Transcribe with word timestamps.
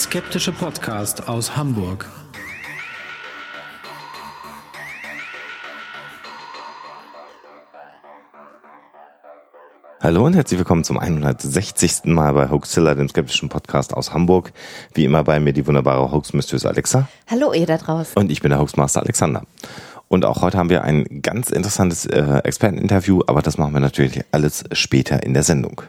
Skeptische 0.00 0.50
Podcast 0.50 1.28
aus 1.28 1.58
Hamburg. 1.58 2.08
Hallo 10.00 10.24
und 10.24 10.34
herzlich 10.34 10.58
willkommen 10.58 10.84
zum 10.84 10.98
160. 10.98 12.04
Mal 12.04 12.32
bei 12.32 12.48
Hoaxilla, 12.48 12.94
dem 12.94 13.10
skeptischen 13.10 13.50
Podcast 13.50 13.92
aus 13.92 14.14
Hamburg. 14.14 14.54
Wie 14.94 15.04
immer 15.04 15.22
bei 15.22 15.38
mir 15.38 15.52
die 15.52 15.66
wunderbare 15.66 16.10
Hoax-Mistress 16.10 16.64
Alexa. 16.64 17.06
Hallo 17.30 17.52
ihr 17.52 17.66
da 17.66 17.76
draußen. 17.76 18.14
Und 18.16 18.32
ich 18.32 18.40
bin 18.40 18.48
der 18.48 18.58
Hoaxmaster 18.58 19.02
Alexander. 19.02 19.42
Und 20.08 20.24
auch 20.24 20.40
heute 20.40 20.56
haben 20.56 20.70
wir 20.70 20.82
ein 20.82 21.20
ganz 21.20 21.50
interessantes 21.50 22.06
äh, 22.06 22.38
Experteninterview, 22.42 23.20
aber 23.26 23.42
das 23.42 23.58
machen 23.58 23.74
wir 23.74 23.80
natürlich 23.80 24.24
alles 24.32 24.64
später 24.72 25.22
in 25.22 25.34
der 25.34 25.42
Sendung. 25.42 25.82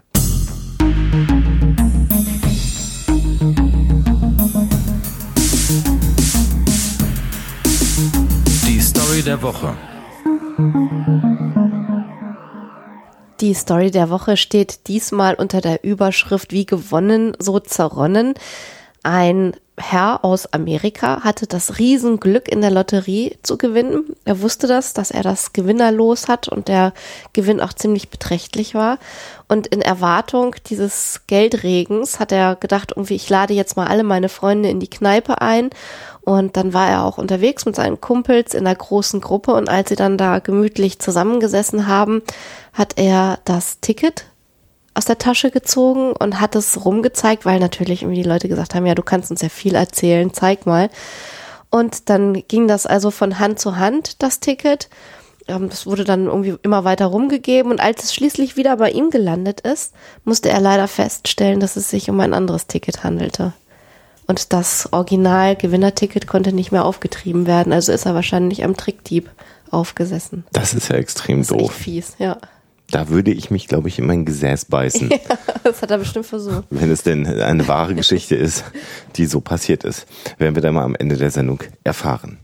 Der 9.26 9.42
Woche. 9.44 9.76
Die 13.40 13.54
Story 13.54 13.92
der 13.92 14.10
Woche 14.10 14.36
steht 14.36 14.88
diesmal 14.88 15.36
unter 15.36 15.62
der 15.62 15.84
Überschrift 15.84 16.52
Wie 16.52 16.66
gewonnen, 16.66 17.34
so 17.38 17.60
zerronnen. 17.60 18.34
Ein 19.04 19.54
Herr 19.78 20.24
aus 20.24 20.52
Amerika 20.54 21.24
hatte 21.24 21.48
das 21.48 21.80
Riesenglück 21.80 22.48
in 22.48 22.62
der 22.62 22.72
Lotterie 22.72 23.38
zu 23.42 23.58
gewinnen. 23.58 24.16
Er 24.26 24.42
wusste 24.42 24.68
das, 24.68 24.94
dass 24.94 25.12
er 25.12 25.24
das 25.24 25.54
Gewinnerlos 25.54 26.28
hat 26.28 26.48
und 26.48 26.68
der 26.68 26.94
Gewinn 27.34 27.62
auch 27.62 27.74
ziemlich 27.74 28.10
beträchtlich 28.10 28.76
war. 28.76 29.00
Und 29.48 29.68
in 29.68 29.82
Erwartung 29.82 30.56
dieses 30.68 31.22
Geldregens 31.28 32.20
hat 32.20 32.32
er 32.32 32.56
gedacht, 32.56 32.94
irgendwie, 32.96 33.16
ich 33.16 33.30
lade 33.30 33.54
jetzt 33.54 33.76
mal 33.76 33.88
alle 33.88 34.04
meine 34.04 34.30
Freunde 34.30 34.70
in 34.70 34.80
die 34.80 34.90
Kneipe 34.90 35.42
ein. 35.42 35.72
Und 36.24 36.56
dann 36.56 36.74
war 36.74 36.90
er 36.90 37.04
auch 37.04 37.18
unterwegs 37.18 37.66
mit 37.66 37.76
seinen 37.76 38.00
Kumpels 38.00 38.54
in 38.54 38.68
einer 38.68 38.76
großen 38.76 39.22
Gruppe. 39.22 39.54
Und 39.54 39.70
als 39.70 39.90
sie 39.90 39.96
dann 39.96 40.18
da 40.18 40.40
gemütlich 40.40 41.00
zusammengesessen 41.00 41.88
haben, 41.88 42.22
hat 42.74 42.98
er 42.98 43.40
das 43.46 43.80
Ticket 43.80 44.26
aus 44.94 45.06
der 45.06 45.18
Tasche 45.18 45.52
gezogen 45.52 46.12
und 46.12 46.40
hat 46.42 46.56
es 46.56 46.86
rumgezeigt, 46.86 47.46
weil 47.46 47.60
natürlich 47.60 48.04
irgendwie 48.04 48.22
die 48.22 48.28
Leute 48.28 48.50
gesagt 48.50 48.76
haben, 48.76 48.86
ja, 48.86 48.96
du 48.96 49.04
kannst 49.04 49.32
uns 49.32 49.42
ja 49.42 49.50
viel 49.50 49.76
erzählen, 49.76 50.34
zeig 50.34 50.66
mal. 50.66 50.90
Und 51.70 52.10
dann 52.10 52.34
ging 52.48 52.68
das 52.68 52.86
also 52.86 53.12
von 53.12 53.40
Hand 53.40 53.60
zu 53.60 53.78
Hand, 53.78 54.22
das 54.22 54.42
Ticket. 54.42 54.90
Ähm, 55.48 55.70
das 55.70 55.86
wurde 55.86 56.04
dann 56.04 56.26
irgendwie 56.26 56.56
immer 56.62 56.84
weiter 56.84 57.06
rumgegeben 57.06 57.72
und 57.72 57.80
als 57.80 58.04
es 58.04 58.14
schließlich 58.14 58.58
wieder 58.58 58.78
bei 58.78 58.92
ihm 58.92 59.10
gelandet 59.10 59.62
ist, 59.62 59.94
musste 60.26 60.50
er 60.50 60.60
leider 60.60 60.88
feststellen, 60.88 61.62
dass 61.62 61.78
es 61.78 61.90
sich 61.90 62.10
um 62.10 62.20
ein 62.20 62.34
anderes 62.34 62.68
Ticket 62.68 63.04
handelte. 63.04 63.54
Und 64.32 64.54
das 64.54 64.88
Original-Gewinnerticket 64.94 66.26
konnte 66.26 66.54
nicht 66.54 66.72
mehr 66.72 66.86
aufgetrieben 66.86 67.48
werden, 67.48 67.74
also 67.74 67.92
ist 67.92 68.06
er 68.06 68.16
wahrscheinlich 68.16 68.64
am 68.64 68.78
Trickdieb 68.78 69.30
aufgesessen. 69.72 70.46
Das 70.54 70.74
ist 70.74 70.88
ja 70.88 70.96
extrem 70.96 71.40
Das 71.40 71.52
ist 71.52 71.60
doof. 71.60 71.72
echt 71.72 71.74
fies, 71.82 72.16
ja. 72.18 72.38
Da 72.92 73.10
würde 73.10 73.32
ich 73.32 73.52
mich, 73.52 73.68
glaube 73.68 73.90
ich, 73.90 74.00
in 74.00 74.08
mein 74.08 74.24
Gesäß 74.24 74.64
beißen, 74.66 75.10
ja. 75.12 75.18
Das 75.66 75.82
hat 75.82 75.92
er 75.92 75.98
bestimmt 75.98 76.28
versucht. 76.28 76.64
wenn 76.70 76.90
es 76.90 77.04
denn 77.04 77.28
eine 77.28 77.68
wahre 77.68 77.94
Geschichte 77.94 78.38
ist, 78.38 78.64
die 79.18 79.26
so 79.26 79.42
passiert 79.42 79.84
ist. 79.84 80.06
Werden 80.38 80.56
wir 80.56 80.62
dann 80.62 80.76
mal 80.76 80.86
am 80.86 80.96
Ende 80.96 81.18
der 81.18 81.30
Sendung 81.30 81.62
erfahren. 81.84 82.38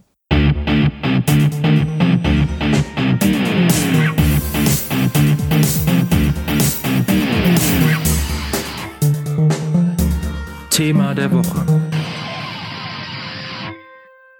Thema 10.69 11.15
der 11.15 11.31
Woche. 11.31 11.86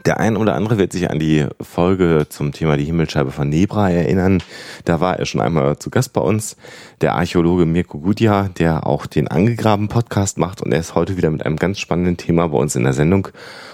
Der 0.08 0.22
ein 0.22 0.38
oder 0.38 0.56
andere 0.56 0.78
wird 0.78 0.94
sich 0.94 1.12
an 1.12 1.20
die 1.20 1.46
Folge 1.60 2.28
zum 2.30 2.54
Thema 2.54 2.78
die 2.78 2.86
Himmelscheibe 2.86 3.32
von 3.32 3.50
Nebra 3.50 3.90
erinnern. 3.90 4.42
Da 4.86 5.02
war 5.02 5.20
er 5.20 5.26
schon 5.26 5.42
einmal 5.42 5.80
zu 5.80 5.90
Gast 5.90 6.14
bei 6.14 6.22
uns, 6.22 6.56
der 7.02 7.16
Archäologe 7.16 7.66
Mirko 7.66 8.00
Gudja, 8.00 8.48
der 8.58 8.88
auch 8.88 9.06
den 9.06 9.28
Angegraben 9.28 9.90
Podcast 9.90 10.38
macht 10.38 10.62
und 10.62 10.72
er 10.72 10.80
ist 10.80 10.96
heute 10.96 11.18
wieder 11.18 11.30
mit 11.30 11.46
einem 11.46 11.58
ganz 11.58 11.80
spannenden 11.80 12.16
Thema 12.16 12.48
bei 12.48 12.58
uns 12.58 12.78
in 12.78 12.86
der 12.86 12.94
Sendung 12.94 13.28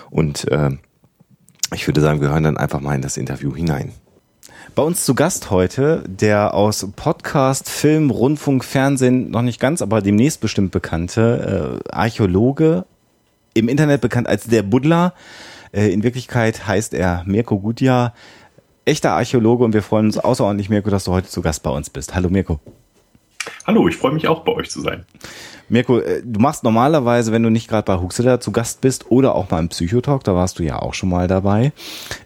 und 0.09 0.51
äh, 0.51 0.71
ich 1.71 1.87
würde 1.87 2.01
sagen, 2.01 2.19
wir 2.19 2.29
hören 2.29 2.45
dann 2.45 2.57
einfach 2.57 2.79
mal 2.79 2.95
in 2.95 3.03
das 3.03 3.17
Interview 3.17 3.55
hinein. 3.55 3.91
Bei 4.73 4.81
uns 4.81 5.05
zu 5.05 5.13
Gast 5.13 5.51
heute 5.51 6.03
der 6.07 6.55
aus 6.55 6.87
Podcast, 6.95 7.69
Film, 7.69 8.09
Rundfunk, 8.09 8.65
Fernsehen 8.65 9.29
noch 9.29 9.43
nicht 9.43 9.59
ganz, 9.59 9.83
aber 9.83 10.01
demnächst 10.01 10.41
bestimmt 10.41 10.71
bekannte 10.71 11.81
äh, 11.85 11.89
Archäologe, 11.91 12.85
im 13.53 13.69
Internet 13.69 14.01
bekannt 14.01 14.27
als 14.27 14.45
der 14.45 14.63
Buddler. 14.63 15.13
Äh, 15.73 15.89
in 15.89 16.03
Wirklichkeit 16.03 16.67
heißt 16.67 16.93
er 16.93 17.23
Mirko 17.25 17.59
Gudja, 17.59 18.13
echter 18.85 19.13
Archäologe 19.13 19.63
und 19.63 19.73
wir 19.73 19.83
freuen 19.83 20.05
uns 20.05 20.17
außerordentlich, 20.17 20.69
Mirko, 20.69 20.89
dass 20.89 21.05
du 21.05 21.11
heute 21.11 21.27
zu 21.27 21.41
Gast 21.41 21.63
bei 21.63 21.71
uns 21.71 21.89
bist. 21.89 22.15
Hallo 22.15 22.29
Mirko. 22.29 22.59
Hallo, 23.65 23.87
ich 23.87 23.97
freue 23.97 24.13
mich 24.13 24.27
auch 24.27 24.43
bei 24.43 24.53
euch 24.53 24.69
zu 24.69 24.81
sein. 24.81 25.05
Mirko, 25.69 25.99
äh, 25.99 26.21
du 26.23 26.39
machst 26.39 26.63
normalerweise, 26.63 27.31
wenn 27.31 27.43
du 27.43 27.49
nicht 27.49 27.67
gerade 27.67 27.85
bei 27.85 27.99
Huxilla 27.99 28.39
zu 28.39 28.51
Gast 28.51 28.81
bist 28.81 29.09
oder 29.09 29.35
auch 29.35 29.49
mal 29.49 29.59
im 29.59 29.69
Psychotalk, 29.69 30.23
da 30.23 30.35
warst 30.35 30.59
du 30.59 30.63
ja 30.63 30.79
auch 30.79 30.93
schon 30.93 31.09
mal 31.09 31.27
dabei, 31.27 31.71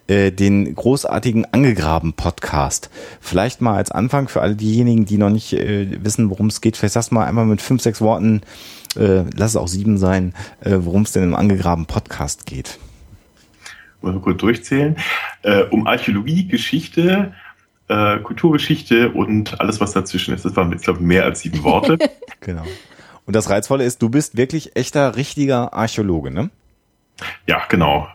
äh, 0.08 0.30
den 0.30 0.74
großartigen 0.74 1.46
Angegraben-Podcast. 1.52 2.90
Vielleicht 3.20 3.60
mal 3.60 3.76
als 3.76 3.90
Anfang 3.90 4.28
für 4.28 4.42
alle 4.42 4.56
diejenigen, 4.56 5.06
die 5.06 5.16
noch 5.16 5.30
nicht 5.30 5.52
wissen, 5.52 6.30
worum 6.30 6.48
es 6.48 6.60
geht, 6.60 6.76
vielleicht 6.76 6.94
sagst 6.94 7.10
du 7.10 7.14
mal 7.14 7.26
einmal 7.26 7.46
mit 7.46 7.62
fünf, 7.62 7.82
sechs 7.82 8.00
Worten, 8.00 8.42
lass 8.94 9.50
es 9.50 9.56
auch 9.56 9.68
sieben 9.68 9.96
sein, 9.98 10.34
worum 10.64 11.02
es 11.02 11.12
denn 11.12 11.22
im 11.22 11.34
Angegraben-Podcast 11.34 12.46
geht. 12.46 12.78
Mal 14.00 14.12
so 14.12 14.20
kurz 14.20 14.38
durchzählen. 14.40 14.96
Äh, 15.42 15.64
um 15.64 15.86
Archäologie, 15.86 16.46
Geschichte, 16.46 17.34
äh, 17.88 18.18
Kulturgeschichte 18.18 19.10
und 19.10 19.60
alles, 19.60 19.80
was 19.80 19.92
dazwischen 19.92 20.34
ist. 20.34 20.44
Das 20.44 20.56
waren 20.56 20.70
jetzt, 20.72 20.84
glaube 20.84 21.00
ich, 21.00 21.06
mehr 21.06 21.24
als 21.24 21.40
sieben 21.40 21.62
Worte. 21.62 21.98
Genau. 22.40 22.62
Und 23.26 23.34
das 23.34 23.50
Reizvolle 23.50 23.84
ist, 23.84 24.00
du 24.00 24.08
bist 24.08 24.36
wirklich 24.36 24.76
echter, 24.76 25.16
richtiger 25.16 25.74
Archäologe, 25.74 26.30
ne? 26.30 26.50
ja, 27.46 27.62
genau. 27.68 28.08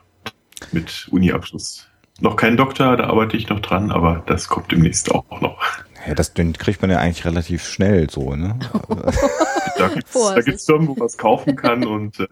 Mit 0.72 1.08
Uni-Abschluss. 1.12 1.88
Noch 2.20 2.36
kein 2.36 2.58
Doktor, 2.58 2.96
da 2.96 3.08
arbeite 3.08 3.36
ich 3.38 3.50
noch 3.50 3.60
dran, 3.60 3.92
aber 3.92 4.24
das 4.26 4.48
kommt 4.48 4.72
demnächst 4.72 5.12
auch 5.12 5.42
noch. 5.42 5.60
Ja, 6.08 6.16
das 6.16 6.34
den 6.34 6.54
kriegt 6.54 6.82
man 6.82 6.90
ja 6.92 7.00
eigentlich 7.00 7.26
relativ 7.26 7.68
schnell 7.68 8.10
so, 8.10 8.36
ne? 8.36 8.58
Da 9.94 9.94
gibt's, 9.96 10.14
da 10.14 10.20
Vorsicht. 10.20 10.46
gibt's 10.48 10.66
Firmen, 10.66 10.88
wo 10.88 10.96
man 10.96 11.06
es 11.08 11.18
kaufen 11.18 11.56
kann 11.56 11.86
und 11.86 12.20
äh, 12.20 12.28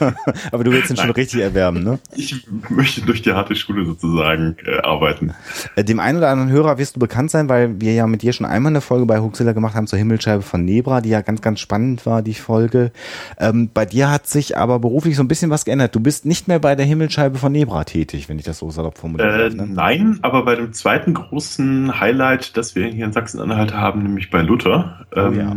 Aber 0.52 0.64
du 0.64 0.72
willst 0.72 0.90
ihn 0.90 0.96
schon 0.96 1.10
richtig 1.10 1.40
erwerben, 1.40 1.82
ne? 1.82 1.98
ich 2.14 2.46
möchte 2.68 3.02
durch 3.02 3.22
die 3.22 3.32
harte 3.32 3.54
Schule 3.54 3.84
sozusagen 3.86 4.56
äh, 4.66 4.78
arbeiten. 4.82 5.34
Äh, 5.76 5.84
Dem 5.84 6.00
einen 6.00 6.18
oder 6.18 6.30
anderen 6.30 6.50
Hörer 6.50 6.78
wirst 6.78 6.96
du 6.96 7.00
bekannt 7.00 7.30
sein, 7.30 7.48
weil 7.48 7.80
wir 7.80 7.94
ja 7.94 8.06
mit 8.06 8.22
dir 8.22 8.32
schon 8.32 8.46
einmal 8.46 8.72
eine 8.72 8.80
Folge 8.80 9.06
bei 9.06 9.20
Huxilla 9.20 9.52
gemacht 9.52 9.74
haben 9.74 9.86
zur 9.86 9.98
Himmelscheibe 9.98 10.42
von 10.42 10.64
Nebra, 10.64 11.00
die 11.00 11.10
ja 11.10 11.20
ganz, 11.22 11.40
ganz 11.42 11.60
spannend 11.60 12.06
war, 12.06 12.22
die 12.22 12.34
Folge. 12.34 12.90
Ähm, 13.38 13.70
bei 13.72 13.86
dir 13.86 14.10
hat 14.10 14.26
sich 14.26 14.56
aber 14.56 14.78
beruflich 14.78 15.16
so 15.16 15.22
ein 15.22 15.28
bisschen 15.28 15.50
was 15.50 15.64
geändert. 15.64 15.94
Du 15.94 16.00
bist 16.00 16.24
nicht 16.26 16.48
mehr 16.48 16.58
bei 16.58 16.74
der 16.74 16.86
Himmelscheibe 16.86 17.38
von 17.38 17.52
Nebra 17.52 17.84
tätig, 17.84 18.28
wenn 18.28 18.38
ich 18.38 18.44
das 18.44 18.58
so 18.58 18.70
salopp 18.70 18.98
formulieren 18.98 19.40
Äh. 19.40 19.50
Ne? 19.50 19.66
Nein, 19.66 20.18
aber 20.22 20.44
bei 20.44 20.54
dem 20.54 20.72
zweiten 20.72 21.14
großen 21.14 22.00
Highlight, 22.00 22.56
das 22.56 22.74
wir 22.74 22.86
hier 22.86 23.04
in 23.06 23.12
Sachsen-Anhalt 23.12 23.74
haben, 23.74 24.02
nämlich 24.02 24.30
bei 24.30 24.42
Luther, 24.42 25.06
Oh 25.14 25.30
ja. 25.30 25.54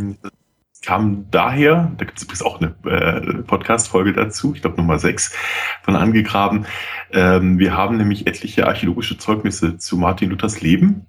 Kam 0.81 1.29
daher, 1.29 1.91
da 1.97 2.05
gibt 2.05 2.17
es 2.17 2.23
übrigens 2.23 2.41
auch 2.41 2.61
eine 2.61 2.75
äh, 2.85 3.43
Podcast-Folge 3.43 4.13
dazu, 4.13 4.53
ich 4.55 4.61
glaube 4.61 4.77
Nummer 4.77 4.97
6 4.97 5.35
von 5.83 5.95
Angegraben. 5.95 6.65
Ähm, 7.11 7.59
wir 7.59 7.75
haben 7.75 7.97
nämlich 7.97 8.27
etliche 8.27 8.67
archäologische 8.67 9.17
Zeugnisse 9.17 9.77
zu 9.77 9.97
Martin 9.97 10.29
Luthers 10.29 10.61
Leben. 10.61 11.05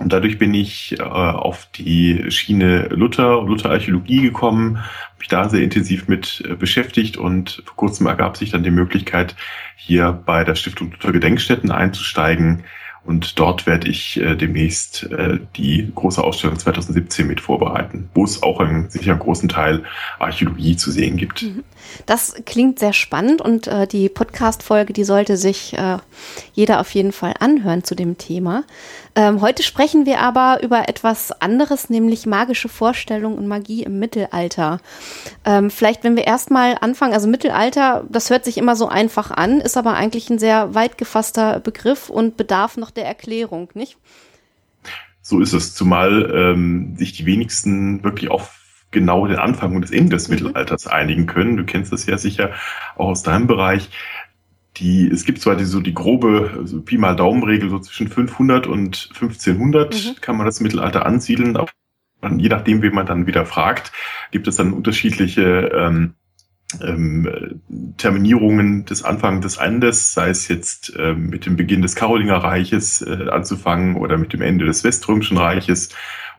Und 0.00 0.14
dadurch 0.14 0.38
bin 0.38 0.54
ich 0.54 0.98
äh, 0.98 1.02
auf 1.02 1.68
die 1.74 2.30
Schiene 2.30 2.88
Luther 2.88 3.38
und 3.38 3.48
Lutherarchäologie 3.48 4.22
gekommen, 4.22 4.78
habe 4.78 5.18
mich 5.18 5.28
da 5.28 5.48
sehr 5.50 5.62
intensiv 5.62 6.08
mit 6.08 6.42
äh, 6.48 6.54
beschäftigt 6.54 7.18
und 7.18 7.62
vor 7.66 7.76
kurzem 7.76 8.06
ergab 8.06 8.38
sich 8.38 8.50
dann 8.50 8.62
die 8.62 8.70
Möglichkeit, 8.70 9.36
hier 9.76 10.12
bei 10.12 10.42
der 10.42 10.54
Stiftung 10.54 10.90
Luther 10.90 11.12
Gedenkstätten 11.12 11.70
einzusteigen. 11.70 12.64
Und 13.10 13.40
dort 13.40 13.66
werde 13.66 13.88
ich 13.88 14.18
äh, 14.20 14.36
demnächst 14.36 15.02
äh, 15.10 15.40
die 15.56 15.90
große 15.92 16.22
Ausstellung 16.22 16.56
2017 16.56 17.26
mit 17.26 17.40
vorbereiten, 17.40 18.08
wo 18.14 18.22
es 18.22 18.40
auch 18.44 18.60
einen, 18.60 18.88
sicher 18.88 19.10
einen 19.10 19.20
großen 19.20 19.48
Teil 19.48 19.82
Archäologie 20.20 20.76
zu 20.76 20.92
sehen 20.92 21.16
gibt. 21.16 21.44
Das 22.06 22.36
klingt 22.46 22.78
sehr 22.78 22.92
spannend 22.92 23.40
und 23.40 23.66
äh, 23.66 23.88
die 23.88 24.08
Podcast-Folge, 24.08 24.92
die 24.92 25.02
sollte 25.02 25.36
sich 25.36 25.76
äh, 25.76 25.98
jeder 26.52 26.78
auf 26.78 26.94
jeden 26.94 27.10
Fall 27.10 27.34
anhören 27.40 27.82
zu 27.82 27.96
dem 27.96 28.16
Thema. 28.16 28.62
Ähm, 29.16 29.40
heute 29.40 29.62
sprechen 29.62 30.06
wir 30.06 30.20
aber 30.20 30.62
über 30.62 30.88
etwas 30.88 31.32
anderes, 31.32 31.90
nämlich 31.90 32.26
magische 32.26 32.68
Vorstellungen 32.68 33.38
und 33.38 33.48
Magie 33.48 33.82
im 33.82 33.98
Mittelalter. 33.98 34.78
Ähm, 35.44 35.70
vielleicht, 35.70 36.04
wenn 36.04 36.16
wir 36.16 36.26
erstmal 36.26 36.76
anfangen, 36.80 37.12
also 37.12 37.26
Mittelalter, 37.26 38.04
das 38.08 38.30
hört 38.30 38.44
sich 38.44 38.56
immer 38.56 38.76
so 38.76 38.86
einfach 38.86 39.32
an, 39.32 39.60
ist 39.60 39.76
aber 39.76 39.94
eigentlich 39.94 40.30
ein 40.30 40.38
sehr 40.38 40.74
weit 40.74 40.96
gefasster 40.96 41.58
Begriff 41.58 42.08
und 42.08 42.36
bedarf 42.36 42.76
noch 42.76 42.90
der 42.90 42.99
Erklärung, 43.02 43.70
nicht? 43.74 43.98
So 45.22 45.40
ist 45.40 45.52
es, 45.52 45.74
zumal 45.74 46.32
ähm, 46.34 46.96
sich 46.96 47.12
die 47.12 47.26
wenigsten 47.26 48.02
wirklich 48.02 48.30
auf 48.30 48.60
genau 48.90 49.26
den 49.26 49.38
Anfang 49.38 49.74
und 49.76 49.82
das 49.82 49.90
Ende 49.90 50.16
des 50.16 50.28
mhm. 50.28 50.34
Mittelalters 50.34 50.86
einigen 50.86 51.26
können. 51.26 51.56
Du 51.56 51.64
kennst 51.64 51.92
das 51.92 52.06
ja 52.06 52.18
sicher 52.18 52.50
auch 52.96 53.08
aus 53.08 53.22
deinem 53.22 53.46
Bereich. 53.46 53.90
Die, 54.76 55.08
es 55.08 55.24
gibt 55.24 55.40
zwar 55.40 55.56
die, 55.56 55.64
so 55.64 55.80
die 55.80 55.94
grobe 55.94 56.54
also 56.56 56.80
Pi 56.80 56.96
mal 56.96 57.16
Daumenregel, 57.16 57.70
so 57.70 57.78
zwischen 57.80 58.08
500 58.08 58.66
und 58.66 59.10
1500 59.14 59.94
mhm. 59.94 60.20
kann 60.20 60.36
man 60.36 60.46
das 60.46 60.60
Mittelalter 60.60 61.06
ansiedeln, 61.06 61.56
aber 61.56 61.70
je 62.36 62.48
nachdem, 62.48 62.82
wie 62.82 62.90
man 62.90 63.06
dann 63.06 63.26
wieder 63.26 63.46
fragt, 63.46 63.92
gibt 64.30 64.46
es 64.46 64.56
dann 64.56 64.72
unterschiedliche 64.72 65.70
ähm, 65.74 66.14
ähm, 66.82 67.60
Terminierungen 67.96 68.84
des 68.84 69.02
Anfangs 69.02 69.42
des 69.42 69.56
Endes, 69.56 70.14
sei 70.14 70.30
es 70.30 70.48
jetzt 70.48 70.94
äh, 70.96 71.14
mit 71.14 71.46
dem 71.46 71.56
Beginn 71.56 71.82
des 71.82 71.94
Karolingerreiches 71.94 73.02
äh, 73.02 73.28
anzufangen 73.30 73.96
oder 73.96 74.16
mit 74.16 74.32
dem 74.32 74.42
Ende 74.42 74.64
des 74.64 74.84
Weströmischen 74.84 75.36
Reiches 75.36 75.90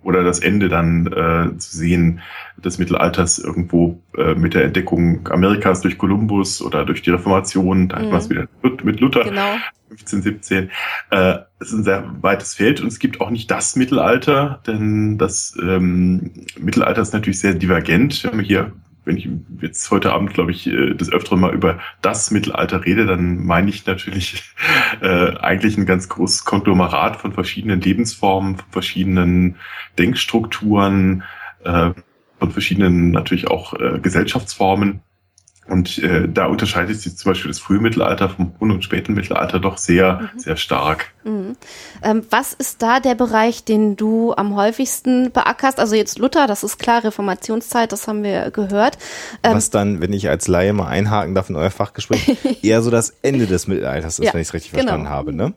oder 0.04 0.24
das 0.24 0.40
Ende 0.40 0.68
dann 0.70 1.08
äh, 1.08 1.58
zu 1.58 1.78
sehen 1.78 2.22
des 2.58 2.78
Mittelalters 2.78 3.40
irgendwo 3.40 4.02
äh, 4.18 4.36
mit 4.36 4.54
der 4.54 4.64
Entdeckung 4.64 5.28
Amerikas 5.30 5.82
durch 5.82 5.98
Kolumbus 5.98 6.62
oder 6.62 6.86
durch 6.86 7.02
die 7.02 7.12
Reformation, 7.12 7.88
da 7.88 7.98
mhm. 7.98 8.02
hat 8.02 8.10
man 8.10 8.20
es 8.20 8.30
wieder 8.30 8.48
mit 8.84 9.00
Luther. 9.00 9.24
Genau. 9.24 9.56
15, 9.90 10.22
17. 10.22 10.70
Äh, 11.10 11.36
es 11.60 11.68
ist 11.68 11.74
ein 11.74 11.84
sehr 11.84 12.16
weites 12.22 12.56
Feld 12.56 12.80
und 12.82 12.88
es 12.88 13.00
gibt 13.00 13.20
auch 13.20 13.30
nicht 13.30 13.52
das 13.52 13.76
Mittelalter, 13.76 14.62
denn 14.66 15.18
das 15.18 15.56
ähm, 15.62 16.32
Mittelalter 16.58 17.02
ist 17.02 17.14
natürlich 17.14 17.40
sehr 17.40 17.54
divergent. 17.54 18.24
Wir 18.24 18.32
haben 18.32 18.40
hier 18.40 18.72
wenn 19.04 19.18
ich 19.18 19.28
jetzt 19.62 19.90
heute 19.90 20.14
Abend, 20.14 20.34
glaube 20.34 20.52
ich, 20.52 20.68
äh, 20.68 20.94
des 20.94 21.12
Öfteren 21.12 21.40
mal 21.40 21.54
über 21.54 21.80
das 22.02 22.32
Mittelalter 22.32 22.86
rede, 22.86 23.06
dann 23.06 23.44
meine 23.46 23.70
ich 23.70 23.86
natürlich 23.86 24.54
äh, 25.02 25.36
eigentlich 25.38 25.78
ein 25.78 25.86
ganz 25.86 26.10
großes 26.10 26.46
Konglomerat 26.46 27.18
von 27.18 27.34
verschiedenen 27.34 27.82
Lebensformen, 27.82 28.58
von 28.58 28.72
verschiedenen 28.72 29.56
Denkstrukturen, 29.98 31.24
äh, 31.64 31.92
von 32.40 32.52
verschiedenen 32.52 33.12
natürlich 33.12 33.48
auch 33.48 33.74
äh, 33.74 34.00
Gesellschaftsformen. 34.00 35.02
Und 35.72 36.00
äh, 36.00 36.28
da 36.28 36.48
unterscheidet 36.48 37.00
sich 37.00 37.16
zum 37.16 37.32
Beispiel 37.32 37.50
das 37.50 37.60
frühe 37.60 37.80
Mittelalter 37.80 38.28
vom 38.28 38.52
hohen 38.60 38.72
und 38.72 38.84
späten 38.84 39.14
Mittelalter 39.14 39.58
doch 39.58 39.78
sehr, 39.78 40.30
mhm. 40.34 40.40
sehr 40.40 40.58
stark. 40.58 41.14
Mhm. 41.24 41.56
Ähm, 42.04 42.24
was 42.30 42.52
ist 42.52 42.82
da 42.82 43.00
der 43.00 43.16
Bereich, 43.16 43.64
den 43.64 43.96
du 43.96 44.34
am 44.34 44.58
häufigsten 44.58 45.32
beackerst? 45.32 45.80
Also 45.80 45.96
jetzt 45.96 46.20
Luther, 46.20 46.46
das 46.46 46.66
ist 46.66 46.78
klar, 46.78 47.06
Reformationszeit, 47.06 47.94
das 47.94 48.10
haben 48.10 48.22
wir 48.22 48.52
gehört. 48.52 48.98
Ähm, 49.44 49.54
was 49.54 49.70
dann, 49.70 50.02
wenn 50.02 50.12
ich 50.12 50.28
als 50.28 50.50
Laie 50.50 50.74
mal 50.74 50.88
einhaken 50.88 51.36
darf 51.36 51.50
in 51.50 51.56
euer 51.56 51.72
Fachgespräch, 51.72 52.38
eher 52.64 52.82
so 52.82 52.92
das 52.92 53.12
Ende 53.22 53.48
des 53.48 53.68
Mittelalters 53.68 54.20
ist, 54.20 54.26
ja, 54.26 54.34
wenn 54.34 54.42
ich 54.42 54.50
es 54.50 54.54
richtig 54.54 54.72
genau. 54.74 54.84
verstanden 54.84 55.10
habe, 55.10 55.34
ne? 55.34 55.54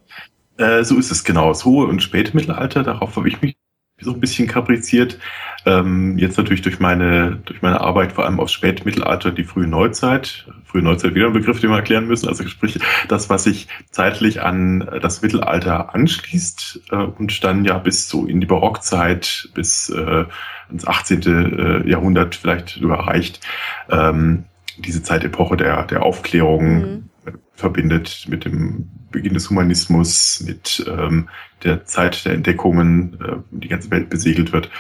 Äh, 0.59 0.85
so 0.85 0.97
ist 0.97 1.11
es 1.11 1.25
genau. 1.25 1.49
Das 1.49 1.65
hohe 1.65 1.89
und 1.89 2.05
späte 2.05 2.37
Mittelalter, 2.37 2.85
darauf 2.85 3.17
habe 3.17 3.29
ich 3.29 3.43
mich 3.43 3.57
so 4.01 4.13
ein 4.13 4.21
bisschen 4.21 4.49
kapriziert. 4.49 5.19
Ähm, 5.67 6.19
jetzt 6.19 6.37
natürlich 6.37 6.63
durch 6.63 6.81
meine, 6.81 7.37
durch 7.45 7.63
meine 7.63 7.81
Arbeit 7.81 8.13
vor 8.13 8.25
allem 8.25 8.41
aufs 8.41 8.53
Spätmittelalter, 8.53 9.31
die 9.31 9.45
frühe 9.45 9.67
Neuzeit. 9.67 10.47
Frühe 10.65 10.83
Neuzeit 10.83 11.15
wieder 11.15 11.29
ein 11.29 11.33
Begriff, 11.33 11.61
den 11.61 11.71
wir 11.71 11.77
erklären 11.77 12.07
müssen. 12.07 12.29
Also 12.29 12.47
sprich, 12.47 12.79
das, 13.09 13.31
was 13.31 13.45
sich 13.45 13.69
zeitlich 13.91 14.43
an 14.43 14.89
das 15.01 15.23
Mittelalter 15.23 15.95
anschließt 15.95 16.83
äh, 16.91 16.97
und 16.97 17.45
dann 17.45 17.65
ja 17.65 17.79
bis 17.79 18.09
so 18.09 18.27
in 18.27 18.41
die 18.41 18.47
Barockzeit, 18.47 19.49
bis 19.55 19.89
äh, 19.91 20.25
ins 20.71 20.87
18. 20.87 21.23
Äh, 21.23 21.89
Jahrhundert 21.89 22.35
vielleicht 22.35 22.71
sogar 22.71 23.07
reicht. 23.07 23.41
Ähm, 23.89 24.45
diese 24.77 25.03
Zeitepoche 25.03 25.57
der, 25.57 25.85
der 25.85 26.03
Aufklärung 26.03 26.75
mhm. 26.75 27.11
Verbindet 27.55 28.27
mit 28.29 28.45
dem 28.45 28.91
Beginn 29.11 29.35
des 29.35 29.49
Humanismus, 29.49 30.43
mit 30.45 30.85
ähm, 30.89 31.29
der 31.63 31.85
Zeit 31.85 32.25
der 32.25 32.35
Entdeckungen, 32.35 33.19
äh, 33.21 33.37
die 33.51 33.69
ganze 33.69 33.91
Welt 33.91 34.11
besegelt 34.11 34.53
wird. 34.53 34.71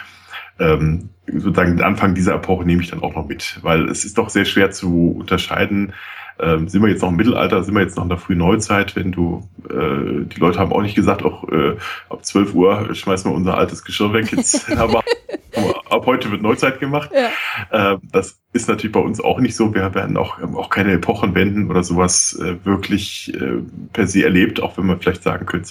Ähm, 0.58 1.10
sozusagen 1.26 1.76
den 1.76 1.84
Anfang 1.84 2.14
dieser 2.14 2.34
Epoche 2.34 2.64
nehme 2.64 2.82
ich 2.82 2.90
dann 2.90 3.02
auch 3.02 3.14
noch 3.14 3.26
mit, 3.26 3.58
weil 3.62 3.88
es 3.88 4.04
ist 4.04 4.18
doch 4.18 4.28
sehr 4.28 4.44
schwer 4.44 4.70
zu 4.70 5.16
unterscheiden, 5.18 5.92
ähm, 6.38 6.68
sind 6.68 6.82
wir 6.82 6.88
jetzt 6.88 7.02
noch 7.02 7.10
im 7.10 7.16
Mittelalter, 7.16 7.62
sind 7.62 7.74
wir 7.74 7.82
jetzt 7.82 7.96
noch 7.96 8.02
in 8.02 8.08
der 8.08 8.18
frühen 8.18 8.38
Neuzeit, 8.38 8.96
wenn 8.96 9.12
du, 9.12 9.48
äh, 9.68 10.24
die 10.26 10.40
Leute 10.40 10.58
haben 10.58 10.72
auch 10.72 10.82
nicht 10.82 10.94
gesagt, 10.94 11.24
auch 11.24 11.48
äh, 11.48 11.76
ab 12.08 12.24
12 12.24 12.54
Uhr 12.54 12.94
schmeißen 12.94 13.30
wir 13.30 13.34
unser 13.36 13.56
altes 13.56 13.84
Geschirr 13.84 14.12
weg, 14.12 14.32
jetzt 14.32 14.70
aber 14.76 15.02
ab 15.88 16.06
heute 16.06 16.30
wird 16.30 16.42
Neuzeit 16.42 16.80
gemacht. 16.80 17.10
Ja. 17.12 17.92
Äh, 17.92 17.98
das 18.10 18.40
ist 18.52 18.68
natürlich 18.68 18.92
bei 18.92 19.00
uns 19.00 19.20
auch 19.20 19.40
nicht 19.40 19.56
so. 19.56 19.74
Wir 19.74 19.94
werden 19.94 20.16
auch, 20.16 20.40
auch 20.54 20.70
keine 20.70 20.92
Epochenwenden 20.92 21.70
oder 21.70 21.82
sowas 21.82 22.38
äh, 22.40 22.64
wirklich 22.64 23.32
äh, 23.34 23.62
per 23.92 24.06
se 24.06 24.24
erlebt, 24.24 24.60
auch 24.60 24.76
wenn 24.76 24.86
man 24.86 25.00
vielleicht 25.00 25.22
sagen 25.22 25.46
könnte, 25.46 25.68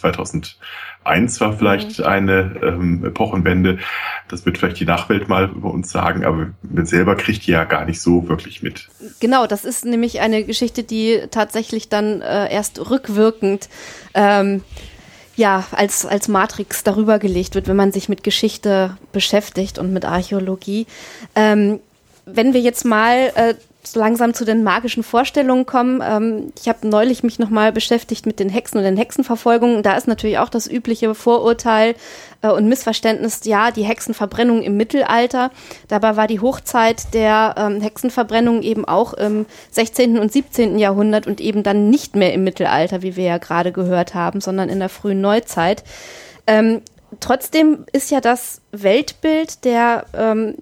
2001 1.03 1.41
war 1.41 1.53
vielleicht 1.53 1.99
mhm. 1.99 2.05
eine 2.05 2.55
ähm, 2.61 3.05
Epochenwende. 3.05 3.79
Das 4.27 4.45
wird 4.45 4.57
vielleicht 4.57 4.79
die 4.79 4.85
Nachwelt 4.85 5.27
mal 5.27 5.49
über 5.49 5.71
uns 5.71 5.91
sagen, 5.91 6.25
aber 6.25 6.47
man 6.61 6.85
selber 6.85 7.15
kriegt 7.15 7.45
die 7.45 7.51
ja 7.51 7.63
gar 7.65 7.85
nicht 7.85 8.01
so 8.01 8.27
wirklich 8.27 8.63
mit. 8.63 8.89
Genau, 9.19 9.47
das 9.47 9.65
ist 9.65 9.85
nämlich 9.85 10.21
eine 10.21 10.43
Geschichte, 10.43 10.83
die 10.83 11.21
tatsächlich 11.31 11.89
dann 11.89 12.21
äh, 12.21 12.51
erst 12.51 12.89
rückwirkend 12.89 13.69
ähm, 14.13 14.63
ja, 15.35 15.65
als, 15.71 16.05
als 16.05 16.27
Matrix 16.27 16.83
darüber 16.83 17.19
gelegt 17.19 17.55
wird, 17.55 17.67
wenn 17.67 17.75
man 17.75 17.91
sich 17.91 18.07
mit 18.07 18.23
Geschichte 18.23 18.97
beschäftigt 19.11 19.79
und 19.79 19.91
mit 19.91 20.05
Archäologie. 20.05 20.85
Ähm, 21.35 21.79
wenn 22.25 22.53
wir 22.53 22.61
jetzt 22.61 22.85
mal 22.85 23.31
äh, 23.35 23.55
so 23.83 23.99
langsam 23.99 24.33
zu 24.33 24.45
den 24.45 24.63
magischen 24.63 25.03
Vorstellungen 25.03 25.65
kommen. 25.65 26.01
Ähm, 26.03 26.53
ich 26.59 26.67
habe 26.67 26.87
neulich 26.87 27.23
mich 27.23 27.39
nochmal 27.39 27.71
beschäftigt 27.71 28.25
mit 28.25 28.39
den 28.39 28.49
Hexen 28.49 28.77
und 28.77 28.83
den 28.83 28.97
Hexenverfolgungen. 28.97 29.83
Da 29.83 29.95
ist 29.95 30.07
natürlich 30.07 30.39
auch 30.39 30.49
das 30.49 30.67
übliche 30.67 31.13
Vorurteil 31.15 31.95
äh, 32.41 32.49
und 32.49 32.67
Missverständnis, 32.67 33.41
ja, 33.43 33.71
die 33.71 33.83
Hexenverbrennung 33.83 34.61
im 34.61 34.77
Mittelalter. 34.77 35.51
Dabei 35.87 36.15
war 36.15 36.27
die 36.27 36.39
Hochzeit 36.39 37.13
der 37.13 37.55
ähm, 37.57 37.81
Hexenverbrennung 37.81 38.61
eben 38.61 38.85
auch 38.85 39.13
im 39.13 39.45
16. 39.71 40.17
und 40.17 40.31
17. 40.31 40.77
Jahrhundert 40.79 41.27
und 41.27 41.41
eben 41.41 41.63
dann 41.63 41.89
nicht 41.89 42.15
mehr 42.15 42.33
im 42.33 42.43
Mittelalter, 42.43 43.01
wie 43.01 43.15
wir 43.15 43.25
ja 43.25 43.37
gerade 43.37 43.71
gehört 43.71 44.15
haben, 44.15 44.41
sondern 44.41 44.69
in 44.69 44.79
der 44.79 44.89
frühen 44.89 45.21
Neuzeit. 45.21 45.83
Ähm, 46.45 46.81
trotzdem 47.19 47.85
ist 47.91 48.11
ja 48.11 48.21
das 48.21 48.61
Weltbild 48.71 49.65
der 49.65 50.05
ähm, 50.15 50.55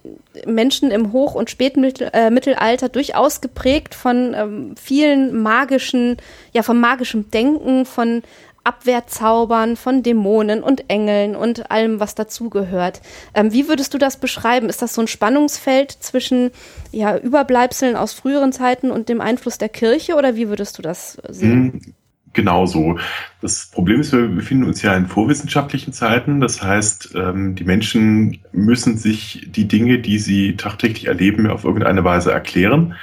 Menschen 0.45 0.91
im 0.91 1.11
Hoch- 1.11 1.35
und 1.35 1.49
Spätmittelalter 1.49 2.85
äh, 2.85 2.89
durchaus 2.89 3.41
geprägt 3.41 3.95
von 3.95 4.33
ähm, 4.33 4.75
vielen 4.81 5.41
magischen, 5.41 6.17
ja, 6.53 6.63
vom 6.63 6.79
magischen 6.79 7.29
Denken, 7.31 7.85
von 7.85 8.23
Abwehrzaubern, 8.63 9.75
von 9.75 10.03
Dämonen 10.03 10.61
und 10.61 10.89
Engeln 10.89 11.35
und 11.35 11.71
allem, 11.71 11.99
was 11.99 12.15
dazugehört. 12.15 13.01
Ähm, 13.33 13.51
wie 13.51 13.67
würdest 13.67 13.93
du 13.93 13.97
das 13.97 14.17
beschreiben? 14.17 14.69
Ist 14.69 14.81
das 14.81 14.93
so 14.93 15.01
ein 15.01 15.07
Spannungsfeld 15.07 15.91
zwischen 15.91 16.51
ja, 16.91 17.17
Überbleibseln 17.17 17.95
aus 17.95 18.13
früheren 18.13 18.53
Zeiten 18.53 18.91
und 18.91 19.09
dem 19.09 19.19
Einfluss 19.19 19.57
der 19.57 19.69
Kirche 19.69 20.15
oder 20.15 20.35
wie 20.35 20.47
würdest 20.47 20.77
du 20.77 20.81
das 20.81 21.17
sehen? 21.27 21.95
Genauso. 22.33 22.97
Das 23.41 23.65
Problem 23.65 23.99
ist, 23.99 24.13
wir 24.13 24.27
befinden 24.27 24.63
uns 24.63 24.81
ja 24.81 24.95
in 24.95 25.07
vorwissenschaftlichen 25.07 25.91
Zeiten. 25.91 26.39
Das 26.39 26.63
heißt, 26.63 27.13
ähm, 27.15 27.55
die 27.55 27.65
Menschen 27.65 28.39
müssen 28.53 28.97
sich 28.97 29.47
die 29.49 29.67
Dinge, 29.67 29.99
die 29.99 30.17
sie 30.17 30.55
tagtäglich 30.55 31.07
erleben, 31.07 31.47
auf 31.47 31.65
irgendeine 31.65 32.03
Weise 32.03 32.31
erklären. 32.31 32.95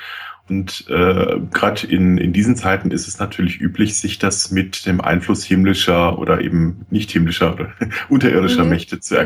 Und 0.48 0.86
äh, 0.88 1.40
gerade 1.52 1.86
in, 1.86 2.16
in 2.16 2.32
diesen 2.32 2.56
Zeiten 2.56 2.90
ist 2.90 3.06
es 3.06 3.18
natürlich 3.18 3.60
üblich, 3.60 3.98
sich 3.98 4.18
das 4.18 4.50
mit 4.50 4.86
dem 4.86 5.02
Einfluss 5.02 5.44
himmlischer 5.44 6.18
oder 6.18 6.40
eben 6.40 6.86
nicht 6.88 7.10
himmlischer 7.10 7.52
oder 7.52 7.68
unterirdischer 8.08 8.64
mhm. 8.64 8.70
Mächte 8.70 9.00
zu 9.00 9.14
mhm. 9.14 9.18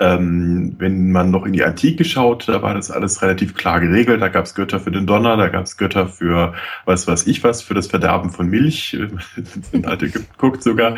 Ähm, 0.00 0.76
wenn 0.78 1.10
man 1.10 1.30
noch 1.30 1.44
in 1.44 1.52
die 1.52 1.64
Antike 1.64 2.04
schaut, 2.04 2.48
da 2.48 2.62
war 2.62 2.74
das 2.74 2.90
alles 2.90 3.20
relativ 3.20 3.54
klar 3.54 3.80
geregelt. 3.80 4.22
Da 4.22 4.28
gab 4.28 4.44
es 4.44 4.54
Götter 4.54 4.78
für 4.78 4.92
den 4.92 5.06
Donner, 5.06 5.36
da 5.36 5.48
gab 5.48 5.64
es 5.64 5.76
Götter 5.76 6.06
für 6.06 6.54
was 6.84 7.08
weiß 7.08 7.26
ich 7.26 7.42
was, 7.42 7.62
für 7.62 7.74
das 7.74 7.88
Verderben 7.88 8.30
von 8.30 8.48
Milch. 8.48 8.96
in 9.72 9.86
alte 9.86 10.06
Ägypten 10.06 10.34
guckt 10.36 10.62
sogar. 10.62 10.96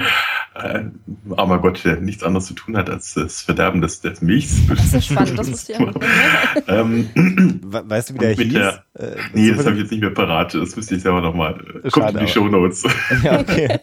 Äh, 0.54 0.84
armer 1.34 1.60
Gott, 1.60 1.82
der 1.84 1.96
nichts 2.00 2.22
anderes 2.22 2.46
zu 2.46 2.54
tun 2.54 2.76
hat 2.76 2.90
als 2.90 3.14
das 3.14 3.40
Verderben 3.40 3.80
des, 3.80 4.02
des 4.02 4.20
Milchs. 4.20 4.66
Das 4.68 4.92
ist 4.92 5.06
spannend, 5.06 5.38
das 5.38 5.48
ist 5.48 5.68
ja. 5.68 5.78
ähm, 6.68 7.08
weißt 7.62 8.10
du, 8.10 8.14
wie 8.14 8.18
der 8.18 8.34
hieß? 8.34 8.52
Der, 8.52 8.84
äh, 8.94 9.16
nee, 9.32 9.50
das 9.50 9.64
habe 9.64 9.76
ich 9.76 9.82
jetzt 9.82 9.92
nicht 9.92 10.02
mehr 10.02 10.10
parat. 10.10 10.54
Das 10.54 10.76
müsste 10.76 10.96
ich 10.96 11.02
selber 11.02 11.22
nochmal. 11.22 11.54
Guckt 11.90 12.10
in 12.10 12.18
die 12.18 12.28
Show 12.28 12.46
Notes. 12.48 12.84
Ja, 13.22 13.40
okay. 13.40 13.78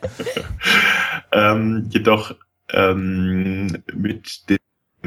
ähm, 1.32 1.88
jedoch 1.90 2.36
ähm, 2.72 3.84
mit 3.94 4.50
dem 4.50 4.58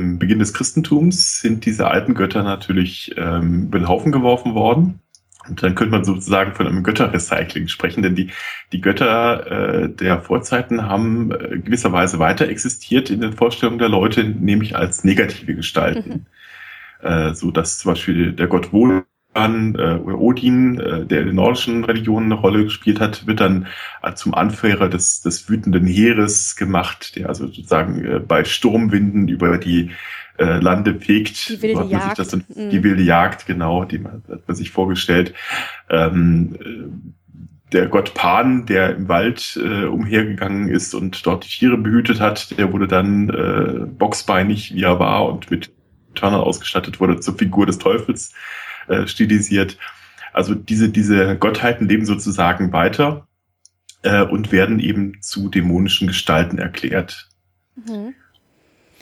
im 0.01 0.19
Beginn 0.19 0.39
des 0.39 0.55
Christentums 0.55 1.41
sind 1.41 1.67
diese 1.67 1.89
alten 1.89 2.15
Götter 2.15 2.43
natürlich 2.43 3.15
ähm, 3.17 3.65
über 3.65 3.79
den 3.79 3.89
Haufen 3.89 4.13
geworfen 4.13 4.55
worden. 4.55 5.01
Und 5.49 5.63
dann 5.63 5.75
könnte 5.75 5.93
man 5.93 6.05
sozusagen 6.05 6.55
von 6.55 6.67
einem 6.67 6.83
Götterrecycling 6.83 7.69
sprechen, 7.69 8.03
denn 8.03 8.15
die, 8.15 8.31
die 8.73 8.81
Götter 8.81 9.85
äh, 9.85 9.89
der 9.89 10.21
Vorzeiten 10.21 10.83
haben 10.83 11.33
äh, 11.33 11.59
gewisserweise 11.59 12.19
weiter 12.19 12.49
existiert 12.49 13.11
in 13.11 13.21
den 13.21 13.33
Vorstellungen 13.33 13.79
der 13.79 13.89
Leute, 13.89 14.25
nämlich 14.25 14.77
als 14.77 15.03
negative 15.03 15.55
Gestalten. 15.55 16.27
Mhm. 17.03 17.07
Äh, 17.07 17.35
so 17.35 17.51
dass 17.51 17.79
zum 17.79 17.93
Beispiel 17.93 18.33
der 18.33 18.47
Gott 18.47 18.73
Wohl 18.73 19.05
äh, 19.35 19.95
oder 19.97 20.19
Odin, 20.19 20.81
äh, 20.81 21.07
der 21.07 21.21
in 21.21 21.27
den 21.29 21.37
nordischen 21.37 21.85
Religionen 21.85 22.33
eine 22.33 22.41
Rolle 22.41 22.65
gespielt 22.65 23.01
hat, 23.01 23.27
wird 23.27 23.41
dann 23.41 23.67
äh, 24.03 24.15
zum 24.15 24.35
Anführer 24.35 24.89
des, 24.89 25.21
des 25.23 25.49
wütenden 25.49 25.87
Heeres 25.87 26.57
gemacht, 26.57 27.15
der 27.17 27.29
also 27.29 27.47
sozusagen 27.47 28.05
äh, 28.05 28.19
bei 28.19 28.45
Sturmwinden 28.45 29.29
über 29.29 29.57
die 29.59 29.91
äh, 30.39 30.59
Lande 30.59 30.95
fegt. 30.99 31.49
Die 31.49 31.63
wilde 31.63 31.81
hat 31.81 31.91
man 31.91 32.01
sich 32.01 32.07
Jagd. 32.09 32.19
Das, 32.19 32.29
dann- 32.29 32.45
Mhm. 32.49 32.71
Die 32.71 32.83
wilde 32.83 33.03
Jagd, 33.03 33.47
genau, 33.47 33.85
die 33.85 33.99
man, 33.99 34.23
hat 34.29 34.49
man 34.49 34.57
sich 34.57 34.71
vorgestellt. 34.71 35.33
Ähm, 35.89 36.57
äh, 36.61 37.11
der 37.73 37.87
Gott 37.87 38.15
Pan, 38.15 38.67
der 38.67 38.97
im 38.97 39.07
Wald 39.09 39.57
äh, 39.63 39.85
umhergegangen 39.85 40.69
ist 40.69 40.93
und 40.93 41.25
dort 41.25 41.45
die 41.45 41.49
Tiere 41.51 41.79
behütet 41.79 42.19
hat, 42.19 42.59
der 42.59 42.73
wurde 42.73 42.89
dann 42.89 43.29
äh, 43.31 43.87
boxbeinig, 43.87 44.75
wie 44.75 44.83
er 44.83 44.99
war, 44.99 45.27
und 45.29 45.53
mit 45.53 45.71
Törnern 46.17 46.41
ausgestattet 46.41 46.99
wurde, 46.99 47.21
zur 47.21 47.39
Figur 47.39 47.67
des 47.67 47.79
Teufels 47.79 48.33
äh, 48.89 49.07
stilisiert. 49.07 49.79
Also 50.33 50.55
diese, 50.55 50.89
diese 50.89 51.37
Gottheiten 51.37 51.89
leben 51.89 52.05
sozusagen 52.05 52.73
weiter 52.73 53.27
äh, 54.03 54.23
und 54.23 54.53
werden 54.53 54.79
eben 54.79 55.21
zu 55.21 55.49
dämonischen 55.49 56.07
Gestalten 56.07 56.59
erklärt. 56.59 57.29
Mhm. 57.75 58.15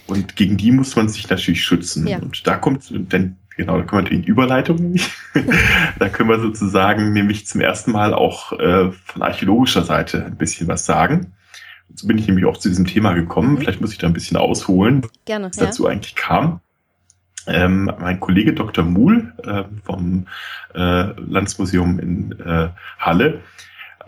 Und 0.07 0.37
gegen 0.37 0.57
die 0.57 0.73
muss 0.73 0.97
man 0.97 1.09
sich 1.09 1.29
natürlich 1.29 1.63
schützen. 1.63 2.07
Ja. 2.07 2.19
Und 2.19 2.47
da 2.47 2.57
kommt 2.57 2.91
dann, 3.13 3.37
genau, 3.57 3.77
da 3.77 3.85
kommen 3.85 4.07
wir 4.07 4.13
in 4.13 4.25
Überleitung 4.25 4.97
da 5.99 6.09
können 6.09 6.31
wir 6.31 6.41
sozusagen 6.41 7.13
nämlich 7.13 7.47
zum 7.47 7.61
ersten 7.61 7.93
Mal 7.93 8.15
auch 8.15 8.53
äh, 8.53 8.91
von 8.91 9.23
archäologischer 9.23 9.85
Seite 9.85 10.25
ein 10.25 10.37
bisschen 10.37 10.67
was 10.69 10.87
sagen. 10.87 11.35
So 11.95 12.07
bin 12.07 12.19
ich 12.19 12.27
nämlich 12.27 12.47
auch 12.47 12.57
zu 12.57 12.69
diesem 12.69 12.87
Thema 12.87 13.13
gekommen. 13.13 13.53
Mhm. 13.53 13.59
Vielleicht 13.59 13.81
muss 13.81 13.93
ich 13.93 13.99
da 13.99 14.07
ein 14.07 14.13
bisschen 14.13 14.37
ausholen, 14.37 15.07
Gerne. 15.27 15.49
was 15.49 15.57
Ja. 15.57 15.67
dazu 15.67 15.87
eigentlich 15.87 16.15
kam. 16.15 16.61
Ähm, 17.49 17.91
mein 17.99 18.21
Kollege 18.21 18.53
Dr. 18.53 18.85
Muhl 18.85 19.33
äh, 19.43 19.65
vom 19.85 20.27
äh, 20.75 20.79
Landesmuseum 20.79 21.99
in 21.99 22.39
äh, 22.41 22.69
Halle 22.99 23.41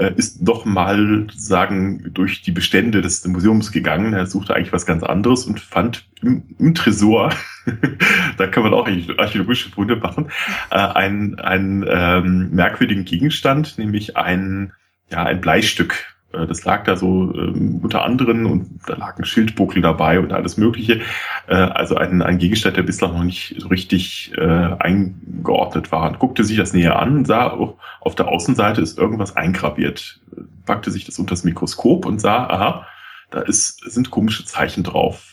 äh, 0.00 0.14
ist 0.16 0.38
doch 0.40 0.64
mal 0.64 1.26
sagen 1.34 2.12
durch 2.14 2.42
die 2.42 2.52
Bestände 2.52 3.02
des 3.02 3.26
Museums 3.26 3.70
gegangen. 3.70 4.14
Er 4.14 4.26
suchte 4.26 4.54
eigentlich 4.54 4.72
was 4.72 4.86
ganz 4.86 5.02
anderes 5.02 5.44
und 5.44 5.60
fand 5.60 6.06
im, 6.22 6.42
im 6.58 6.74
Tresor, 6.74 7.30
da 8.38 8.46
kann 8.46 8.62
man 8.62 8.74
auch 8.74 8.88
archäologische 9.18 9.70
Funde 9.70 9.96
machen, 9.96 10.30
äh, 10.70 10.76
einen, 10.76 11.38
einen 11.38 11.84
ähm, 11.86 12.50
merkwürdigen 12.50 13.04
Gegenstand, 13.04 13.78
nämlich 13.78 14.16
ein, 14.16 14.72
ja, 15.10 15.24
ein 15.24 15.40
Bleistück. 15.40 16.16
Äh, 16.32 16.46
Das 16.46 16.64
lag 16.64 16.84
da 16.84 16.96
so 16.96 17.32
ähm, 17.34 17.80
unter 17.82 18.04
anderem 18.04 18.46
und 18.46 18.80
da 18.86 18.94
lag 18.94 19.18
ein 19.18 19.24
Schildbuckel 19.24 19.82
dabei 19.82 20.18
und 20.20 20.32
alles 20.32 20.56
Mögliche. 20.56 21.00
Äh, 21.46 21.54
also 21.54 21.96
ein, 21.96 22.22
ein 22.22 22.38
Gegenstand, 22.38 22.76
der 22.76 22.82
bislang 22.82 23.12
noch 23.14 23.24
nicht 23.24 23.56
so 23.58 23.68
richtig 23.68 24.32
äh, 24.36 24.40
eingeordnet 24.40 25.92
war. 25.92 26.08
Und 26.08 26.18
guckte 26.18 26.44
sich 26.44 26.56
das 26.56 26.72
näher 26.72 26.98
an 26.98 27.24
sah, 27.24 27.54
oh, 27.56 27.78
auf 28.00 28.14
der 28.14 28.28
Außenseite 28.28 28.80
ist 28.80 28.98
irgendwas 28.98 29.36
eingraviert. 29.36 30.20
Äh, 30.36 30.42
Packte 30.66 30.90
sich 30.90 31.04
das 31.04 31.18
unter 31.18 31.30
das 31.30 31.44
Mikroskop 31.44 32.06
und 32.06 32.20
sah, 32.20 32.46
aha, 32.46 32.86
da 33.30 33.40
ist, 33.40 33.80
sind 33.90 34.10
komische 34.10 34.44
Zeichen 34.44 34.82
drauf. 34.82 35.29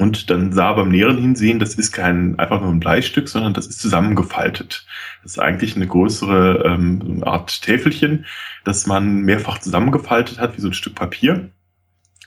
Und 0.00 0.30
dann 0.30 0.50
sah 0.50 0.72
beim 0.72 0.88
näheren 0.88 1.18
Hinsehen, 1.18 1.58
das 1.58 1.74
ist 1.74 1.92
kein 1.92 2.38
einfach 2.38 2.62
nur 2.62 2.70
ein 2.70 2.80
Bleistück, 2.80 3.28
sondern 3.28 3.52
das 3.52 3.66
ist 3.66 3.80
zusammengefaltet. 3.80 4.86
Das 5.22 5.32
ist 5.32 5.38
eigentlich 5.38 5.76
eine 5.76 5.86
größere 5.86 6.64
ähm, 6.64 7.22
Art 7.22 7.60
Täfelchen, 7.60 8.24
das 8.64 8.86
man 8.86 9.20
mehrfach 9.20 9.58
zusammengefaltet 9.58 10.38
hat, 10.38 10.56
wie 10.56 10.62
so 10.62 10.68
ein 10.68 10.72
Stück 10.72 10.94
Papier 10.94 11.50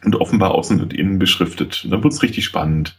und 0.05 0.15
offenbar 0.17 0.51
außen 0.51 0.81
und 0.81 0.93
innen 0.93 1.17
beschriftet. 1.17 1.83
Und 1.83 1.89
dann 1.89 2.03
wurde 2.03 2.13
es 2.13 2.21
richtig 2.21 2.45
spannend. 2.45 2.95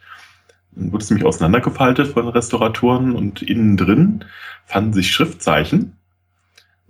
Dann 0.72 0.90
wurde 0.90 1.04
es 1.04 1.10
nämlich 1.10 1.24
auseinandergefaltet 1.24 2.08
von 2.08 2.26
Restauratoren 2.26 3.14
und 3.14 3.42
innen 3.42 3.76
drin 3.76 4.24
fanden 4.66 4.92
sich 4.92 5.12
Schriftzeichen. 5.12 5.98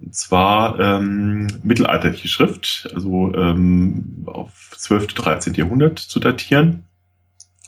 Und 0.01 0.15
zwar 0.15 0.81
ähm, 0.81 1.49
mittelalterliche 1.63 2.29
Schrift, 2.29 2.89
also 2.95 3.35
ähm, 3.35 4.23
auf 4.25 4.73
12. 4.75 5.09
13. 5.09 5.53
Jahrhundert 5.53 5.99
zu 5.99 6.19
datieren. 6.19 6.85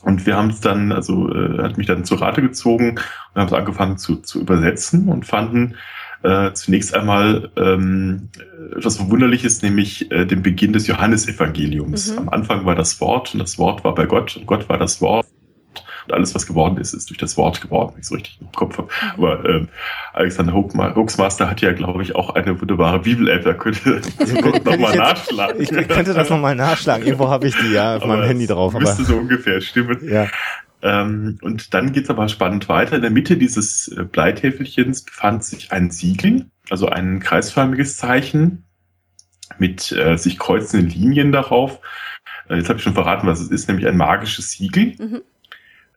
Und 0.07 0.25
wir 0.25 0.37
haben 0.37 0.51
es 0.51 0.61
dann, 0.61 0.93
also 0.93 1.29
äh, 1.33 1.61
hat 1.61 1.77
mich 1.77 1.85
dann 1.85 2.05
zur 2.05 2.21
Rate 2.21 2.41
gezogen 2.41 2.91
und 2.91 3.41
haben 3.41 3.47
es 3.47 3.53
angefangen 3.53 3.97
zu, 3.97 4.15
zu 4.15 4.39
übersetzen 4.39 5.09
und 5.09 5.25
fanden 5.25 5.75
äh, 6.23 6.53
zunächst 6.53 6.95
einmal 6.95 7.51
ähm, 7.57 8.29
etwas 8.73 8.95
Verwunderliches, 8.95 9.61
nämlich 9.63 10.09
äh, 10.09 10.25
den 10.25 10.43
Beginn 10.43 10.71
des 10.71 10.87
Johannesevangeliums. 10.87 12.13
Mhm. 12.13 12.19
Am 12.19 12.29
Anfang 12.29 12.65
war 12.65 12.73
das 12.73 13.01
Wort 13.01 13.33
und 13.33 13.41
das 13.41 13.59
Wort 13.59 13.83
war 13.83 13.93
bei 13.95 14.05
Gott 14.05 14.37
und 14.37 14.45
Gott 14.45 14.69
war 14.69 14.77
das 14.77 15.01
Wort. 15.01 15.25
Und 16.07 16.13
alles, 16.13 16.33
was 16.33 16.47
geworden 16.47 16.77
ist, 16.77 16.93
ist 16.93 17.09
durch 17.09 17.17
das 17.17 17.35
Wort 17.35 17.59
geworden, 17.61 17.91
wenn 17.93 17.99
ich 17.99 18.07
so 18.07 18.15
richtig 18.15 18.39
im 18.39 18.49
Kopf 18.53 18.77
habe. 18.77 18.87
Aber 19.17 19.43
ähm, 19.43 19.67
Alexander 20.13 20.53
Hoaxmaster 20.53 21.49
hat 21.49 21.59
ja, 21.61 21.73
glaube 21.73 22.01
ich, 22.01 22.15
auch 22.15 22.29
eine 22.35 22.59
wunderbare 22.61 22.99
Bibel-App. 22.99 23.43
Da 23.43 23.53
könnte 23.55 24.01
nochmal 24.63 24.93
jetzt- 24.93 24.97
nachschlagen. 24.97 25.61
Ich 25.61 25.69
könnte 25.69 26.13
das 26.13 26.29
nochmal 26.29 26.55
nachschlagen. 26.55 27.05
Irgendwo 27.05 27.27
habe 27.29 27.47
ich 27.47 27.55
die 27.57 27.73
ja 27.73 27.97
auf 27.97 28.05
meinem 28.05 28.19
Aber 28.19 28.27
Handy 28.27 28.45
es 28.45 28.49
drauf. 28.49 28.73
Aber 28.73 28.83
Müsste 28.85 29.03
so 29.03 29.17
ungefähr 29.17 29.59
stimmen. 29.61 29.99
ja. 30.09 30.27
Ähm, 30.81 31.39
und 31.41 31.73
dann 31.73 31.91
geht's 31.91 32.09
aber 32.09 32.29
spannend 32.29 32.69
weiter. 32.69 32.95
In 32.97 33.01
der 33.01 33.09
Mitte 33.11 33.35
dieses 33.35 33.87
äh, 33.89 34.03
Bleitäfelchens 34.03 35.03
befand 35.03 35.43
sich 35.43 35.71
ein 35.71 35.89
Siegel, 35.89 36.45
also 36.69 36.87
ein 36.87 37.19
kreisförmiges 37.19 37.97
Zeichen 37.97 38.63
mit 39.57 39.91
äh, 39.91 40.17
sich 40.17 40.37
kreuzenden 40.37 40.89
Linien 40.89 41.31
darauf. 41.31 41.79
Äh, 42.47 42.57
jetzt 42.57 42.69
habe 42.69 42.77
ich 42.77 42.83
schon 42.83 42.93
verraten, 42.93 43.25
was 43.27 43.39
es 43.39 43.49
ist, 43.49 43.67
nämlich 43.67 43.87
ein 43.87 43.97
magisches 43.97 44.51
Siegel. 44.51 44.93
Mhm. 44.99 45.21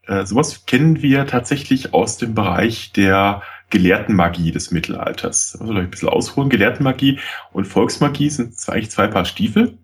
Äh, 0.07 0.25
sowas 0.25 0.66
kennen 0.66 1.02
wir 1.02 1.26
tatsächlich 1.26 1.95
aus 1.95 2.16
dem 2.16 2.35
Bereich 2.35 2.92
der 2.92 3.42
Gelehrtenmagie 3.71 4.50
des 4.50 4.71
Mittelalters. 4.71 5.57
Vielleicht 5.59 5.78
ein 5.78 5.90
bisschen 5.90 6.09
ausholen. 6.09 6.50
Gelehrtenmagie 6.50 7.21
und 7.52 7.66
Volksmagie 7.66 8.30
sind 8.30 8.54
eigentlich 8.69 8.90
zwei 8.90 9.07
Paar 9.07 9.25
Stiefel. 9.25 9.78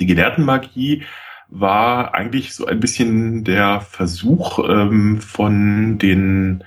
Die 0.00 0.06
Gelehrtenmagie 0.06 1.04
war 1.48 2.14
eigentlich 2.14 2.54
so 2.54 2.66
ein 2.66 2.80
bisschen 2.80 3.44
der 3.44 3.80
Versuch 3.80 4.58
ähm, 4.68 5.20
von 5.20 5.98
den 5.98 6.64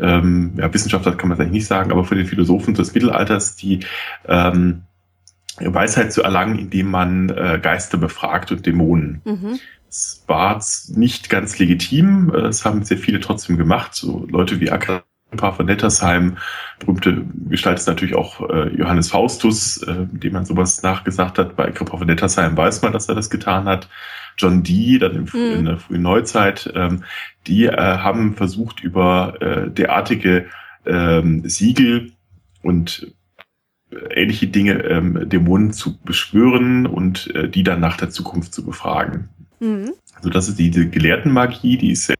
ähm, 0.00 0.54
ja, 0.56 0.72
Wissenschaftler 0.72 1.14
kann 1.14 1.28
man 1.28 1.38
eigentlich 1.38 1.52
nicht 1.52 1.66
sagen, 1.66 1.92
aber 1.92 2.04
von 2.04 2.18
den 2.18 2.26
Philosophen 2.26 2.74
des 2.74 2.92
Mittelalters 2.92 3.56
die 3.56 3.80
ähm, 4.26 4.82
Weisheit 5.58 6.12
zu 6.12 6.22
erlangen, 6.22 6.58
indem 6.58 6.90
man 6.90 7.30
äh, 7.30 7.58
Geister 7.62 7.96
befragt 7.96 8.52
und 8.52 8.66
Dämonen. 8.66 9.22
Mhm. 9.24 9.58
Es 9.88 10.24
war 10.26 10.62
nicht 10.88 11.30
ganz 11.30 11.58
legitim, 11.58 12.32
äh, 12.34 12.46
es 12.46 12.64
haben 12.64 12.84
sehr 12.84 12.98
viele 12.98 13.20
trotzdem 13.20 13.56
gemacht, 13.56 13.94
so 13.94 14.26
Leute 14.30 14.60
wie 14.60 14.70
Agrippa 14.70 15.04
von 15.52 15.66
Nettersheim, 15.66 16.36
berühmte 16.78 17.24
Gestalt 17.48 17.78
ist 17.78 17.86
natürlich 17.86 18.14
auch 18.14 18.48
äh, 18.48 18.68
Johannes 18.76 19.10
Faustus, 19.10 19.82
äh, 19.82 20.06
dem 20.10 20.32
man 20.32 20.44
sowas 20.44 20.82
nachgesagt 20.82 21.38
hat. 21.38 21.56
Bei 21.56 21.66
Agrippa 21.68 21.96
von 21.96 22.06
Nettersheim 22.06 22.56
weiß 22.56 22.82
man, 22.82 22.92
dass 22.92 23.08
er 23.08 23.14
das 23.14 23.30
getan 23.30 23.64
hat. 23.64 23.88
John 24.38 24.62
Dee, 24.62 24.98
dann 24.98 25.14
im, 25.14 25.24
Mhm. 25.24 25.58
in 25.58 25.64
der 25.64 25.78
frühen 25.78 26.02
Neuzeit, 26.02 26.70
ähm, 26.74 27.04
die 27.46 27.64
äh, 27.66 27.76
haben 27.76 28.34
versucht, 28.34 28.80
über 28.80 29.40
äh, 29.40 29.70
derartige 29.70 30.46
ähm, 30.84 31.48
Siegel 31.48 32.12
und 32.62 33.12
äh, 33.90 33.96
ähnliche 34.22 34.46
Dinge 34.48 34.82
ähm, 34.84 35.28
Dämonen 35.28 35.72
zu 35.72 35.98
beschwören 36.02 36.86
und 36.86 37.34
äh, 37.34 37.48
die 37.48 37.62
dann 37.62 37.80
nach 37.80 37.96
der 37.96 38.10
Zukunft 38.10 38.52
zu 38.52 38.64
befragen. 38.64 39.30
Mhm. 39.60 39.92
Also 40.14 40.30
das 40.30 40.48
ist 40.48 40.58
die, 40.58 40.70
die 40.70 40.90
Gelehrtenmagie, 40.90 41.76
die 41.76 41.92
ist 41.92 42.06
sehr, 42.06 42.16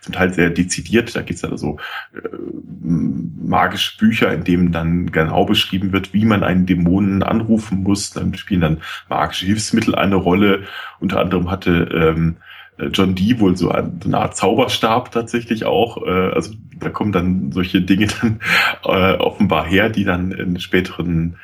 zum 0.00 0.14
Teil 0.14 0.32
sehr 0.32 0.50
dezidiert. 0.50 1.14
Da 1.14 1.22
gibt 1.22 1.38
es 1.38 1.44
also 1.44 1.78
äh, 2.14 2.36
magische 2.82 3.98
Bücher, 3.98 4.32
in 4.32 4.44
denen 4.44 4.72
dann 4.72 5.12
genau 5.12 5.44
beschrieben 5.44 5.92
wird, 5.92 6.14
wie 6.14 6.24
man 6.24 6.42
einen 6.42 6.66
Dämonen 6.66 7.22
anrufen 7.22 7.82
muss. 7.82 8.10
Dann 8.10 8.34
spielen 8.34 8.60
dann 8.60 8.78
magische 9.08 9.46
Hilfsmittel 9.46 9.94
eine 9.94 10.16
Rolle. 10.16 10.64
Unter 11.00 11.20
anderem 11.20 11.50
hatte 11.50 11.88
ähm, 11.92 12.36
äh, 12.78 12.86
John 12.86 13.14
Dee 13.14 13.40
wohl 13.40 13.56
so 13.56 13.68
so 13.68 13.72
eine 14.08 14.18
Art 14.18 14.36
Zauberstab 14.36 15.12
tatsächlich 15.12 15.64
auch. 15.64 16.06
Äh, 16.06 16.32
also 16.32 16.54
da 16.78 16.90
kommen 16.90 17.12
dann 17.12 17.52
solche 17.52 17.82
Dinge 17.82 18.06
dann 18.20 18.40
äh, 18.84 19.16
offenbar 19.16 19.66
her, 19.66 19.90
die 19.90 20.04
dann 20.04 20.32
in 20.32 20.58
späteren 20.60 21.36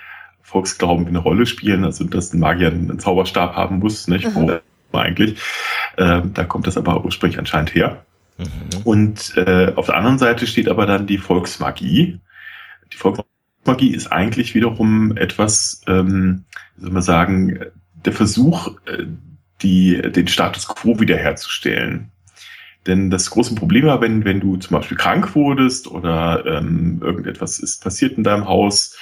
Volksglauben 0.43 1.07
eine 1.07 1.19
Rolle 1.19 1.47
spielen. 1.47 1.85
Also 1.85 2.05
dass 2.05 2.33
ein 2.33 2.41
Magier 2.41 2.69
einen 2.69 2.99
Zauberstab 2.99 3.55
haben 3.55 3.79
muss, 3.79 4.09
nicht? 4.09 4.27
Mhm. 4.29 4.35
Wo 4.35 4.61
eigentlich. 5.03 5.41
Ähm, 5.97 6.33
da 6.35 6.45
kommt 6.45 6.67
das 6.67 6.77
aber 6.77 7.05
ursprünglich 7.05 7.39
anscheinend 7.39 7.75
her. 7.75 8.05
Mhm. 8.39 8.83
Und 8.85 9.37
äh, 9.37 9.73
auf 9.77 9.87
der 9.87 9.97
anderen 9.97 10.19
Seite 10.19 10.47
steht 10.47 10.69
aber 10.69 10.87
dann 10.87 11.07
die 11.07 11.19
Volksmagie. 11.19 12.21
Die 12.93 12.97
Volksmagie 12.97 13.95
ist 13.95 14.13
eigentlich 14.13 14.55
wiederum 14.55 15.17
etwas, 15.17 15.83
ähm, 15.87 16.45
wie 16.77 16.83
soll 16.83 16.93
man 16.93 17.03
sagen, 17.03 17.61
der 18.05 18.13
Versuch, 18.13 18.69
äh, 18.87 19.05
die, 19.63 20.01
den 20.03 20.29
Status 20.29 20.67
quo 20.69 21.01
wiederherzustellen. 21.01 22.11
Denn 22.87 23.09
das 23.11 23.31
große 23.31 23.55
Problem 23.55 23.87
war, 23.87 24.01
wenn, 24.01 24.25
wenn 24.25 24.41
du 24.41 24.57
zum 24.57 24.77
Beispiel 24.77 24.97
krank 24.97 25.35
wurdest 25.35 25.87
oder 25.87 26.45
ähm, 26.45 27.01
irgendetwas 27.03 27.59
ist 27.59 27.83
passiert 27.83 28.19
in 28.19 28.25
deinem 28.25 28.47
Haus, 28.47 28.99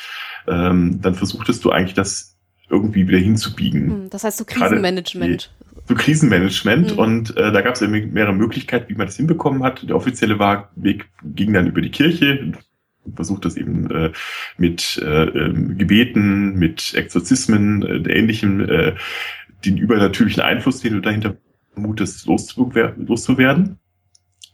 ähm, 0.47 1.01
dann 1.01 1.15
versuchtest 1.15 1.65
du 1.65 1.71
eigentlich 1.71 1.95
das 1.95 2.37
irgendwie 2.69 3.09
wieder 3.09 3.19
hinzubiegen. 3.19 4.05
Mhm. 4.05 4.11
Das 4.11 4.25
heißt 4.25 4.39
so 4.39 4.45
Krisenmanagement. 4.45 5.51
So 5.93 5.99
Krisenmanagement 5.99 6.93
mhm. 6.93 6.99
und 6.99 7.37
äh, 7.37 7.53
da 7.53 7.61
gab 7.61 7.75
es 7.75 7.83
mehrere 7.83 8.33
Möglichkeiten, 8.33 8.89
wie 8.89 8.95
man 8.95 9.09
das 9.09 9.17
hinbekommen 9.17 9.63
hat. 9.63 9.87
Der 9.87 9.95
offizielle 9.95 10.39
Weg 10.75 11.11
ging 11.23 11.53
dann 11.53 11.67
über 11.67 11.83
die 11.83 11.91
Kirche, 11.91 12.53
versucht 13.15 13.45
das 13.45 13.59
eben 13.59 13.91
äh, 13.91 14.11
mit 14.57 14.99
äh, 15.05 15.25
ähm, 15.25 15.77
Gebeten, 15.77 16.59
mit 16.59 16.95
Exorzismen, 16.95 17.83
äh, 17.83 18.11
ähnlichem, 18.11 18.61
äh, 18.61 18.95
den 19.67 19.77
übernatürlichen 19.77 20.43
Einfluss, 20.43 20.81
den 20.81 20.95
du 20.95 21.01
dahinter 21.01 21.37
vermutest, 21.75 22.27
loszuwerden. 22.27 23.79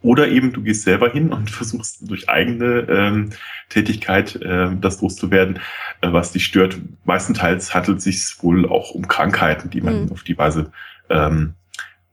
Oder 0.03 0.29
eben 0.29 0.53
du 0.53 0.63
gehst 0.63 0.83
selber 0.83 1.13
hin 1.13 1.33
und 1.33 1.51
versuchst 1.53 2.11
durch 2.11 2.29
eigene 2.29 2.87
ähm, 2.89 3.31
Tätigkeit 3.69 4.35
äh, 4.43 4.71
das 4.81 5.01
loszuwerden, 5.01 5.61
äh, 6.01 6.13
was 6.13 6.33
dich 6.33 6.45
stört. 6.45 6.81
Meistenteils 7.05 7.75
handelt 7.75 7.99
es 7.99 8.05
sich 8.05 8.43
wohl 8.43 8.69
auch 8.69 8.91
um 8.91 9.07
Krankheiten, 9.07 9.71
die 9.71 9.83
man 9.83 10.07
mhm. 10.07 10.13
auf 10.13 10.25
die 10.25 10.37
Weise 10.37 10.73
ähm, 11.11 11.55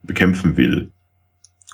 bekämpfen 0.03 0.57
will. 0.57 0.91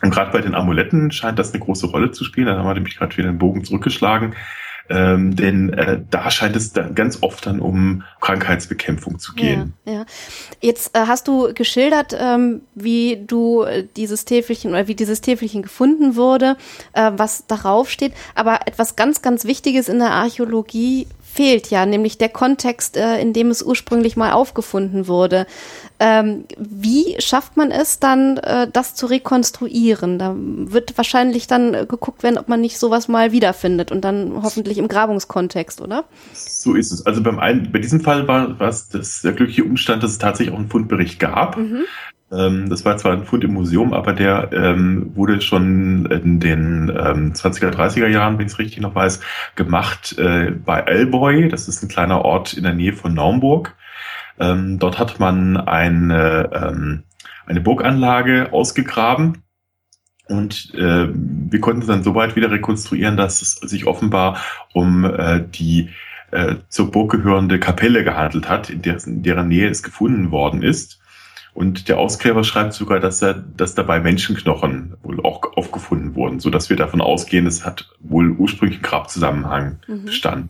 Und 0.01 0.11
gerade 0.11 0.31
bei 0.31 0.41
den 0.41 0.55
Amuletten 0.55 1.11
scheint 1.11 1.37
das 1.37 1.53
eine 1.53 1.63
große 1.63 1.87
Rolle 1.87 2.11
zu 2.11 2.23
spielen. 2.23 2.47
Da 2.47 2.57
haben 2.57 2.67
wir 2.67 2.73
nämlich 2.73 2.97
gerade 2.97 3.15
wieder 3.17 3.29
den 3.29 3.37
Bogen 3.37 3.63
zurückgeschlagen. 3.63 4.35
Ähm, 4.89 5.35
denn 5.35 5.71
äh, 5.71 6.01
da 6.09 6.29
scheint 6.31 6.55
es 6.55 6.73
dann 6.73 6.95
ganz 6.95 7.19
oft 7.21 7.45
dann 7.45 7.61
um 7.61 8.03
Krankheitsbekämpfung 8.19 9.19
zu 9.19 9.33
gehen. 9.33 9.73
Ja, 9.85 9.93
ja. 9.93 10.05
Jetzt 10.59 10.97
äh, 10.97 11.05
hast 11.07 11.29
du 11.29 11.53
geschildert, 11.53 12.13
ähm, 12.19 12.61
wie 12.75 13.23
du 13.25 13.61
äh, 13.61 13.87
dieses 13.95 14.25
Täfelchen 14.25 14.71
oder 14.71 14.87
wie 14.87 14.95
dieses 14.95 15.21
Täfelchen 15.21 15.61
gefunden 15.61 16.17
wurde, 16.17 16.57
äh, 16.91 17.11
was 17.15 17.47
darauf 17.47 17.89
steht. 17.89 18.13
Aber 18.35 18.67
etwas 18.67 18.97
ganz, 18.97 19.21
ganz 19.21 19.45
Wichtiges 19.45 19.87
in 19.87 19.99
der 19.99 20.11
Archäologie 20.11 21.07
fehlt 21.33 21.69
ja, 21.69 21.85
nämlich 21.85 22.17
der 22.17 22.29
Kontext, 22.29 22.97
äh, 22.97 23.19
in 23.19 23.33
dem 23.33 23.49
es 23.49 23.63
ursprünglich 23.63 24.17
mal 24.17 24.31
aufgefunden 24.31 25.07
wurde. 25.07 25.45
Ähm, 25.99 26.45
wie 26.57 27.15
schafft 27.19 27.57
man 27.57 27.71
es 27.71 27.99
dann, 27.99 28.37
äh, 28.37 28.67
das 28.71 28.95
zu 28.95 29.05
rekonstruieren? 29.05 30.19
Da 30.19 30.35
wird 30.35 30.97
wahrscheinlich 30.97 31.47
dann 31.47 31.73
äh, 31.73 31.85
geguckt 31.87 32.23
werden, 32.23 32.37
ob 32.37 32.49
man 32.49 32.59
nicht 32.59 32.77
sowas 32.77 33.07
mal 33.07 33.31
wiederfindet 33.31 33.91
und 33.91 34.01
dann 34.01 34.41
hoffentlich 34.43 34.77
im 34.77 34.87
Grabungskontext, 34.87 35.81
oder? 35.81 36.03
So 36.33 36.73
ist 36.73 36.91
es. 36.91 37.05
Also 37.05 37.21
beim 37.21 37.39
einen, 37.39 37.71
bei 37.71 37.79
diesem 37.79 38.01
Fall 38.01 38.27
war, 38.27 38.59
war 38.59 38.69
es 38.69 38.89
das, 38.89 39.21
der 39.21 39.33
glückliche 39.33 39.63
Umstand, 39.63 40.03
dass 40.03 40.11
es 40.11 40.17
tatsächlich 40.17 40.53
auch 40.53 40.59
einen 40.59 40.69
Fundbericht 40.69 41.19
gab. 41.19 41.57
Mhm. 41.57 41.83
Ähm, 42.31 42.69
das 42.69 42.85
war 42.85 42.97
zwar 42.97 43.13
ein 43.13 43.25
Fund 43.25 43.43
im 43.43 43.53
Museum, 43.53 43.93
aber 43.93 44.13
der 44.13 44.51
ähm, 44.53 45.11
wurde 45.15 45.41
schon 45.41 46.05
in 46.05 46.39
den 46.39 46.89
ähm, 46.89 47.33
20er, 47.33 47.71
30er 47.71 48.07
Jahren, 48.07 48.37
wenn 48.37 48.45
ich 48.45 48.53
es 48.53 48.59
richtig 48.59 48.79
noch 48.79 48.95
weiß, 48.95 49.19
gemacht 49.55 50.17
äh, 50.17 50.51
bei 50.51 50.79
Elboy. 50.79 51.49
Das 51.49 51.67
ist 51.67 51.83
ein 51.83 51.89
kleiner 51.89 52.23
Ort 52.23 52.53
in 52.53 52.63
der 52.63 52.73
Nähe 52.73 52.93
von 52.93 53.13
Naumburg. 53.13 53.75
Ähm, 54.39 54.79
dort 54.79 54.97
hat 54.97 55.19
man 55.19 55.57
eine, 55.57 56.49
ähm, 56.53 57.03
eine 57.45 57.61
Burganlage 57.61 58.53
ausgegraben. 58.53 59.43
Und 60.27 60.73
äh, 60.75 61.09
wir 61.13 61.59
konnten 61.59 61.81
es 61.81 61.87
dann 61.87 62.03
soweit 62.03 62.37
wieder 62.37 62.49
rekonstruieren, 62.49 63.17
dass 63.17 63.41
es 63.41 63.55
sich 63.55 63.85
offenbar 63.85 64.37
um 64.73 65.03
äh, 65.03 65.43
die 65.43 65.89
äh, 66.31 66.55
zur 66.69 66.89
Burg 66.89 67.11
gehörende 67.11 67.59
Kapelle 67.59 68.05
gehandelt 68.05 68.47
hat, 68.47 68.69
in, 68.69 68.81
der, 68.81 69.05
in 69.05 69.21
deren 69.23 69.49
Nähe 69.49 69.67
es 69.67 69.83
gefunden 69.83 70.31
worden 70.31 70.63
ist. 70.63 71.00
Und 71.53 71.89
der 71.89 71.99
Ausgräber 71.99 72.43
schreibt 72.43 72.73
sogar, 72.73 72.99
dass 72.99 73.21
er, 73.21 73.33
dass 73.33 73.75
dabei 73.75 73.99
Menschenknochen 73.99 74.95
wohl 75.03 75.19
auch 75.21 75.57
aufgefunden 75.57 76.15
wurden, 76.15 76.39
so 76.39 76.49
dass 76.49 76.69
wir 76.69 76.77
davon 76.77 77.01
ausgehen, 77.01 77.45
es 77.45 77.65
hat 77.65 77.89
wohl 77.99 78.31
ursprünglich 78.31 78.77
einen 78.77 78.83
Grabzusammenhang 78.83 79.79
mhm. 79.87 80.05
bestanden. 80.05 80.49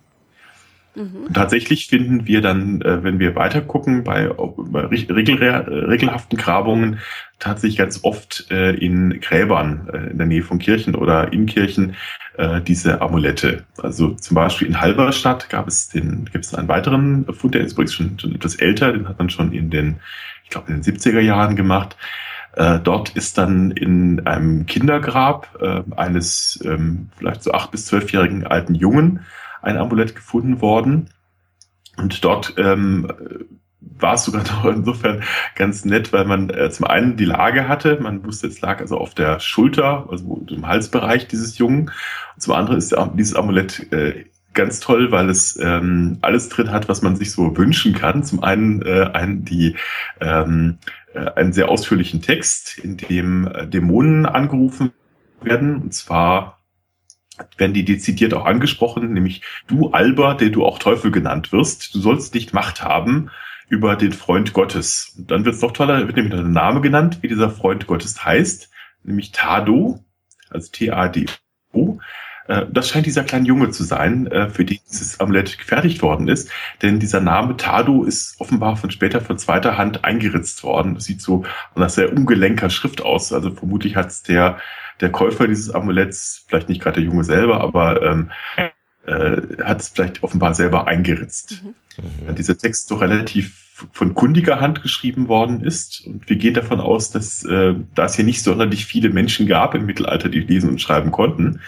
Mhm. 0.96 1.26
Und 1.28 1.34
tatsächlich 1.34 1.88
finden 1.88 2.28
wir 2.28 2.42
dann, 2.42 2.82
äh, 2.82 3.04
wenn 3.04 3.20
wir 3.20 3.36
weiter 3.36 3.62
gucken, 3.62 4.04
bei, 4.04 4.28
bei 4.28 4.82
regel, 4.82 5.38
regelhaften 5.38 6.38
Grabungen 6.38 7.00
tatsächlich 7.40 7.78
ganz 7.78 8.02
oft 8.04 8.48
äh, 8.52 8.76
in 8.76 9.20
Gräbern 9.22 9.90
äh, 9.92 10.12
in 10.12 10.18
der 10.18 10.28
Nähe 10.28 10.44
von 10.44 10.60
Kirchen 10.60 10.96
oder 10.96 11.32
in 11.32 11.46
Kirchen 11.46 11.96
diese 12.66 13.02
Amulette. 13.02 13.66
Also 13.78 14.12
zum 14.12 14.36
Beispiel 14.36 14.66
in 14.66 14.80
Halberstadt 14.80 15.50
gab 15.50 15.68
es 15.68 15.90
den, 15.90 16.30
gibt 16.32 16.46
es 16.46 16.56
einen 16.56 16.70
weiteren 16.70 17.26
Fund, 17.34 17.54
der 17.54 17.62
ist 17.62 17.74
übrigens 17.74 17.94
schon, 17.94 18.18
schon 18.18 18.34
etwas 18.34 18.56
älter, 18.56 18.94
den 18.94 19.08
hat 19.10 19.20
man 19.20 19.30
schon 19.30 19.52
in 19.52 19.70
den 19.70 19.98
glaube, 20.52 20.72
in 20.72 20.82
den 20.82 20.96
70er 20.96 21.20
Jahren 21.20 21.56
gemacht. 21.56 21.98
Äh, 22.54 22.80
dort 22.80 23.10
ist 23.12 23.38
dann 23.38 23.72
in 23.72 24.26
einem 24.28 24.66
Kindergrab 24.66 25.58
äh, 25.62 25.84
eines 25.96 26.60
ähm, 26.66 27.10
vielleicht 27.18 27.44
so 27.44 27.52
acht 27.54 27.72
bis 27.72 27.86
zwölfjährigen 27.86 28.46
alten 28.46 28.76
Jungen 28.76 29.22
ein 29.62 29.78
Amulett 29.78 30.16
gefunden 30.16 30.62
worden. 30.62 31.10
Und 31.98 32.24
dort 32.24 32.56
ähm, 32.58 33.08
war 33.80 34.16
es 34.16 34.26
sogar 34.26 34.44
noch 34.48 34.66
insofern 34.66 35.24
ganz 35.56 35.86
nett, 35.86 36.12
weil 36.14 36.26
man 36.26 36.50
äh, 36.50 36.70
zum 36.70 36.88
einen 36.88 37.16
die 37.16 37.26
Lage 37.26 37.68
hatte, 37.68 38.00
man 38.02 38.26
wusste, 38.26 38.48
es 38.48 38.62
lag 38.62 38.82
also 38.82 38.98
auf 38.98 39.14
der 39.14 39.40
Schulter, 39.40 40.08
also 40.10 40.46
im 40.50 40.68
Halsbereich 40.68 41.28
dieses 41.28 41.58
Jungen. 41.58 41.92
Und 42.36 42.42
zum 42.42 42.54
anderen 42.54 42.78
ist 42.78 42.96
dieses 43.16 43.36
Amulett 43.36 43.92
äh, 43.94 44.26
ganz 44.54 44.80
toll, 44.80 45.12
weil 45.12 45.30
es 45.30 45.58
ähm, 45.62 46.18
alles 46.22 46.50
drin 46.50 46.72
hat, 46.72 46.90
was 46.90 47.02
man 47.02 47.16
sich 47.16 47.32
so 47.32 47.56
wünschen 47.58 47.94
kann. 47.94 48.24
Zum 48.24 48.44
einen 48.44 48.82
äh, 48.82 49.10
ein, 49.14 49.46
die, 49.46 49.76
ähm, 50.20 50.78
äh, 51.14 51.32
einen 51.36 51.54
sehr 51.54 51.70
ausführlichen 51.70 52.22
Text, 52.22 52.78
in 52.78 52.98
dem 52.98 53.48
äh, 53.48 53.68
Dämonen 53.68 54.26
angerufen 54.26 54.92
werden. 55.42 55.78
Und 55.78 55.94
zwar 55.94 56.60
werden 57.58 57.74
die 57.74 57.86
dezidiert 57.86 58.34
auch 58.34 58.46
angesprochen, 58.46 59.14
nämlich 59.14 59.42
du 59.68 59.92
Alba, 59.92 60.34
der 60.34 60.50
du 60.50 60.66
auch 60.66 60.80
Teufel 60.80 61.12
genannt 61.12 61.52
wirst, 61.52 61.96
du 61.96 62.00
sollst 62.00 62.34
nicht 62.34 62.54
Macht 62.54 62.84
haben 62.84 63.30
über 63.70 63.96
den 63.96 64.12
Freund 64.12 64.54
Gottes. 64.54 65.16
Und 65.18 65.32
dann 65.32 65.46
wird 65.46 65.56
es 65.56 65.62
noch 65.62 65.72
toller, 65.72 66.06
wird 66.06 66.18
nämlich 66.18 66.34
der 66.34 66.44
Name 66.44 66.82
genannt, 66.82 67.20
wie 67.22 67.30
dieser 67.30 67.50
Freund 67.50 67.88
Gottes 67.88 68.24
heißt, 68.24 68.70
nämlich 69.04 69.32
Tado, 69.32 70.04
also 70.50 70.70
T-A-D-O. 70.72 72.00
Äh, 72.52 72.66
das 72.70 72.90
scheint 72.90 73.06
dieser 73.06 73.24
kleine 73.24 73.48
Junge 73.48 73.70
zu 73.70 73.84
sein, 73.84 74.28
äh, 74.28 74.50
für 74.50 74.66
den 74.66 74.80
dieses 74.90 75.20
Amulett 75.20 75.58
gefertigt 75.58 76.02
worden 76.02 76.28
ist. 76.28 76.52
Denn 76.82 77.00
dieser 77.00 77.22
Name 77.22 77.56
Tado 77.56 78.04
ist 78.04 78.36
offenbar 78.40 78.76
von 78.76 78.92
später 78.92 79.22
von 79.22 79.38
zweiter 79.38 79.78
Hand 79.78 80.04
eingeritzt 80.04 80.64
worden. 80.64 80.96
Das 80.96 81.06
sieht 81.06 81.22
so 81.22 81.46
nach 81.76 81.90
sehr 81.90 82.12
ungelenker 82.12 82.70
Schrift 82.70 83.02
aus. 83.02 83.32
Also 83.32 83.52
vermutlich 83.52 83.96
hat 83.96 84.08
es 84.08 84.24
der, 84.24 84.58
der 85.00 85.12
Käufer 85.12 85.48
dieses 85.48 85.74
Amuletts, 85.74 86.46
vielleicht 86.48 86.68
nicht 86.68 86.82
gerade 86.82 86.96
der 86.96 87.06
Junge 87.06 87.24
selber, 87.24 87.62
aber 87.62 88.02
ähm, 88.02 88.32
äh, 89.06 89.64
hat 89.64 89.82
es 89.82 89.90
vielleicht 89.90 90.22
offenbar 90.24 90.54
selber 90.54 90.88
eingeritzt. 90.88 91.64
Mhm. 91.64 91.76
Dieser 92.38 92.58
Text 92.58 92.88
so 92.88 92.96
relativ 92.96 93.62
von 93.92 94.14
kundiger 94.14 94.60
Hand 94.60 94.82
geschrieben 94.82 95.28
worden 95.28 95.62
ist. 95.62 96.06
Und 96.06 96.30
wir 96.30 96.36
gehen 96.36 96.54
davon 96.54 96.80
aus, 96.80 97.12
dass 97.12 97.44
äh, 97.44 97.74
da 97.96 98.06
es 98.06 98.16
hier 98.16 98.26
nicht 98.26 98.44
sonderlich 98.44 98.86
viele 98.86 99.10
Menschen 99.10 99.48
gab 99.48 99.74
im 99.76 99.86
Mittelalter, 99.86 100.30
die 100.30 100.42
lesen 100.42 100.70
und 100.70 100.82
schreiben 100.82 101.12
konnten, 101.12 101.62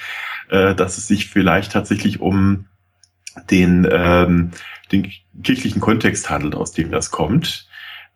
äh, 0.50 0.76
dass 0.76 0.98
es 0.98 1.08
sich 1.08 1.30
vielleicht 1.30 1.72
tatsächlich 1.72 2.22
um 2.22 2.66
den, 3.50 3.88
ähm, 3.92 4.52
den 4.92 5.12
kirchlichen 5.42 5.82
Kontext 5.82 6.30
handelt, 6.30 6.56
aus 6.56 6.72
dem 6.72 6.92
das 6.92 7.12
kommt. 7.12 7.68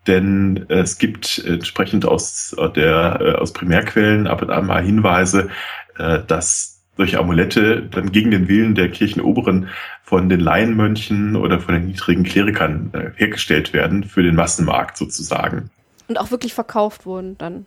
Denn 0.06 0.66
es 0.70 1.00
gibt 1.00 1.40
entsprechend 1.40 2.06
aus 2.06 2.56
der 2.76 3.20
äh, 3.20 3.32
aus 3.34 3.52
Primärquellen 3.52 4.28
ab 4.28 4.42
und 4.42 4.52
an 4.52 4.66
mal 4.66 4.84
Hinweise, 4.84 5.50
äh, 5.98 6.20
dass 6.26 6.77
solche 6.98 7.20
Amulette 7.20 7.84
dann 7.84 8.12
gegen 8.12 8.32
den 8.32 8.48
Willen 8.48 8.76
der 8.76 8.90
Kirchenoberen 8.90 9.70
von 10.04 10.30
den 10.30 10.40
Laienmönchen 10.40 11.36
oder 11.36 11.60
von 11.60 11.76
den 11.76 11.86
niedrigen 11.86 12.24
Klerikern 12.24 12.92
äh, 12.94 13.12
hergestellt 13.16 13.74
werden 13.74 14.04
für 14.04 14.24
den 14.24 14.36
Massenmarkt 14.36 14.98
sozusagen. 14.98 15.70
Und 16.08 16.20
auch 16.20 16.32
wirklich 16.32 16.54
verkauft 16.54 17.06
wurden 17.06 17.38
dann 17.38 17.66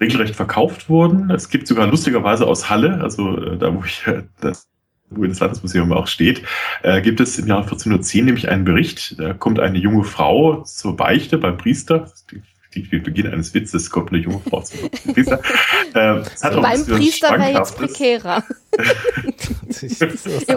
regelrecht 0.00 0.36
verkauft 0.36 0.88
wurden. 0.88 1.30
Es 1.30 1.48
gibt 1.48 1.66
sogar 1.66 1.86
lustigerweise 1.86 2.46
aus 2.46 2.68
Halle, 2.68 3.00
also 3.00 3.36
äh, 3.38 3.56
da 3.56 3.74
wo 3.74 3.82
ich 3.84 4.06
äh, 4.06 4.22
das 4.40 4.68
wo 5.08 5.24
das 5.24 5.38
Landesmuseum 5.38 5.92
auch 5.92 6.08
steht, 6.08 6.42
äh, 6.82 7.00
gibt 7.00 7.20
es 7.20 7.38
im 7.38 7.46
Jahr 7.46 7.62
1410 7.62 8.24
nämlich 8.24 8.48
einen 8.48 8.64
Bericht. 8.64 9.18
Da 9.18 9.34
kommt 9.34 9.60
eine 9.60 9.78
junge 9.78 10.02
Frau 10.02 10.62
zur 10.62 10.96
Beichte 10.96 11.38
beim 11.38 11.56
Priester. 11.56 12.10
Die, 12.32 12.42
die, 12.74 12.90
wie 12.90 12.98
Beginn 12.98 13.28
eines 13.28 13.54
Witzes 13.54 13.90
kommt 13.90 14.10
eine 14.10 14.20
junge 14.20 14.40
Frau 14.40 14.62
zum 14.62 14.90
Priester. 15.14 15.40
Äh, 15.94 16.24
so 16.34 16.60
beim 16.60 16.84
Priester 16.84 17.30
wäre 17.38 17.52
jetzt 17.52 17.76
prekärer. 17.76 18.42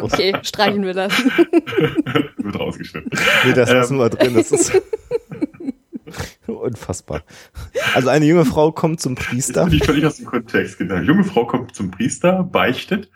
Okay, 0.01 0.35
streichen 0.43 0.83
wir 0.83 0.93
das. 0.93 1.13
Wird 2.37 2.59
rausgeschnitten. 2.59 3.11
Nee, 3.45 3.53
das 3.53 3.71
lassen 3.71 3.95
ähm, 3.95 3.99
wir 3.99 4.09
drin. 4.09 4.33
Das 4.35 4.51
ist 4.51 4.73
Unfassbar. 6.47 7.23
Also 7.93 8.09
eine 8.09 8.25
junge 8.25 8.45
Frau 8.45 8.71
kommt 8.71 8.99
zum 8.99 9.15
Priester. 9.15 9.65
Bin 9.65 9.75
ich 9.75 9.83
völlig 9.83 10.05
aus 10.05 10.17
dem 10.17 10.25
Kontext. 10.25 10.77
Genau. 10.77 10.95
Eine 10.95 11.05
junge 11.05 11.23
Frau 11.23 11.45
kommt 11.45 11.75
zum 11.75 11.91
Priester, 11.91 12.43
beichtet 12.43 13.09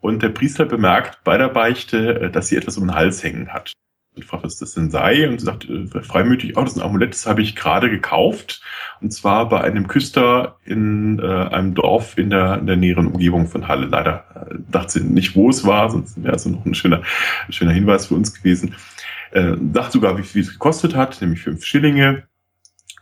und 0.00 0.22
der 0.22 0.30
Priester 0.30 0.66
bemerkt 0.66 1.22
bei 1.24 1.38
der 1.38 1.48
Beichte, 1.48 2.20
äh, 2.20 2.30
dass 2.30 2.48
sie 2.48 2.56
etwas 2.56 2.76
um 2.76 2.88
den 2.88 2.94
Hals 2.94 3.22
hängen 3.22 3.52
hat. 3.52 3.72
Und 4.16 4.24
fragt, 4.24 4.44
was 4.44 4.58
das 4.58 4.74
denn 4.74 4.90
sei 4.90 5.28
und 5.28 5.40
sie 5.40 5.46
sagt 5.46 5.68
äh, 5.68 5.86
freimütig, 6.02 6.56
oh, 6.56 6.62
das 6.62 6.72
ist 6.72 6.78
ein 6.78 6.84
Amulett, 6.84 7.14
das 7.14 7.26
habe 7.26 7.42
ich 7.42 7.56
gerade 7.56 7.90
gekauft. 7.90 8.62
Und 9.00 9.12
zwar 9.12 9.48
bei 9.48 9.60
einem 9.60 9.88
Küster 9.88 10.56
in 10.64 11.18
äh, 11.18 11.24
einem 11.24 11.74
Dorf 11.74 12.16
in 12.16 12.30
der, 12.30 12.58
in 12.58 12.66
der 12.66 12.76
näheren 12.76 13.08
Umgebung 13.08 13.48
von 13.48 13.66
Halle. 13.66 13.86
Leider 13.86 14.24
äh, 14.50 14.54
dachte 14.70 15.00
sie 15.00 15.04
nicht, 15.04 15.34
wo 15.34 15.50
es 15.50 15.66
war, 15.66 15.90
sonst 15.90 16.22
wäre 16.22 16.36
es 16.36 16.46
noch 16.46 16.64
ein 16.64 16.74
schöner, 16.74 17.02
schöner 17.50 17.72
Hinweis 17.72 18.06
für 18.06 18.14
uns 18.14 18.32
gewesen. 18.32 18.76
Äh, 19.32 19.56
sagt 19.72 19.92
sogar, 19.92 20.16
wie 20.16 20.22
viel 20.22 20.42
es 20.42 20.52
gekostet 20.52 20.94
hat, 20.94 21.20
nämlich 21.20 21.42
fünf 21.42 21.64
Schillinge. 21.64 22.24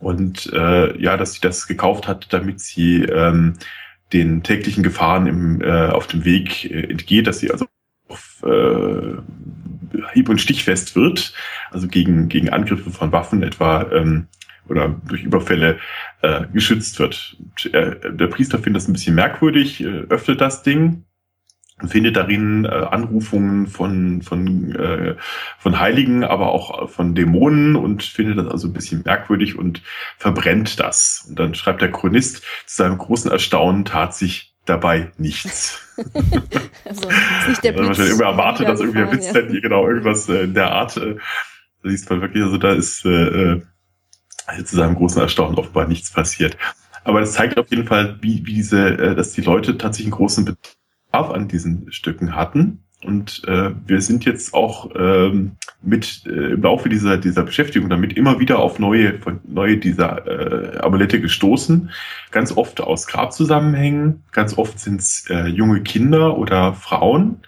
Und 0.00 0.50
äh, 0.52 0.98
ja, 0.98 1.16
dass 1.16 1.34
sie 1.34 1.40
das 1.40 1.66
gekauft 1.66 2.08
hat, 2.08 2.32
damit 2.32 2.58
sie 2.60 3.02
ähm, 3.02 3.54
den 4.12 4.42
täglichen 4.42 4.82
Gefahren 4.82 5.26
im, 5.26 5.60
äh, 5.60 5.88
auf 5.88 6.06
dem 6.06 6.24
Weg 6.24 6.70
äh, 6.70 6.90
entgeht, 6.90 7.26
dass 7.26 7.38
sie 7.38 7.50
also 7.50 7.66
auf 8.08 8.42
äh, 8.44 9.16
hieb- 10.12 10.28
und 10.28 10.40
stichfest 10.40 10.96
wird, 10.96 11.32
also 11.70 11.88
gegen, 11.88 12.28
gegen 12.28 12.50
Angriffe 12.50 12.90
von 12.90 13.12
Waffen 13.12 13.42
etwa 13.42 13.90
ähm, 13.92 14.28
oder 14.68 14.88
durch 15.06 15.22
Überfälle 15.22 15.78
äh, 16.22 16.46
geschützt 16.52 16.98
wird. 16.98 17.36
Und, 17.38 17.74
äh, 17.74 17.96
der 18.12 18.26
Priester 18.28 18.58
findet 18.58 18.82
das 18.82 18.88
ein 18.88 18.92
bisschen 18.92 19.14
merkwürdig, 19.14 19.82
äh, 19.82 20.04
öffnet 20.08 20.40
das 20.40 20.62
Ding 20.62 21.04
und 21.80 21.88
findet 21.88 22.16
darin 22.16 22.64
äh, 22.64 22.68
Anrufungen 22.68 23.66
von, 23.66 24.22
von, 24.22 24.74
äh, 24.76 25.16
von 25.58 25.80
Heiligen, 25.80 26.24
aber 26.24 26.52
auch 26.52 26.88
von 26.88 27.14
Dämonen 27.14 27.76
und 27.76 28.02
findet 28.02 28.38
das 28.38 28.46
also 28.46 28.68
ein 28.68 28.72
bisschen 28.72 29.02
merkwürdig 29.04 29.58
und 29.58 29.82
verbrennt 30.16 30.78
das. 30.78 31.26
Und 31.28 31.38
dann 31.38 31.54
schreibt 31.54 31.82
der 31.82 31.90
Chronist, 31.90 32.44
zu 32.66 32.76
seinem 32.76 32.98
großen 32.98 33.30
Erstaunen 33.30 33.84
tat 33.84 34.14
sich 34.14 34.51
dabei 34.64 35.12
nichts. 35.18 35.78
Also, 36.84 37.08
ist 37.08 37.48
nicht 37.48 37.64
der 37.64 37.74
man 37.74 37.86
Blitz 37.86 37.98
irgendwie 37.98 38.24
erwartet, 38.24 38.66
dass 38.66 38.80
irgendwie 38.80 39.00
ein 39.00 39.10
niedergefahren, 39.10 39.46
Blitz 39.46 39.54
ja. 39.54 39.60
genau 39.60 39.86
irgendwas 39.86 40.28
äh, 40.28 40.42
in 40.42 40.54
der 40.54 40.72
Art. 40.72 40.96
Äh, 40.96 41.16
da 41.82 41.90
siehst 41.90 42.10
man 42.10 42.20
wirklich, 42.20 42.42
also 42.42 42.58
da 42.58 42.72
ist 42.72 43.04
äh, 43.04 43.52
äh, 43.52 43.62
zu 44.64 44.76
seinem 44.76 44.96
großen 44.96 45.20
Erstaunen 45.20 45.56
offenbar 45.58 45.86
nichts 45.86 46.10
passiert. 46.10 46.56
Aber 47.04 47.20
das 47.20 47.32
zeigt 47.32 47.58
auf 47.58 47.70
jeden 47.70 47.86
Fall, 47.86 48.18
wie, 48.20 48.44
wie 48.46 48.54
diese, 48.54 48.88
äh, 48.88 49.14
dass 49.14 49.32
die 49.32 49.42
Leute 49.42 49.78
tatsächlich 49.78 50.12
einen 50.12 50.18
großen 50.18 50.44
Bedarf 50.44 51.30
an 51.30 51.46
diesen 51.46 51.92
Stücken 51.92 52.34
hatten. 52.34 52.81
Und 53.04 53.42
äh, 53.46 53.70
wir 53.86 54.00
sind 54.00 54.24
jetzt 54.24 54.54
auch 54.54 54.90
ähm, 54.94 55.52
mit 55.82 56.24
äh, 56.26 56.52
im 56.52 56.62
Laufe 56.62 56.88
dieser 56.88 57.16
dieser 57.16 57.42
Beschäftigung 57.42 57.90
damit 57.90 58.16
immer 58.16 58.38
wieder 58.38 58.60
auf 58.60 58.78
neue 58.78 59.18
neue 59.44 59.76
dieser 59.76 60.26
äh, 60.26 60.78
Amulette 60.78 61.20
gestoßen. 61.20 61.90
Ganz 62.30 62.56
oft 62.56 62.80
aus 62.80 63.06
Grabzusammenhängen, 63.06 64.22
ganz 64.30 64.56
oft 64.56 64.78
sind 64.78 65.00
es 65.00 65.28
äh, 65.28 65.46
junge 65.46 65.82
Kinder 65.82 66.38
oder 66.38 66.74
Frauen. 66.74 67.40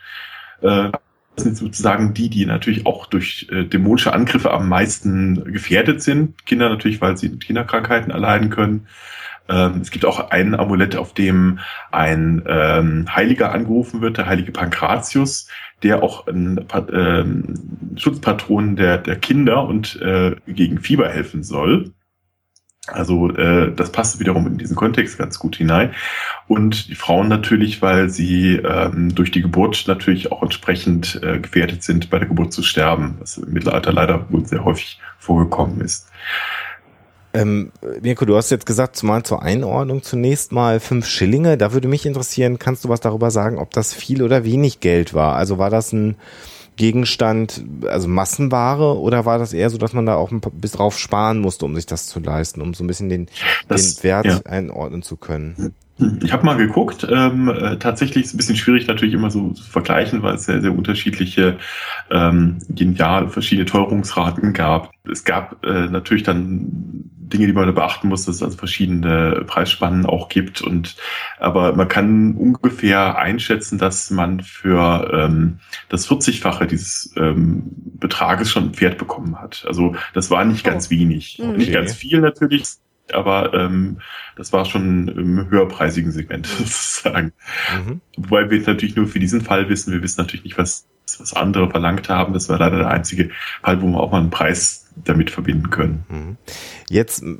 Äh, 0.60 0.90
das 1.36 1.44
sind 1.44 1.56
sozusagen 1.56 2.14
die, 2.14 2.30
die 2.30 2.46
natürlich 2.46 2.86
auch 2.86 3.06
durch 3.06 3.48
äh, 3.50 3.64
dämonische 3.64 4.12
Angriffe 4.12 4.52
am 4.52 4.68
meisten 4.68 5.52
gefährdet 5.52 6.02
sind. 6.02 6.46
Kinder 6.46 6.68
natürlich, 6.68 7.00
weil 7.00 7.16
sie 7.16 7.38
Kinderkrankheiten 7.38 8.12
erleiden 8.12 8.50
können. 8.50 8.86
Ähm, 9.48 9.80
es 9.80 9.90
gibt 9.90 10.04
auch 10.04 10.30
ein 10.30 10.54
Amulett, 10.54 10.96
auf 10.96 11.12
dem 11.14 11.58
ein 11.92 12.42
ähm, 12.46 13.14
Heiliger 13.14 13.52
angerufen 13.52 14.00
wird, 14.00 14.18
der 14.18 14.26
heilige 14.26 14.52
Pankratius, 14.52 15.48
der 15.82 16.02
auch 16.02 16.26
ein 16.26 16.66
ähm, 16.92 17.54
Schutzpatron 17.96 18.76
der, 18.76 18.98
der 18.98 19.16
Kinder 19.16 19.66
und 19.66 20.00
äh, 20.00 20.36
gegen 20.46 20.80
Fieber 20.80 21.08
helfen 21.08 21.42
soll. 21.42 21.92
Also 22.86 23.30
äh, 23.30 23.72
das 23.74 23.92
passt 23.92 24.20
wiederum 24.20 24.46
in 24.46 24.58
diesen 24.58 24.76
Kontext 24.76 25.16
ganz 25.16 25.38
gut 25.38 25.56
hinein. 25.56 25.94
Und 26.48 26.88
die 26.88 26.94
Frauen 26.94 27.28
natürlich, 27.28 27.80
weil 27.80 28.10
sie 28.10 28.56
ähm, 28.56 29.14
durch 29.14 29.30
die 29.30 29.40
Geburt 29.40 29.84
natürlich 29.86 30.30
auch 30.30 30.42
entsprechend 30.42 31.20
äh, 31.22 31.38
gefährdet 31.38 31.82
sind, 31.82 32.10
bei 32.10 32.18
der 32.18 32.28
Geburt 32.28 32.52
zu 32.52 32.62
sterben, 32.62 33.16
was 33.20 33.38
im 33.38 33.52
Mittelalter 33.52 33.92
leider 33.92 34.30
wohl 34.30 34.44
sehr 34.44 34.64
häufig 34.64 35.00
vorgekommen 35.18 35.80
ist. 35.80 36.10
Ähm, 37.34 37.72
Mirko, 38.00 38.24
du 38.24 38.36
hast 38.36 38.50
jetzt 38.50 38.64
gesagt, 38.64 38.96
zumal 38.96 39.24
zur 39.24 39.42
Einordnung 39.42 40.02
zunächst 40.02 40.52
mal 40.52 40.78
fünf 40.78 41.06
Schillinge. 41.06 41.58
Da 41.58 41.72
würde 41.72 41.88
mich 41.88 42.06
interessieren, 42.06 42.58
kannst 42.60 42.84
du 42.84 42.88
was 42.88 43.00
darüber 43.00 43.30
sagen, 43.32 43.58
ob 43.58 43.72
das 43.72 43.92
viel 43.92 44.22
oder 44.22 44.44
wenig 44.44 44.78
Geld 44.80 45.14
war? 45.14 45.34
Also 45.34 45.58
war 45.58 45.68
das 45.68 45.92
ein 45.92 46.16
Gegenstand, 46.76 47.64
also 47.86 48.08
Massenware, 48.08 48.98
oder 48.98 49.24
war 49.24 49.38
das 49.38 49.52
eher 49.52 49.70
so, 49.70 49.78
dass 49.78 49.92
man 49.92 50.06
da 50.06 50.16
auch 50.16 50.32
ein 50.32 50.40
bis 50.40 50.72
drauf 50.72 50.98
sparen 50.98 51.38
musste, 51.40 51.64
um 51.64 51.74
sich 51.74 51.86
das 51.86 52.06
zu 52.06 52.20
leisten, 52.20 52.60
um 52.60 52.74
so 52.74 52.82
ein 52.84 52.88
bisschen 52.88 53.08
den, 53.08 53.28
Das- 53.68 53.96
den 53.96 54.04
Wert 54.04 54.26
ja. 54.26 54.40
einordnen 54.44 55.02
zu 55.02 55.16
können? 55.16 55.74
Ich 56.24 56.32
habe 56.32 56.44
mal 56.44 56.56
geguckt. 56.56 57.06
Ähm, 57.08 57.48
äh, 57.48 57.76
tatsächlich 57.76 58.24
ist 58.24 58.30
es 58.30 58.34
ein 58.34 58.38
bisschen 58.38 58.56
schwierig 58.56 58.88
natürlich 58.88 59.14
immer 59.14 59.30
so 59.30 59.50
zu 59.50 59.62
vergleichen, 59.62 60.24
weil 60.24 60.34
es 60.34 60.44
sehr, 60.46 60.60
sehr 60.60 60.72
unterschiedliche, 60.76 61.58
ähm, 62.10 62.58
genial 62.68 63.28
verschiedene 63.28 63.64
Teuerungsraten 63.66 64.52
gab. 64.52 64.90
Es 65.08 65.22
gab 65.22 65.64
äh, 65.64 65.86
natürlich 65.86 66.24
dann 66.24 67.10
Dinge, 67.28 67.46
die 67.46 67.52
man 67.52 67.66
da 67.66 67.72
beachten 67.72 68.08
muss, 68.08 68.26
dass 68.26 68.36
es 68.36 68.42
also 68.42 68.56
verschiedene 68.56 69.44
Preisspannen 69.46 70.06
auch 70.06 70.28
gibt. 70.28 70.60
Und 70.62 70.96
aber 71.38 71.74
man 71.74 71.88
kann 71.88 72.34
ungefähr 72.34 73.18
einschätzen, 73.18 73.78
dass 73.78 74.10
man 74.10 74.40
für 74.40 75.10
ähm, 75.12 75.60
das 75.88 76.08
40-fache 76.08 76.66
dieses 76.66 77.12
ähm, 77.16 77.64
Betrages 77.98 78.50
schon 78.50 78.64
ein 78.64 78.74
Pferd 78.74 78.98
bekommen 78.98 79.40
hat. 79.40 79.64
Also 79.66 79.96
das 80.12 80.30
war 80.30 80.44
nicht 80.44 80.64
ganz 80.64 80.90
wenig. 80.90 81.38
Mhm. 81.42 81.56
Nicht 81.56 81.64
Okay. 81.68 81.72
ganz 81.72 81.94
viel 81.94 82.20
natürlich, 82.20 82.64
aber 83.12 83.54
ähm, 83.54 83.98
das 84.36 84.52
war 84.52 84.64
schon 84.64 85.08
im 85.08 85.50
höherpreisigen 85.50 86.12
Segment 86.12 86.46
sozusagen. 86.58 87.32
Mhm. 87.86 88.00
Wobei 88.16 88.50
wir 88.50 88.60
natürlich 88.60 88.96
nur 88.96 89.06
für 89.06 89.18
diesen 89.18 89.40
Fall 89.40 89.68
wissen, 89.68 89.92
wir 89.92 90.02
wissen 90.02 90.20
natürlich 90.20 90.44
nicht, 90.44 90.58
was, 90.58 90.86
was 91.18 91.34
andere 91.34 91.70
verlangt 91.70 92.08
haben. 92.08 92.32
Das 92.32 92.48
war 92.48 92.58
leider 92.58 92.78
der 92.78 92.90
einzige 92.90 93.30
Fall, 93.62 93.80
wo 93.82 93.86
wir 93.86 94.00
auch 94.00 94.10
mal 94.10 94.20
einen 94.20 94.30
Preis 94.30 94.84
damit 94.96 95.30
verbinden 95.30 95.70
können. 95.70 96.04
Mhm. 96.08 96.36
Jetzt, 96.88 97.22
äh, 97.22 97.34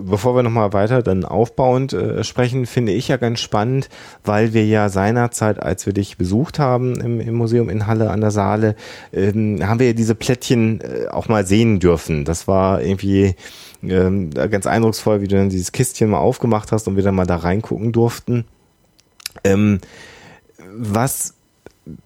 bevor 0.00 0.34
wir 0.34 0.42
nochmal 0.42 0.72
weiter 0.72 1.02
dann 1.02 1.24
aufbauend 1.24 1.92
äh, 1.92 2.24
sprechen, 2.24 2.66
finde 2.66 2.92
ich 2.92 3.08
ja 3.08 3.16
ganz 3.16 3.40
spannend, 3.40 3.88
weil 4.24 4.54
wir 4.54 4.66
ja 4.66 4.88
seinerzeit, 4.88 5.62
als 5.62 5.86
wir 5.86 5.92
dich 5.92 6.18
besucht 6.18 6.58
haben 6.58 7.00
im, 7.00 7.20
im 7.20 7.34
Museum 7.34 7.68
in 7.68 7.86
Halle 7.86 8.10
an 8.10 8.20
der 8.20 8.32
Saale, 8.32 8.74
ähm, 9.12 9.60
haben 9.66 9.78
wir 9.78 9.88
ja 9.88 9.92
diese 9.92 10.14
Plättchen 10.14 10.80
äh, 10.80 11.08
auch 11.08 11.28
mal 11.28 11.46
sehen 11.46 11.78
dürfen. 11.78 12.24
Das 12.24 12.48
war 12.48 12.82
irgendwie 12.82 13.36
ähm, 13.82 14.30
ganz 14.30 14.66
eindrucksvoll, 14.66 15.20
wie 15.20 15.28
du 15.28 15.36
dann 15.36 15.50
dieses 15.50 15.70
Kistchen 15.70 16.10
mal 16.10 16.18
aufgemacht 16.18 16.72
hast 16.72 16.88
und 16.88 16.96
wir 16.96 17.04
dann 17.04 17.14
mal 17.14 17.26
da 17.26 17.36
reingucken 17.36 17.92
durften. 17.92 18.44
Ähm, 19.44 19.78
was 20.76 21.34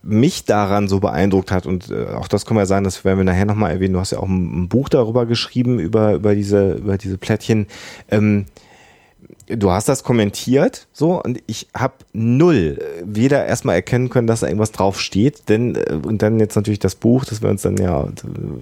mich 0.02 0.44
daran 0.44 0.88
so 0.88 1.00
beeindruckt 1.00 1.50
hat 1.50 1.66
und 1.66 1.90
äh, 1.90 2.06
auch 2.14 2.28
das 2.28 2.46
kann 2.46 2.54
man 2.54 2.62
ja 2.62 2.66
sagen, 2.66 2.84
das 2.84 3.04
werden 3.04 3.18
wir 3.18 3.24
nachher 3.24 3.46
nochmal 3.46 3.72
erwähnen. 3.72 3.94
Du 3.94 4.00
hast 4.00 4.12
ja 4.12 4.18
auch 4.18 4.28
ein, 4.28 4.64
ein 4.64 4.68
Buch 4.68 4.88
darüber 4.88 5.26
geschrieben 5.26 5.78
über 5.78 6.14
über 6.14 6.34
diese 6.34 6.74
über 6.74 6.98
diese 6.98 7.18
Plättchen. 7.18 7.66
Ähm, 8.10 8.46
du 9.46 9.70
hast 9.70 9.88
das 9.88 10.02
kommentiert 10.02 10.86
so 10.92 11.22
und 11.22 11.42
ich 11.46 11.68
habe 11.74 11.94
null 12.12 12.78
äh, 12.80 13.02
weder 13.04 13.46
erstmal 13.46 13.76
erkennen 13.76 14.08
können, 14.08 14.26
dass 14.26 14.40
da 14.40 14.46
irgendwas 14.46 14.72
drauf 14.72 15.00
steht, 15.00 15.48
denn 15.48 15.74
äh, 15.74 15.98
und 16.02 16.22
dann 16.22 16.38
jetzt 16.40 16.56
natürlich 16.56 16.78
das 16.78 16.94
Buch, 16.94 17.24
das 17.24 17.42
wir 17.42 17.50
uns 17.50 17.62
dann 17.62 17.76
ja 17.76 18.08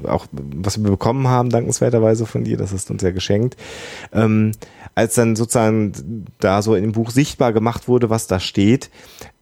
auch 0.06 0.26
was 0.33 0.83
wir 0.83 0.90
bekommen 0.90 1.28
haben 1.28 1.50
dankenswerterweise 1.50 2.26
von 2.26 2.44
dir, 2.44 2.56
das 2.56 2.72
ist 2.72 2.90
uns 2.90 3.02
ja 3.02 3.11
geschenkt. 3.11 3.56
Ähm, 4.12 4.52
als 4.94 5.14
dann 5.14 5.37
sozusagen 5.37 6.26
da 6.38 6.62
so 6.62 6.74
in 6.74 6.83
dem 6.83 6.92
Buch 6.92 7.11
sichtbar 7.11 7.52
gemacht 7.52 7.88
wurde, 7.88 8.11
was 8.11 8.26
da 8.26 8.40
steht, 8.40 8.90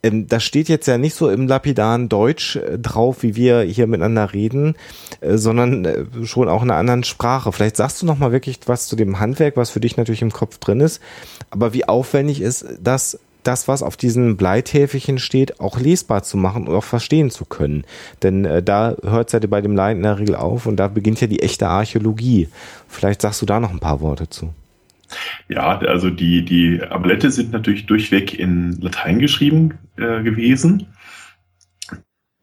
ähm, 0.03 0.27
das 0.27 0.45
steht 0.45 0.69
jetzt 0.69 0.87
ja 0.87 0.99
nicht 0.99 1.15
so 1.15 1.29
im 1.29 1.47
lapidaren 1.47 2.09
Deutsch 2.09 2.57
äh, 2.57 2.79
drauf, 2.79 3.23
wie 3.23 3.37
wir 3.37 3.63
hier 3.63 3.87
miteinander 3.87 4.33
reden, 4.33 4.77
äh, 5.21 5.37
sondern 5.37 5.85
äh, 5.85 6.05
schon 6.25 6.49
auch 6.49 6.63
in 6.63 6.71
einer 6.71 6.79
anderen 6.79 7.05
Sprache. 7.05 7.53
Vielleicht 7.53 7.77
sagst 7.77 8.03
du 8.03 8.07
noch 8.07 8.19
mal 8.19 8.33
wirklich 8.33 8.61
was 8.67 8.87
zu 8.87 8.97
dem 8.97 9.19
Handwerk, 9.19 9.57
was 9.57 9.71
für 9.71 9.81
dich 9.81 9.97
natürlich 9.97 10.23
im 10.23 10.33
Kopf 10.33 10.59
drin 10.59 10.81
ist, 10.81 11.01
aber 11.51 11.73
wie 11.73 11.89
aufwendig 11.89 12.41
ist 12.41 12.67
das, 12.81 13.19
das, 13.43 13.67
was 13.67 13.83
auf 13.83 13.97
diesen 13.97 14.37
Bleitäfelchen 14.37 15.19
steht, 15.19 15.61
auch 15.61 15.81
lesbar 15.81 16.23
zu 16.23 16.37
machen 16.37 16.69
und 16.69 16.75
auch 16.75 16.85
verstehen 16.85 17.31
zu 17.31 17.45
können. 17.45 17.85
Denn 18.23 18.45
äh, 18.45 18.63
da 18.63 18.97
hört 19.03 19.33
es 19.33 19.33
ja 19.33 19.49
bei 19.49 19.61
dem 19.61 19.75
Laien 19.75 19.99
in 19.99 20.03
der 20.05 20.19
Regel 20.19 20.37
auf 20.37 20.67
und 20.67 20.77
da 20.77 20.89
beginnt 20.89 21.21
ja 21.21 21.27
die 21.27 21.41
echte 21.41 21.67
Archäologie. 21.67 22.49
Vielleicht 22.89 23.23
sagst 23.23 23.43
du 23.43 23.47
da 23.47 23.59
noch 23.59 23.71
ein 23.71 23.81
paar 23.81 24.01
Worte 24.01 24.29
zu. 24.29 24.51
Ja, 25.49 25.79
also 25.79 26.11
die, 26.11 26.45
die 26.45 26.83
Amulette 26.83 27.31
sind 27.31 27.53
natürlich 27.53 27.87
durchweg 27.87 28.39
in 28.39 28.73
Latein 28.81 29.19
geschrieben 29.19 29.79
äh, 29.97 30.23
gewesen. 30.23 30.89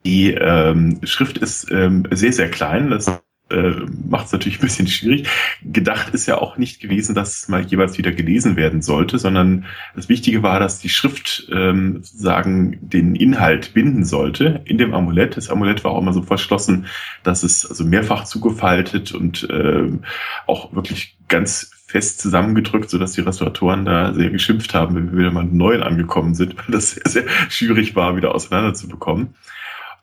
Die 0.06 0.32
ähm, 0.32 1.00
Schrift 1.04 1.38
ist 1.40 1.72
ähm, 1.72 2.08
sehr, 2.12 2.34
sehr 2.34 2.50
klein. 2.50 2.92
Das 2.92 3.08
äh, 3.50 3.72
macht 4.08 4.28
es 4.28 4.32
natürlich 4.32 4.60
ein 4.60 4.66
bisschen 4.66 4.88
schwierig. 4.88 5.28
Gedacht 5.64 6.14
ist 6.14 6.26
ja 6.26 6.40
auch 6.40 6.58
nicht 6.58 6.80
gewesen, 6.80 7.14
dass 7.14 7.42
es 7.42 7.48
mal 7.48 7.64
jeweils 7.64 7.98
wieder 7.98 8.12
gelesen 8.12 8.56
werden 8.56 8.82
sollte, 8.82 9.20
sondern 9.20 9.66
das 9.96 10.10
Wichtige 10.10 10.42
war, 10.42 10.60
dass 10.60 10.80
die 10.80 10.90
Schrift 10.90 11.48
ähm, 11.52 12.02
sozusagen 12.02 12.80
den 12.82 13.16
Inhalt 13.16 13.74
binden 13.74 14.04
sollte 14.04 14.62
in 14.66 14.78
dem 14.78 14.94
Amulett. 14.94 15.38
Das 15.38 15.50
Amulett 15.50 15.84
war 15.84 15.92
auch 15.92 16.02
immer 16.02 16.14
so 16.14 16.24
verschlossen, 16.24 16.88
dass 17.24 17.44
es 17.44 17.70
also 17.70 17.86
mehrfach 17.86 18.24
zugefaltet 18.26 19.12
und 19.14 19.48
ähm, 19.52 20.04
auch 20.48 20.74
wirklich 20.74 21.18
ganz 21.28 21.75
fest 21.88 22.20
zusammengedrückt, 22.20 22.90
sodass 22.90 23.14
die 23.14 23.22
Restauratoren 23.22 23.86
da 23.86 24.14
sehr 24.14 24.30
geschimpft 24.30 24.74
haben, 24.74 24.96
wenn 24.96 25.12
wir 25.12 25.20
wieder 25.20 25.32
mal 25.32 25.42
einen 25.42 25.58
neuen 25.58 25.84
angekommen 25.84 26.34
sind, 26.34 26.58
weil 26.58 26.66
das 26.70 26.92
sehr, 26.92 27.10
sehr 27.10 27.24
schwierig 27.50 27.96
war, 27.96 28.18
wieder 28.18 28.34
auseinanderzubekommen. 28.34 29.36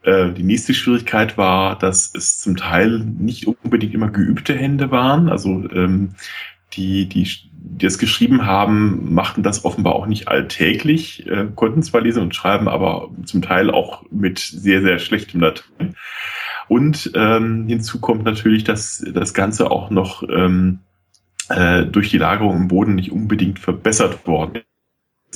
Äh, 0.03 0.33
Die 0.33 0.45
nächste 0.45 0.75
Schwierigkeit 0.75 1.37
war, 1.37 1.79
dass 1.79 2.13
es 2.15 2.41
zum 2.41 2.57
Teil 2.57 3.01
nicht 3.01 3.47
unbedingt 3.47 3.95
immer 3.95 4.11
geübte 4.11 4.55
Hände 4.55 4.91
waren. 4.91 5.29
Also 5.29 5.69
ähm, 5.71 6.15
die, 6.75 7.09
die, 7.09 7.29
die 7.53 7.87
es 7.87 7.99
geschrieben 7.99 8.47
haben, 8.47 9.13
machten 9.13 9.43
das 9.43 9.65
offenbar 9.65 9.95
auch 9.95 10.07
nicht 10.07 10.29
alltäglich, 10.29 11.27
äh, 11.27 11.49
konnten 11.55 11.83
zwar 11.83 12.01
lesen 12.01 12.23
und 12.23 12.35
schreiben, 12.35 12.69
aber 12.69 13.11
zum 13.25 13.43
Teil 13.43 13.71
auch 13.71 14.05
mit 14.11 14.39
sehr, 14.39 14.83
sehr 14.83 14.99
schlechtem 14.99 15.41
Latein. 15.41 15.97
Und 16.69 17.11
ähm, 17.15 17.67
hinzu 17.67 18.01
kommt 18.01 18.25
natürlich, 18.25 18.65
dass 18.65 19.05
das 19.13 19.35
Ganze 19.35 19.71
auch 19.71 19.91
noch 19.91 20.23
ähm, 20.23 20.79
äh, 21.57 21.87
durch 21.87 22.11
die 22.11 22.19
Lagerung 22.19 22.57
im 22.57 22.69
Boden 22.69 22.95
nicht 22.95 23.13
unbedingt 23.13 23.59
verbessert 23.59 24.27
worden 24.27 24.63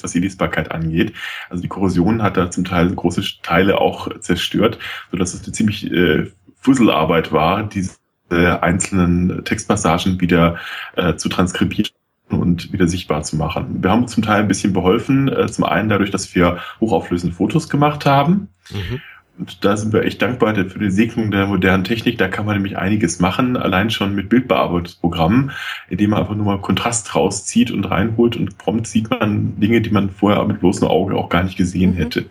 was 0.03 0.13
die 0.13 0.21
Lesbarkeit 0.21 0.73
angeht. 0.73 1.15
Also 1.49 1.63
die 1.63 1.69
Korrosion 1.69 2.23
hat 2.23 2.37
da 2.37 2.51
zum 2.51 2.65
Teil 2.65 2.95
große 2.95 3.23
Teile 3.43 3.81
auch 3.81 4.09
zerstört, 4.21 4.79
sodass 5.11 5.35
es 5.35 5.45
eine 5.45 5.53
ziemlich 5.53 5.91
äh, 5.91 6.31
Fusselarbeit 6.61 7.33
war, 7.33 7.63
diese 7.63 7.95
äh, 8.31 8.47
einzelnen 8.47 9.45
Textpassagen 9.45 10.21
wieder 10.21 10.57
äh, 10.97 11.15
zu 11.15 11.29
transkribieren 11.29 11.91
und 12.29 12.73
wieder 12.73 12.89
sichtbar 12.89 13.23
zu 13.23 13.37
machen. 13.37 13.83
Wir 13.83 13.91
haben 13.91 14.09
zum 14.09 14.23
Teil 14.23 14.41
ein 14.41 14.49
bisschen 14.49 14.73
beholfen, 14.73 15.29
äh, 15.29 15.47
zum 15.47 15.65
einen 15.65 15.89
dadurch, 15.89 16.11
dass 16.11 16.35
wir 16.35 16.59
hochauflösende 16.81 17.37
Fotos 17.37 17.69
gemacht 17.69 18.05
haben. 18.05 18.49
Mhm. 18.71 19.01
Und 19.39 19.65
da 19.65 19.77
sind 19.77 19.93
wir 19.93 20.03
echt 20.03 20.23
dankbar 20.23 20.55
für 20.55 20.79
die 20.79 20.91
Segnung 20.91 21.31
der 21.31 21.47
modernen 21.47 21.85
Technik. 21.85 22.17
Da 22.17 22.29
kann 22.29 22.47
man 22.47 22.57
nämlich 22.57 22.79
einiges 22.79 23.21
machen, 23.21 23.57
allein 23.57 23.91
schon 23.91 24.15
mit 24.15 24.29
Bildbearbeitungsprogrammen, 24.29 25.51
indem 25.91 26.11
man 26.11 26.21
einfach 26.21 26.35
nur 26.35 26.47
mal 26.47 26.61
Kontrast 26.61 27.15
rauszieht 27.15 27.71
und 27.71 27.85
reinholt 27.85 28.37
und 28.37 28.57
prompt 28.57 28.87
sieht 28.87 29.11
man 29.11 29.61
Dinge, 29.61 29.83
die 29.83 29.91
man 29.91 30.11
vorher 30.11 30.43
mit 30.45 30.61
bloßem 30.61 30.89
Auge 30.89 31.17
auch 31.17 31.29
gar 31.29 31.43
nicht 31.43 31.57
gesehen 31.57 31.93
mhm. 31.93 31.99
hätte. 31.99 32.27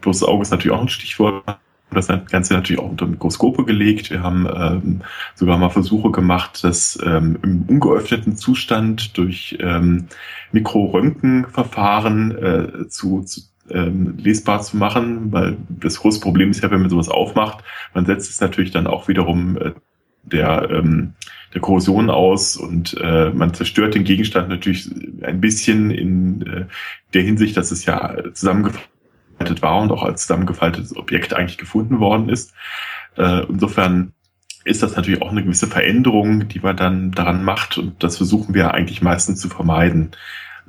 Bloßes 0.00 0.24
Auge 0.24 0.42
ist 0.42 0.50
natürlich 0.50 0.76
auch 0.76 0.82
ein 0.82 0.88
Stichwort. 0.88 1.58
Das 1.90 2.08
Ganze 2.08 2.52
natürlich 2.52 2.80
auch 2.80 2.90
unter 2.90 3.06
Mikroskope 3.06 3.64
gelegt. 3.64 4.10
Wir 4.10 4.22
haben 4.22 4.46
ähm, 4.52 5.02
sogar 5.34 5.56
mal 5.56 5.70
Versuche 5.70 6.10
gemacht, 6.10 6.64
das 6.64 6.98
ähm, 7.02 7.38
im 7.42 7.62
ungeöffneten 7.68 8.36
Zustand 8.36 9.16
durch 9.16 9.56
ähm, 9.60 10.08
Mikroröntgenverfahren 10.50 12.36
äh, 12.36 12.88
zu, 12.88 13.22
zu 13.22 13.42
ähm, 13.70 14.16
lesbar 14.18 14.62
zu 14.62 14.76
machen, 14.76 15.32
weil 15.32 15.56
das 15.68 15.98
große 15.98 16.20
Problem 16.20 16.50
ist 16.50 16.62
ja, 16.62 16.70
wenn 16.70 16.80
man 16.80 16.90
sowas 16.90 17.08
aufmacht, 17.08 17.64
man 17.94 18.06
setzt 18.06 18.30
es 18.30 18.40
natürlich 18.40 18.70
dann 18.70 18.86
auch 18.86 19.08
wiederum 19.08 19.56
äh, 19.58 19.72
der, 20.22 20.68
ähm, 20.70 21.14
der 21.54 21.60
Korrosion 21.60 22.10
aus 22.10 22.56
und 22.56 22.96
äh, 23.00 23.30
man 23.30 23.54
zerstört 23.54 23.94
den 23.94 24.04
Gegenstand 24.04 24.48
natürlich 24.48 24.90
ein 25.22 25.40
bisschen 25.40 25.90
in 25.90 26.42
äh, 26.42 26.64
der 27.14 27.22
Hinsicht, 27.22 27.56
dass 27.56 27.70
es 27.70 27.86
ja 27.86 28.16
zusammengefaltet 28.32 29.62
war 29.62 29.80
und 29.80 29.90
auch 29.92 30.02
als 30.02 30.22
zusammengefaltetes 30.22 30.96
Objekt 30.96 31.34
eigentlich 31.34 31.58
gefunden 31.58 32.00
worden 32.00 32.28
ist. 32.28 32.52
Äh, 33.16 33.44
insofern 33.48 34.12
ist 34.64 34.82
das 34.82 34.96
natürlich 34.96 35.22
auch 35.22 35.30
eine 35.30 35.44
gewisse 35.44 35.68
Veränderung, 35.68 36.48
die 36.48 36.58
man 36.58 36.76
dann 36.76 37.12
daran 37.12 37.44
macht 37.44 37.78
und 37.78 38.02
das 38.02 38.16
versuchen 38.16 38.52
wir 38.52 38.74
eigentlich 38.74 39.00
meistens 39.00 39.40
zu 39.40 39.48
vermeiden, 39.48 40.10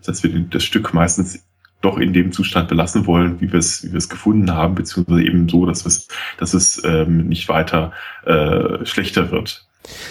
dass 0.06 0.22
wir 0.22 0.40
das 0.40 0.64
Stück 0.64 0.94
meistens 0.94 1.47
doch 1.82 1.98
in 1.98 2.14
dem 2.14 2.32
Zustand 2.32 2.70
belassen 2.70 3.06
wollen, 3.06 3.40
wie 3.40 3.52
wir 3.52 3.60
es, 3.60 3.84
wie 3.84 3.92
wir 3.92 3.98
es 3.98 4.10
gefunden 4.10 4.52
haben, 4.54 4.76
beziehungsweise 4.76 5.24
eben 5.24 5.48
so, 5.48 5.66
dass 5.66 5.86
es, 5.86 6.08
dass 6.38 6.54
es 6.54 6.82
ähm, 6.84 7.28
nicht 7.28 7.50
weiter 7.50 7.92
äh, 8.26 8.86
schlechter 8.86 9.32
wird. 9.32 9.66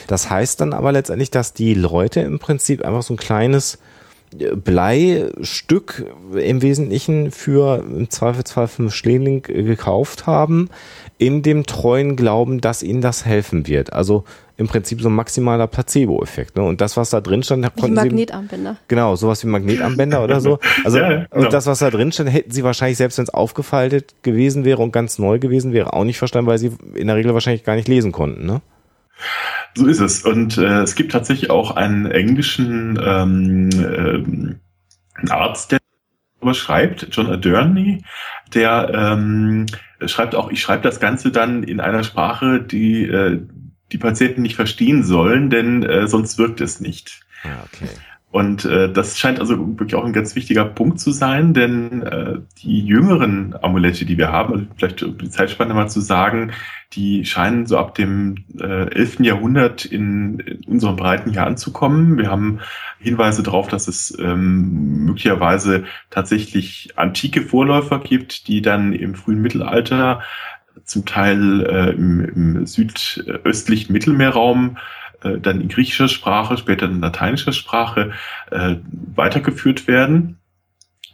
Das 0.06 0.30
heißt 0.30 0.60
dann 0.60 0.72
aber 0.72 0.92
letztendlich, 0.92 1.30
dass 1.30 1.52
die 1.52 1.74
Leute 1.74 2.20
im 2.20 2.38
Prinzip 2.38 2.84
einfach 2.84 3.02
so 3.02 3.14
ein 3.14 3.18
kleines 3.18 3.78
äh, 4.38 4.54
Bleistück 4.54 6.06
im 6.34 6.62
Wesentlichen 6.62 7.32
für 7.32 7.84
im 7.84 8.10
Zweifelsfall 8.10 8.68
fünf 8.68 8.94
Schläling 8.94 9.42
gekauft 9.42 10.26
haben, 10.26 10.70
in 11.18 11.42
dem 11.42 11.66
treuen 11.66 12.16
Glauben, 12.16 12.60
dass 12.60 12.82
ihnen 12.82 13.00
das 13.00 13.24
helfen 13.24 13.66
wird. 13.66 13.92
Also 13.92 14.24
im 14.58 14.68
Prinzip 14.68 15.02
so 15.02 15.08
ein 15.08 15.14
maximaler 15.14 15.66
Placebo-Effekt. 15.66 16.56
Ne? 16.56 16.62
Und 16.62 16.80
das, 16.80 16.96
was 16.96 17.10
da 17.10 17.20
drin 17.20 17.42
stand, 17.42 17.64
da 17.64 17.68
konnten 17.68 17.96
wie 17.96 18.00
Magnetarmbänder. 18.00 18.72
Sie, 18.72 18.78
genau, 18.88 19.14
sowas 19.16 19.44
wie 19.44 19.48
Magnetarmbänder 19.48 20.24
oder 20.24 20.40
so. 20.40 20.58
Also 20.84 20.98
ja, 21.00 21.08
genau. 21.08 21.26
und 21.30 21.52
das, 21.52 21.66
was 21.66 21.80
da 21.80 21.90
drin 21.90 22.10
stand, 22.12 22.32
hätten 22.32 22.50
sie 22.50 22.64
wahrscheinlich 22.64 22.96
selbst 22.96 23.18
wenn 23.18 23.24
es 23.24 23.34
aufgefaltet 23.34 24.14
gewesen 24.22 24.64
wäre 24.64 24.82
und 24.82 24.92
ganz 24.92 25.18
neu 25.18 25.38
gewesen 25.38 25.72
wäre, 25.72 25.92
auch 25.92 26.04
nicht 26.04 26.18
verstanden, 26.18 26.48
weil 26.48 26.58
sie 26.58 26.72
in 26.94 27.06
der 27.06 27.16
Regel 27.16 27.34
wahrscheinlich 27.34 27.64
gar 27.64 27.76
nicht 27.76 27.88
lesen 27.88 28.12
konnten. 28.12 28.46
Ne? 28.46 28.62
So 29.74 29.86
ist 29.86 30.00
es. 30.00 30.22
Und 30.22 30.56
äh, 30.56 30.82
es 30.82 30.94
gibt 30.94 31.12
tatsächlich 31.12 31.50
auch 31.50 31.72
einen 31.76 32.06
englischen 32.06 32.98
ähm, 33.02 34.58
äh, 35.22 35.30
Arzt, 35.30 35.72
der 35.72 35.78
darüber 36.40 36.54
schreibt, 36.54 37.08
John 37.10 37.26
Aderney, 37.26 38.02
der 38.54 38.90
ähm, 38.94 39.66
schreibt 40.06 40.34
auch, 40.34 40.50
ich 40.50 40.60
schreibe 40.60 40.82
das 40.82 41.00
Ganze 41.00 41.30
dann 41.30 41.62
in 41.62 41.80
einer 41.80 42.04
Sprache, 42.04 42.60
die 42.60 43.04
äh, 43.04 43.40
die 43.92 43.98
Patienten 43.98 44.42
nicht 44.42 44.56
verstehen 44.56 45.04
sollen, 45.04 45.50
denn 45.50 45.82
äh, 45.82 46.08
sonst 46.08 46.38
wirkt 46.38 46.60
es 46.60 46.80
nicht. 46.80 47.20
Ah, 47.44 47.64
okay. 47.64 47.88
Und 48.36 48.66
äh, 48.66 48.92
das 48.92 49.18
scheint 49.18 49.40
also 49.40 49.56
wirklich 49.56 49.94
auch 49.94 50.04
ein 50.04 50.12
ganz 50.12 50.34
wichtiger 50.34 50.66
Punkt 50.66 51.00
zu 51.00 51.10
sein, 51.10 51.54
denn 51.54 52.02
äh, 52.02 52.34
die 52.58 52.80
jüngeren 52.80 53.54
Amulette, 53.62 54.04
die 54.04 54.18
wir 54.18 54.30
haben, 54.30 54.52
also 54.52 54.66
vielleicht 54.76 55.02
um 55.04 55.16
die 55.16 55.30
Zeitspanne 55.30 55.72
mal 55.72 55.88
zu 55.88 56.00
sagen, 56.00 56.52
die 56.92 57.24
scheinen 57.24 57.64
so 57.66 57.78
ab 57.78 57.94
dem 57.94 58.44
äh, 58.60 58.90
11. 58.94 59.20
Jahrhundert 59.20 59.86
in, 59.86 60.40
in 60.40 60.60
unseren 60.66 60.96
Breiten 60.96 61.30
hier 61.30 61.46
anzukommen. 61.46 62.18
Wir 62.18 62.30
haben 62.30 62.60
Hinweise 62.98 63.42
darauf, 63.42 63.68
dass 63.68 63.88
es 63.88 64.14
ähm, 64.18 65.04
möglicherweise 65.04 65.84
tatsächlich 66.10 66.90
antike 66.96 67.40
Vorläufer 67.40 68.00
gibt, 68.00 68.48
die 68.48 68.60
dann 68.60 68.92
im 68.92 69.14
frühen 69.14 69.40
Mittelalter 69.40 70.20
zum 70.86 71.04
Teil 71.04 71.66
äh, 71.66 71.90
im, 71.90 72.20
im 72.24 72.66
südöstlichen 72.66 73.92
Mittelmeerraum 73.92 74.78
äh, 75.22 75.38
dann 75.38 75.60
in 75.60 75.68
griechischer 75.68 76.08
Sprache, 76.08 76.56
später 76.56 76.86
in 76.86 77.00
lateinischer 77.00 77.52
Sprache 77.52 78.12
äh, 78.50 78.76
weitergeführt 79.14 79.86
werden 79.88 80.38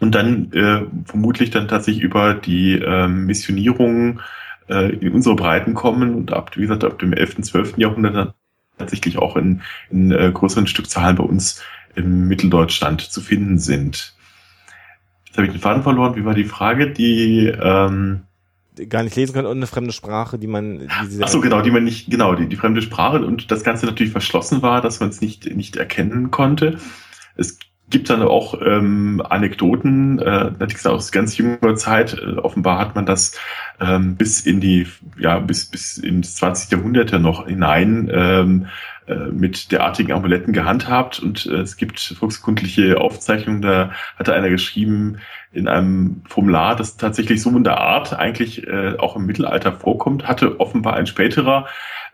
und 0.01 0.15
dann 0.15 0.53
äh, 0.53 0.83
vermutlich 1.05 1.51
dann 1.51 1.69
tatsächlich 1.69 2.05
über 2.05 2.35
die 2.35 2.79
äh, 2.79 3.09
Missionierung 3.09 4.21
äh, 4.69 4.91
in 4.95 5.13
unsere 5.13 5.37
Breiten 5.37 5.75
kommen 5.75 6.15
und 6.15 6.33
ab, 6.33 6.57
wie 6.57 6.63
gesagt, 6.63 6.85
ab 6.85 6.99
dem 6.99 7.13
11., 7.13 7.43
12. 7.43 7.79
Jahrhundert 7.79 8.15
dann 8.15 8.33
tatsächlich 8.79 9.19
auch 9.19 9.37
in, 9.37 9.63
in 9.91 10.13
äh, 10.13 10.31
größeren 10.33 10.67
Stückzahlen 10.67 11.17
bei 11.17 11.25
uns 11.25 11.63
im 11.95 12.27
Mitteldeutschland 12.27 13.01
zu 13.01 13.21
finden 13.21 13.59
sind. 13.59 14.15
Jetzt 15.27 15.37
habe 15.37 15.47
ich 15.47 15.53
den 15.53 15.61
Faden 15.61 15.83
verloren. 15.83 16.17
Wie 16.17 16.25
war 16.25 16.35
die 16.35 16.45
Frage? 16.45 16.91
Die 16.91 17.47
ähm, 17.47 18.23
gar 18.89 19.03
nicht 19.03 19.17
lesen 19.17 19.33
können 19.33 19.47
und 19.47 19.57
eine 19.57 19.67
fremde 19.67 19.93
Sprache, 19.93 20.39
die 20.39 20.47
man. 20.47 20.81
Die 20.81 20.89
Ach 21.21 21.29
so, 21.29 21.41
genau, 21.41 21.61
die 21.61 21.71
man 21.71 21.85
nicht, 21.85 22.11
genau, 22.11 22.35
die, 22.35 22.49
die 22.49 22.57
fremde 22.57 22.83
Sprache 22.83 23.25
und 23.25 23.51
das 23.51 23.65
Ganze 23.65 23.87
natürlich 23.87 24.13
verschlossen 24.13 24.63
war, 24.63 24.81
dass 24.81 25.01
man 25.01 25.11
es 25.11 25.21
nicht, 25.21 25.55
nicht 25.55 25.77
erkennen 25.77 26.31
konnte. 26.31 26.79
Es 27.37 27.59
gibt 27.93 28.11
dann 28.11 28.23
auch 28.23 28.61
ähm, 28.65 29.23
Anekdoten, 29.29 30.19
äh, 30.19 30.51
natürlich 30.59 30.85
aus 30.87 31.13
ganz 31.13 31.37
junger 31.37 31.77
Zeit. 31.77 32.15
Äh, 32.15 32.39
offenbar 32.39 32.79
hat 32.79 32.97
man 32.97 33.07
das 33.07 33.39
ähm, 33.81 34.17
bis 34.17 34.41
in 34.41 34.61
die, 34.61 34.87
ja, 35.19 35.39
bis, 35.39 35.67
bis 35.67 35.99
ins 35.99 36.35
20. 36.37 36.73
Jahrhundert 36.73 37.13
ja 37.13 37.19
noch 37.19 37.47
hinein 37.47 38.11
ähm, 38.13 38.67
äh, 38.67 38.69
mit 39.33 39.73
derartigen 39.73 40.12
Amuletten 40.12 40.53
gehandhabt. 40.53 41.21
Und 41.21 41.47
äh, 41.47 41.61
es 41.61 41.77
gibt 41.77 42.01
volkskundliche 42.01 43.01
Aufzeichnungen, 43.01 43.62
da 43.62 43.91
hatte 44.17 44.35
einer 44.35 44.51
geschrieben 44.51 45.19
in 45.53 45.69
einem 45.69 46.23
Formular, 46.29 46.77
das 46.77 46.97
tatsächlich 46.97 47.43
so 47.43 47.51
in 47.51 47.65
der 47.65 47.79
Art 47.79 48.15
eigentlich 48.15 48.67
äh, 48.67 48.97
auch 48.99 49.17
im 49.17 49.27
Mittelalter 49.27 49.73
vorkommt, 49.73 50.27
hatte 50.27 50.61
offenbar 50.61 50.95
ein 50.95 51.07
späterer 51.07 51.67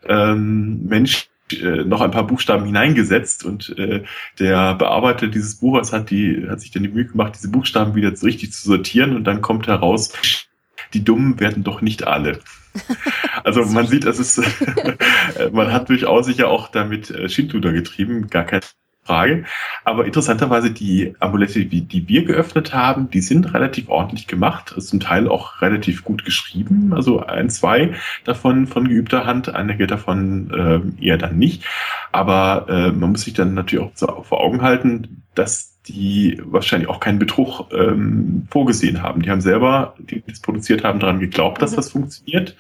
ähm, 0.07 0.87
Mensch 0.87 1.29
äh, 1.53 1.85
noch 1.85 2.01
ein 2.01 2.11
paar 2.11 2.27
Buchstaben 2.27 2.67
hineingesetzt. 2.67 3.45
Und 3.45 3.77
äh, 3.79 4.03
der 4.39 4.75
Bearbeiter 4.75 5.29
dieses 5.29 5.57
Buches 5.57 5.93
hat 5.93 6.11
die 6.11 6.47
hat 6.49 6.61
sich 6.61 6.71
dann 6.71 6.83
die 6.83 6.89
Mühe 6.89 7.07
gemacht, 7.07 7.35
diese 7.37 7.51
Buchstaben 7.51 7.95
wieder 7.95 8.11
richtig 8.23 8.53
zu 8.53 8.67
sortieren. 8.67 9.15
Und 9.15 9.25
dann 9.25 9.41
kommt 9.41 9.67
heraus, 9.67 10.13
die 10.95 11.05
Dummen 11.05 11.39
werden 11.41 11.65
doch 11.65 11.81
nicht 11.81 12.07
alle. 12.07 12.41
Also 13.45 13.65
man 13.65 13.87
sieht, 13.87 14.05
es 14.05 14.19
ist, 14.19 14.43
man 15.53 15.73
hat 15.73 15.89
durchaus 15.89 16.27
sicher 16.27 16.49
auch 16.49 16.69
damit 16.69 17.09
äh, 17.11 17.29
Schindluder 17.29 17.73
getrieben, 17.73 18.29
gar 18.29 18.45
keine 18.45 18.63
Frage. 19.09 19.45
Aber 19.85 20.05
interessanterweise 20.05 20.71
die 20.71 21.15
Amulette, 21.19 21.65
die, 21.65 21.81
die 21.81 22.09
wir 22.09 22.25
geöffnet 22.25 22.75
haben, 22.75 23.11
die 23.11 23.23
sind 23.23 23.55
relativ 23.55 23.89
ordentlich 23.89 24.27
gemacht, 24.27 24.75
zum 24.79 25.01
Teil 25.01 25.29
auch 25.29 25.63
relativ 25.63 26.05
gut 26.05 26.27
geschrieben. 26.27 26.93
Also 26.93 27.21
ein, 27.21 27.49
zwei 27.49 27.95
davon 28.25 28.67
von 28.67 28.87
geübter 28.87 29.25
Hand, 29.25 29.49
einige 29.49 29.87
davon 29.87 30.95
äh, 31.01 31.05
eher 31.05 31.17
dann 31.17 31.39
nicht. 31.39 31.65
Aber 32.13 32.67
äh, 32.69 32.93
man 32.93 33.13
muss 33.13 33.23
sich 33.23 33.33
dann 33.33 33.55
natürlich 33.55 33.93
auch 33.99 34.25
vor 34.27 34.41
Augen 34.41 34.61
halten, 34.61 35.23
dass 35.35 35.78
die 35.89 36.41
wahrscheinlich 36.45 36.89
auch 36.89 37.01
keinen 37.01 37.19
Betrug 37.19 37.73
ähm, 37.73 38.47
vorgesehen 38.51 39.03
haben. 39.03 39.23
Die 39.23 39.31
haben 39.31 39.41
selber, 39.41 39.95
die 39.99 40.23
das 40.27 40.41
produziert 40.41 40.85
haben, 40.85 41.01
daran 41.01 41.21
geglaubt, 41.21 41.61
dass 41.63 41.73
mhm. 41.73 41.77
das 41.77 41.91
funktioniert. 41.91 42.57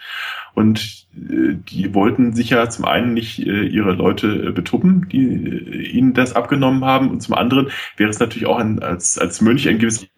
Und 0.55 1.07
äh, 1.14 1.55
die 1.69 1.95
wollten 1.95 2.35
sicher 2.35 2.69
zum 2.71 2.85
einen 2.85 3.14
nicht 3.14 3.38
äh, 3.41 3.64
ihre 3.64 3.93
Leute 3.93 4.49
äh, 4.49 4.53
betuppen, 4.53 5.09
die 5.09 5.27
äh, 5.27 5.88
ihnen 5.88 6.14
das 6.14 6.35
abgenommen 6.35 6.85
haben. 6.85 7.11
Und 7.11 7.23
zum 7.23 7.35
anderen 7.35 7.71
wäre 7.97 8.11
es 8.11 8.19
natürlich 8.19 8.47
auch 8.47 8.59
ein, 8.59 8.83
als, 8.83 9.19
als 9.19 9.41
Mönch 9.41 9.69
ein 9.69 9.79
gewisses 9.79 10.09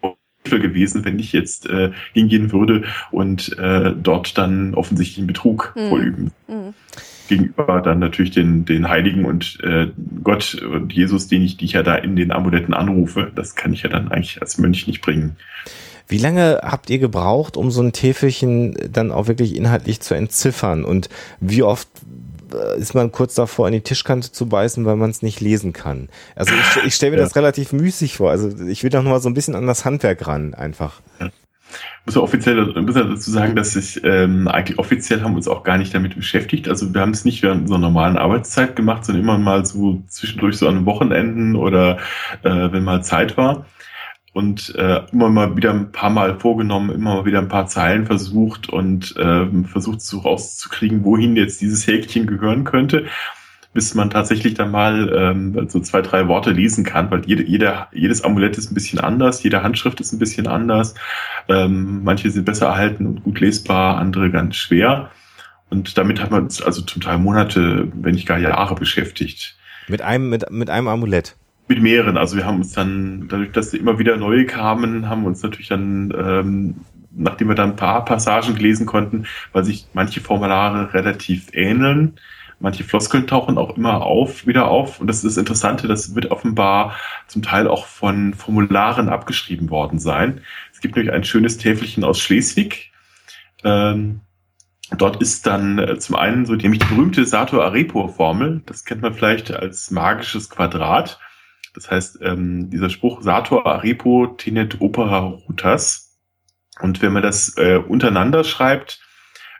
gewesen, 0.44 1.04
wenn 1.04 1.18
ich 1.18 1.34
jetzt 1.34 1.68
äh, 1.68 1.90
hingehen 2.14 2.50
würde 2.50 2.84
und 3.10 3.58
äh, 3.58 3.92
dort 3.94 4.38
dann 4.38 4.74
offensichtlich 4.74 5.18
einen 5.18 5.26
Betrug 5.26 5.74
mhm. 5.76 5.88
vorüben. 5.88 6.32
Mhm 6.48 6.74
gegenüber 7.30 7.80
dann 7.80 7.98
natürlich 7.98 8.32
den, 8.32 8.66
den 8.66 8.88
Heiligen 8.88 9.24
und 9.24 9.58
äh, 9.62 9.86
Gott 10.22 10.54
und 10.62 10.92
Jesus, 10.92 11.28
den 11.28 11.42
ich, 11.42 11.56
die 11.56 11.64
ich 11.64 11.72
ja 11.72 11.82
da 11.82 11.94
in 11.94 12.16
den 12.16 12.32
Amuletten 12.32 12.74
anrufe. 12.74 13.32
Das 13.34 13.54
kann 13.54 13.72
ich 13.72 13.82
ja 13.82 13.88
dann 13.88 14.12
eigentlich 14.12 14.42
als 14.42 14.58
Mönch 14.58 14.86
nicht 14.86 15.00
bringen. 15.00 15.36
Wie 16.06 16.18
lange 16.18 16.60
habt 16.62 16.90
ihr 16.90 16.98
gebraucht, 16.98 17.56
um 17.56 17.70
so 17.70 17.80
ein 17.82 17.92
Täfelchen 17.92 18.76
dann 18.92 19.12
auch 19.12 19.28
wirklich 19.28 19.56
inhaltlich 19.56 20.00
zu 20.00 20.14
entziffern? 20.14 20.84
Und 20.84 21.08
wie 21.40 21.62
oft 21.62 21.88
äh, 22.52 22.78
ist 22.78 22.94
man 22.94 23.12
kurz 23.12 23.34
davor, 23.34 23.68
in 23.68 23.74
die 23.74 23.80
Tischkante 23.80 24.32
zu 24.32 24.46
beißen, 24.46 24.84
weil 24.84 24.96
man 24.96 25.10
es 25.10 25.22
nicht 25.22 25.40
lesen 25.40 25.72
kann. 25.72 26.08
Also 26.34 26.52
ich, 26.52 26.84
ich 26.86 26.94
stelle 26.94 27.12
mir 27.12 27.18
ja. 27.18 27.24
das 27.24 27.36
relativ 27.36 27.72
müßig 27.72 28.16
vor. 28.16 28.30
Also 28.30 28.50
ich 28.66 28.82
will 28.82 28.90
doch 28.90 29.02
noch 29.02 29.10
mal 29.10 29.20
so 29.20 29.28
ein 29.28 29.34
bisschen 29.34 29.54
an 29.54 29.66
das 29.66 29.84
Handwerk 29.84 30.26
ran, 30.26 30.54
einfach. 30.54 31.00
Ja. 31.20 31.30
Muss 32.06 32.14
ja 32.14 32.20
offiziell 32.22 32.66
muss 32.82 32.96
ja 32.96 33.04
dazu 33.04 33.30
sagen, 33.30 33.56
dass 33.56 33.76
ich 33.76 34.02
ähm, 34.04 34.48
eigentlich 34.48 34.78
offiziell 34.78 35.22
haben 35.22 35.32
wir 35.32 35.36
uns 35.36 35.48
auch 35.48 35.62
gar 35.62 35.78
nicht 35.78 35.94
damit 35.94 36.16
beschäftigt. 36.16 36.68
Also 36.68 36.92
wir 36.92 37.00
haben 37.00 37.10
es 37.10 37.24
nicht 37.24 37.42
während 37.42 37.68
einer 37.68 37.78
normalen 37.78 38.16
Arbeitszeit 38.16 38.76
gemacht, 38.76 39.04
sondern 39.04 39.22
immer 39.22 39.38
mal 39.38 39.64
so 39.64 40.02
zwischendurch 40.08 40.56
so 40.56 40.68
an 40.68 40.86
Wochenenden 40.86 41.56
oder 41.56 41.98
äh, 42.42 42.72
wenn 42.72 42.84
mal 42.84 43.02
Zeit 43.02 43.36
war 43.36 43.66
und 44.32 44.74
äh, 44.76 45.02
immer 45.12 45.28
mal 45.28 45.56
wieder 45.56 45.70
ein 45.70 45.92
paar 45.92 46.10
Mal 46.10 46.38
vorgenommen, 46.38 46.90
immer 46.90 47.16
mal 47.16 47.24
wieder 47.24 47.40
ein 47.40 47.48
paar 47.48 47.66
Zeilen 47.66 48.06
versucht 48.06 48.68
und 48.68 49.16
äh, 49.16 49.46
versucht 49.64 50.00
so 50.00 50.20
rauszukriegen, 50.20 51.04
wohin 51.04 51.36
jetzt 51.36 51.60
dieses 51.60 51.86
Häkchen 51.86 52.26
gehören 52.26 52.64
könnte, 52.64 53.06
bis 53.72 53.94
man 53.94 54.10
tatsächlich 54.10 54.54
dann 54.54 54.70
mal 54.70 55.12
ähm, 55.14 55.68
so 55.68 55.80
zwei, 55.80 56.02
drei 56.02 56.26
Worte 56.26 56.50
lesen 56.50 56.84
kann, 56.84 57.10
weil 57.10 57.24
jede, 57.24 57.44
jeder, 57.44 57.88
jedes 57.92 58.22
Amulett 58.24 58.58
ist 58.58 58.70
ein 58.70 58.74
bisschen 58.74 58.98
anders, 58.98 59.42
jede 59.42 59.62
Handschrift 59.62 60.00
ist 60.00 60.12
ein 60.12 60.18
bisschen 60.18 60.48
anders. 60.48 60.94
Ähm, 61.48 62.02
manche 62.02 62.30
sind 62.30 62.44
besser 62.44 62.66
erhalten 62.66 63.06
und 63.06 63.22
gut 63.22 63.40
lesbar, 63.40 63.98
andere 63.98 64.30
ganz 64.30 64.56
schwer. 64.56 65.10
Und 65.70 65.96
damit 65.96 66.20
hat 66.20 66.32
man 66.32 66.42
uns 66.44 66.60
also 66.60 66.82
zum 66.82 67.00
Teil 67.00 67.18
Monate, 67.18 67.90
wenn 67.94 68.14
nicht 68.14 68.26
gar 68.26 68.38
Jahre 68.38 68.74
beschäftigt. 68.74 69.56
Mit 69.86 70.02
einem, 70.02 70.28
mit, 70.28 70.50
mit 70.50 70.68
einem 70.68 70.88
Amulett? 70.88 71.36
Mit 71.68 71.80
mehreren. 71.80 72.16
Also 72.16 72.36
wir 72.36 72.44
haben 72.44 72.56
uns 72.56 72.72
dann, 72.72 73.28
dadurch, 73.28 73.52
dass 73.52 73.72
immer 73.72 74.00
wieder 74.00 74.16
neue 74.16 74.46
kamen, 74.46 75.08
haben 75.08 75.22
wir 75.22 75.28
uns 75.28 75.44
natürlich 75.44 75.68
dann, 75.68 76.12
ähm, 76.18 76.74
nachdem 77.12 77.48
wir 77.48 77.54
dann 77.54 77.70
ein 77.70 77.76
paar 77.76 78.04
Passagen 78.04 78.56
lesen 78.56 78.86
konnten, 78.86 79.26
weil 79.52 79.64
sich 79.64 79.86
manche 79.92 80.20
Formulare 80.20 80.92
relativ 80.92 81.48
ähneln, 81.52 82.18
manche 82.60 82.84
Floskeln 82.84 83.26
tauchen 83.26 83.58
auch 83.58 83.76
immer 83.76 84.02
auf, 84.02 84.46
wieder 84.46 84.68
auf. 84.68 85.00
Und 85.00 85.06
das 85.06 85.18
ist 85.18 85.36
das 85.36 85.36
Interessante, 85.36 85.88
das 85.88 86.14
wird 86.14 86.30
offenbar 86.30 86.96
zum 87.26 87.42
Teil 87.42 87.66
auch 87.66 87.86
von 87.86 88.34
Formularen 88.34 89.08
abgeschrieben 89.08 89.70
worden 89.70 89.98
sein. 89.98 90.42
Es 90.72 90.80
gibt 90.80 90.96
nämlich 90.96 91.12
ein 91.12 91.24
schönes 91.24 91.58
Täfelchen 91.58 92.04
aus 92.04 92.20
Schleswig. 92.20 92.92
Ähm, 93.64 94.20
Dort 94.96 95.22
ist 95.22 95.46
dann 95.46 95.78
äh, 95.78 95.98
zum 95.98 96.16
einen 96.16 96.46
so 96.46 96.54
nämlich 96.54 96.80
die 96.80 96.94
berühmte 96.94 97.24
Sator-Arepo-Formel. 97.24 98.62
Das 98.66 98.84
kennt 98.84 99.02
man 99.02 99.14
vielleicht 99.14 99.52
als 99.52 99.90
magisches 99.90 100.50
Quadrat. 100.50 101.20
Das 101.74 101.90
heißt, 101.90 102.18
ähm, 102.22 102.70
dieser 102.70 102.90
Spruch 102.90 103.22
Sator 103.22 103.66
Arepo 103.66 104.26
tenet 104.26 104.80
opera 104.80 105.18
rutas. 105.18 106.18
Und 106.80 107.02
wenn 107.02 107.12
man 107.12 107.22
das 107.22 107.56
äh, 107.56 107.76
untereinander 107.76 108.42
schreibt, 108.42 109.00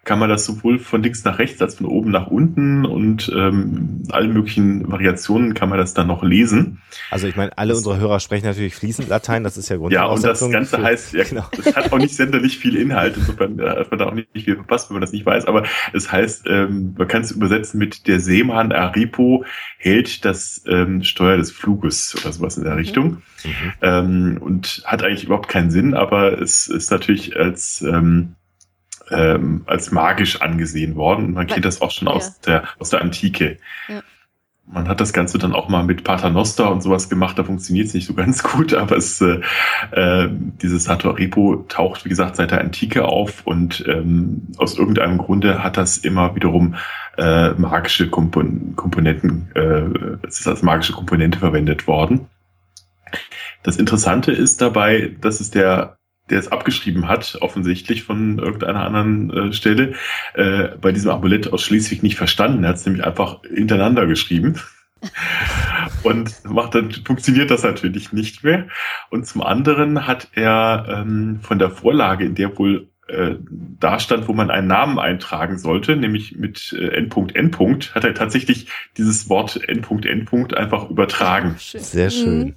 kann 0.05 0.19
man 0.19 0.31
das 0.31 0.47
sowohl 0.47 0.79
von 0.79 1.03
links 1.03 1.25
nach 1.25 1.39
rechts 1.39 1.61
als 1.61 1.75
von 1.75 1.87
oben 1.87 2.11
nach 2.11 2.29
unten 2.29 2.87
und 2.87 3.31
ähm, 3.35 4.03
alle 4.11 4.29
möglichen 4.29 4.91
Variationen 4.91 5.53
kann 5.53 5.69
man 5.69 5.79
das 5.79 5.93
dann 5.93 6.07
noch 6.07 6.23
lesen. 6.23 6.81
Also 7.11 7.27
ich 7.27 7.37
meine, 7.37 7.57
alle 7.59 7.71
das, 7.71 7.79
unsere 7.79 7.99
Hörer 7.99 8.19
sprechen 8.19 8.47
natürlich 8.47 8.75
fließend 8.75 9.09
Latein, 9.09 9.45
das 9.45 9.59
ist 9.59 9.69
ja 9.69 9.77
Grundvoraussetzung. 9.77 10.53
Ja, 10.53 10.59
und 10.59 10.65
das 10.65 10.71
Ganze 10.71 10.77
für, 10.79 10.91
heißt, 10.91 11.13
ja, 11.13 11.25
genau. 11.29 11.45
das 11.55 11.77
hat 11.77 11.93
auch 11.93 11.99
nicht 11.99 12.17
senderlich 12.17 12.59
viel 12.59 12.77
Inhalt, 12.77 13.17
insofern 13.17 13.59
äh, 13.59 13.69
hat 13.69 13.91
man 13.91 13.99
da 13.99 14.07
auch 14.07 14.15
nicht 14.15 14.29
viel 14.33 14.57
verpasst, 14.57 14.89
wenn 14.89 14.95
man 14.95 15.03
das 15.03 15.13
nicht 15.13 15.27
weiß, 15.27 15.45
aber 15.45 15.65
es 15.93 16.11
heißt, 16.11 16.47
ähm, 16.49 16.95
man 16.97 17.07
kann 17.07 17.23
es 17.23 17.31
übersetzen 17.31 17.79
mit 17.79 18.07
der 18.07 18.21
Seemann 18.21 18.73
Aripo 18.73 19.45
hält 19.77 20.25
das 20.25 20.65
ähm, 20.67 21.03
Steuer 21.03 21.37
des 21.37 21.51
Fluges 21.51 22.17
oder 22.19 22.33
sowas 22.33 22.57
in 22.57 22.65
der 22.65 22.73
mhm. 22.73 22.79
Richtung 22.79 23.07
mhm. 23.45 23.73
ähm, 23.83 24.39
und 24.41 24.83
hat 24.87 25.03
eigentlich 25.03 25.25
überhaupt 25.25 25.49
keinen 25.49 25.71
Sinn, 25.71 25.95
aber 25.95 26.41
es 26.41 26.69
ist 26.69 26.91
natürlich 26.91 27.37
als 27.37 27.83
ähm, 27.83 28.37
ähm, 29.11 29.63
als 29.67 29.91
magisch 29.91 30.41
angesehen 30.41 30.97
worden. 30.97 31.27
Und 31.27 31.35
man 31.35 31.47
kennt 31.47 31.65
das 31.65 31.81
auch 31.83 31.91
schon 31.91 32.09
ja. 32.09 32.15
aus, 32.15 32.41
der, 32.41 32.65
aus 32.79 32.91
der 32.91 33.01
Antike. 33.01 33.59
Ja. 33.89 34.03
Man 34.73 34.89
hat 34.89 35.01
das 35.01 35.13
Ganze 35.13 35.39
dann 35.39 35.53
auch 35.53 35.69
mal 35.69 35.83
mit 35.83 36.05
Paternoster 36.05 36.71
und 36.71 36.81
sowas 36.81 37.09
gemacht, 37.09 37.37
da 37.37 37.43
funktioniert 37.43 37.89
es 37.89 37.95
nicht 37.95 38.07
so 38.07 38.15
ganz 38.15 38.43
gut, 38.53 38.73
aber 38.73 38.97
es, 38.97 39.21
äh, 39.21 39.41
äh, 39.91 40.29
dieses 40.31 40.89
Hatoripo 40.89 41.65
taucht, 41.69 42.05
wie 42.05 42.09
gesagt, 42.09 42.37
seit 42.37 42.53
der 42.53 42.61
Antike 42.61 43.05
auf 43.07 43.47
und 43.47 43.85
ähm, 43.89 44.47
aus 44.59 44.79
irgendeinem 44.79 45.19
Grunde 45.19 45.65
hat 45.65 45.77
das 45.77 45.99
immer 45.99 46.37
wiederum 46.37 46.77
äh, 47.19 47.51
magische 47.51 48.09
Kompon 48.09 48.75
Komponenten, 48.77 49.51
äh, 49.55 50.27
es 50.27 50.39
ist 50.39 50.47
als 50.47 50.63
magische 50.63 50.93
Komponente 50.93 51.41
verwendet 51.41 51.89
worden. 51.89 52.29
Das 53.65 53.77
Interessante 53.77 54.31
ist 54.31 54.61
dabei, 54.61 55.17
dass 55.21 55.41
es 55.41 55.51
der 55.51 55.99
der 56.31 56.39
es 56.39 56.49
abgeschrieben 56.49 57.09
hat, 57.09 57.39
offensichtlich 57.41 58.05
von 58.05 58.39
irgendeiner 58.39 58.85
anderen 58.85 59.31
äh, 59.31 59.53
Stelle, 59.53 59.95
äh, 60.35 60.69
bei 60.81 60.93
diesem 60.93 61.11
Amulett 61.11 61.53
aus 61.53 61.63
Schleswig 61.63 62.03
nicht 62.03 62.17
verstanden. 62.17 62.65
Er 62.65 62.71
hat 62.71 62.77
es 62.77 62.87
nämlich 62.87 63.05
einfach 63.05 63.41
hintereinander 63.43 64.07
geschrieben. 64.07 64.57
Und 66.03 66.45
macht 66.45 66.75
dann 66.75 66.91
funktioniert 66.93 67.51
das 67.51 67.63
natürlich 67.63 68.13
nicht 68.13 68.45
mehr. 68.45 68.69
Und 69.11 69.27
zum 69.27 69.43
anderen 69.43 70.07
hat 70.07 70.29
er 70.35 70.87
ähm, 70.89 71.41
von 71.43 71.59
der 71.59 71.71
Vorlage, 71.71 72.25
in 72.27 72.35
der 72.35 72.57
wohl 72.59 72.89
äh, 73.11 73.37
da 73.79 73.99
stand, 73.99 74.29
wo 74.29 74.33
man 74.33 74.51
einen 74.51 74.69
Namen 74.69 74.99
eintragen 74.99 75.59
sollte, 75.59 75.97
nämlich 75.97 76.37
mit 76.37 76.73
äh, 76.79 76.89
Endpunkt 76.89 77.35
Endpunkt, 77.35 77.95
hat 77.95 78.05
er 78.05 78.15
tatsächlich 78.15 78.69
dieses 78.97 79.29
Wort 79.29 79.69
Endpunkt 79.69 80.07
Endpunkt 80.07 80.55
einfach 80.57 80.89
übertragen. 80.91 81.55
Sehr 81.59 82.11
schön. 82.11 82.55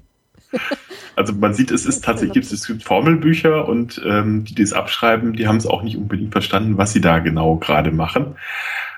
Also 1.15 1.31
man 1.33 1.53
sieht, 1.53 1.69
es 1.69 1.85
ist 1.85 2.03
tatsächlich, 2.03 2.51
es 2.51 2.65
gibt 2.65 2.83
Formelbücher 2.83 3.67
und 3.67 4.01
ähm, 4.03 4.45
die, 4.45 4.55
die 4.55 4.63
es 4.63 4.73
abschreiben, 4.73 5.33
die 5.33 5.47
haben 5.47 5.57
es 5.57 5.67
auch 5.67 5.83
nicht 5.83 5.95
unbedingt 5.95 6.31
verstanden, 6.31 6.79
was 6.79 6.91
sie 6.91 7.01
da 7.01 7.19
genau 7.19 7.57
gerade 7.57 7.91
machen. 7.91 8.35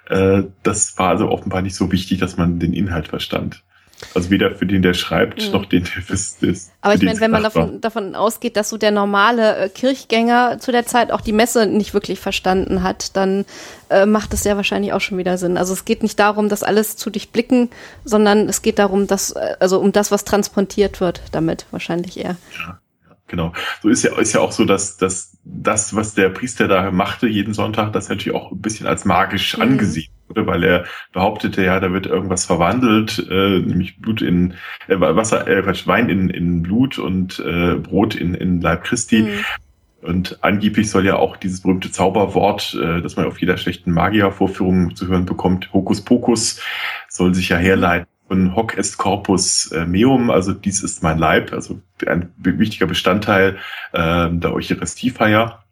Äh, 0.07 0.43
das 0.63 0.97
war 0.97 1.09
also 1.09 1.29
offenbar 1.29 1.61
nicht 1.61 1.75
so 1.75 1.91
wichtig, 1.91 2.19
dass 2.19 2.37
man 2.37 2.57
den 2.57 2.71
Inhalt 2.71 3.09
verstand. 3.09 3.63
Also 4.13 4.29
weder 4.29 4.53
für 4.55 4.65
den, 4.65 4.81
der 4.81 4.93
schreibt, 4.93 5.45
mhm. 5.45 5.51
noch 5.51 5.65
den, 5.65 5.84
der 5.84 6.03
das, 6.08 6.71
Aber 6.81 6.95
ich 6.95 7.01
meine, 7.01 7.19
wenn 7.19 7.31
man 7.31 7.43
davon, 7.43 7.81
davon 7.81 8.15
ausgeht, 8.15 8.58
dass 8.58 8.69
so 8.69 8.77
der 8.77 8.91
normale 8.91 9.58
äh, 9.58 9.69
Kirchgänger 9.69 10.58
zu 10.60 10.71
der 10.71 10.86
Zeit 10.86 11.12
auch 11.12 11.21
die 11.21 11.31
Messe 11.31 11.65
nicht 11.65 11.93
wirklich 11.93 12.19
verstanden 12.19 12.84
hat, 12.84 13.15
dann 13.15 13.45
äh, 13.89 14.05
macht 14.05 14.34
es 14.34 14.43
ja 14.43 14.55
wahrscheinlich 14.58 14.93
auch 14.93 15.01
schon 15.01 15.17
wieder 15.17 15.38
Sinn. 15.38 15.58
Also 15.58 15.73
es 15.73 15.86
geht 15.86 16.03
nicht 16.03 16.19
darum, 16.19 16.49
das 16.49 16.63
alles 16.63 16.97
zu 16.97 17.10
durchblicken, 17.10 17.69
sondern 18.03 18.49
es 18.49 18.62
geht 18.62 18.79
darum, 18.79 19.08
dass, 19.08 19.31
äh, 19.31 19.55
also 19.60 19.79
um 19.79 19.91
das, 19.91 20.12
was 20.12 20.25
transportiert 20.25 20.99
wird, 20.99 21.21
damit 21.31 21.65
wahrscheinlich 21.71 22.17
eher. 22.17 22.36
Ja. 22.60 22.79
Genau. 23.27 23.53
So 23.81 23.89
ist 23.89 24.03
ja, 24.03 24.15
ist 24.19 24.33
ja 24.33 24.41
auch 24.41 24.51
so, 24.51 24.65
dass, 24.65 24.97
dass 24.97 25.38
das, 25.43 25.95
was 25.95 26.13
der 26.13 26.29
Priester 26.29 26.67
da 26.67 26.91
machte 26.91 27.27
jeden 27.27 27.53
Sonntag, 27.53 27.91
das 27.93 28.09
natürlich 28.09 28.38
auch 28.38 28.51
ein 28.51 28.61
bisschen 28.61 28.85
als 28.85 29.03
magisch 29.03 29.57
mhm. 29.57 29.63
angesehen 29.63 30.11
wurde, 30.27 30.45
weil 30.45 30.63
er 30.63 30.85
behauptete, 31.11 31.63
ja, 31.63 31.79
da 31.79 31.91
wird 31.91 32.05
irgendwas 32.05 32.45
verwandelt, 32.45 33.25
äh, 33.29 33.59
nämlich 33.59 33.99
Blut 33.99 34.21
in 34.21 34.53
äh, 34.88 34.99
Wasser, 34.99 35.47
äh, 35.47 35.65
Wein 35.88 36.09
in, 36.09 36.29
in 36.29 36.61
Blut 36.61 36.99
und 36.99 37.39
äh, 37.39 37.75
Brot 37.75 38.13
in, 38.13 38.35
in 38.35 38.61
Leib 38.61 38.83
Christi. 38.83 39.23
Mhm. 39.23 39.45
Und 40.01 40.43
angeblich 40.43 40.91
soll 40.91 41.03
ja 41.03 41.15
auch 41.15 41.35
dieses 41.35 41.61
berühmte 41.61 41.91
Zauberwort, 41.91 42.77
äh, 42.79 43.01
das 43.01 43.15
man 43.15 43.25
auf 43.25 43.39
jeder 43.39 43.57
schlechten 43.57 43.91
Magiervorführung 43.91 44.95
zu 44.95 45.07
hören 45.07 45.25
bekommt, 45.25 45.73
Hokus 45.73 46.01
Pokus, 46.01 46.61
soll 47.09 47.33
sich 47.33 47.49
ja 47.49 47.57
herleiten 47.57 48.07
von 48.27 48.55
Hoc 48.55 48.77
est 48.77 48.97
Corpus 48.97 49.71
äh, 49.71 49.85
Meum, 49.85 50.29
also 50.29 50.53
dies 50.53 50.83
ist 50.83 51.03
mein 51.03 51.17
Leib, 51.17 51.53
also 51.53 51.81
ein 52.05 52.33
wichtiger 52.38 52.88
Bestandteil 52.88 53.57
äh, 53.93 54.29
der 54.31 54.53
Eucharistiefeier. 54.53 55.63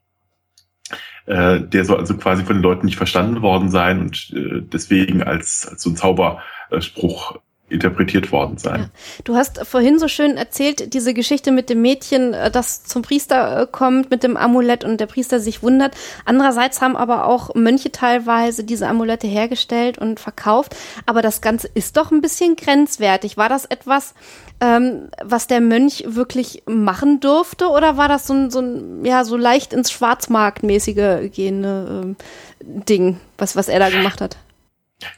Äh, 1.26 1.62
der 1.62 1.86
soll 1.86 2.00
also 2.00 2.18
quasi 2.18 2.44
von 2.44 2.58
den 2.58 2.64
Leuten 2.64 2.86
nicht 2.86 2.98
verstanden 2.98 3.42
worden 3.42 3.70
sein 3.70 4.02
und 4.02 4.32
äh, 4.36 4.62
deswegen 4.62 5.24
als, 5.24 5.68
als 5.70 5.82
so 5.82 5.90
ein 5.90 5.96
Zauberspruch 5.96 7.40
interpretiert 7.70 8.32
worden 8.32 8.58
sein. 8.58 8.82
Ja. 8.82 8.90
Du 9.24 9.36
hast 9.36 9.66
vorhin 9.66 9.98
so 9.98 10.08
schön 10.08 10.38
erzählt, 10.38 10.94
diese 10.94 11.14
Geschichte 11.14 11.52
mit 11.52 11.70
dem 11.70 11.82
Mädchen, 11.82 12.34
äh, 12.34 12.52
das 12.52 12.84
zum 12.84 13.02
Priester 13.02 13.62
äh, 13.62 13.68
kommt 13.70 14.12
mit 14.12 14.24
dem 14.24 14.38
Amulett 14.38 14.84
und 14.84 15.00
der 15.00 15.08
Priester 15.08 15.40
sich 15.40 15.64
wundert. 15.64 15.96
Andererseits 16.26 16.82
haben 16.82 16.96
aber 16.96 17.26
auch 17.26 17.56
Mönche 17.56 17.92
teilweise 17.92 18.64
diese 18.64 18.88
Amulette 18.88 19.28
hergestellt 19.28 19.98
und 19.98 20.20
verkauft. 20.20 20.76
Aber 21.06 21.22
das 21.22 21.42
Ganze 21.42 21.70
ist 21.74 21.98
doch 21.98 22.12
ein 22.12 22.22
bisschen 22.22 22.56
grenzwertig. 22.56 23.38
War 23.38 23.50
das 23.50 23.66
etwas, 23.66 24.14
ähm, 24.60 25.10
was 25.24 25.48
der 25.48 25.62
Mönch 25.62 26.04
wirklich 26.06 26.64
machen 26.66 27.22
durfte 27.22 27.70
oder 27.70 27.98
war 27.98 28.10
das 28.10 28.28
so 28.28 28.34
ein, 28.34 28.52
so 28.52 28.60
ein 28.60 29.06
ja, 29.06 29.24
so 29.24 29.38
leicht 29.38 29.74
ins 29.74 29.90
Schwarzmarktmäßige 29.92 31.32
gehende 31.34 32.04
ähm, 32.04 32.16
Ding, 32.62 33.20
was, 33.38 33.56
was 33.56 33.68
er 33.68 33.80
da 33.80 33.90
gemacht 33.90 34.22
hat? 34.22 34.38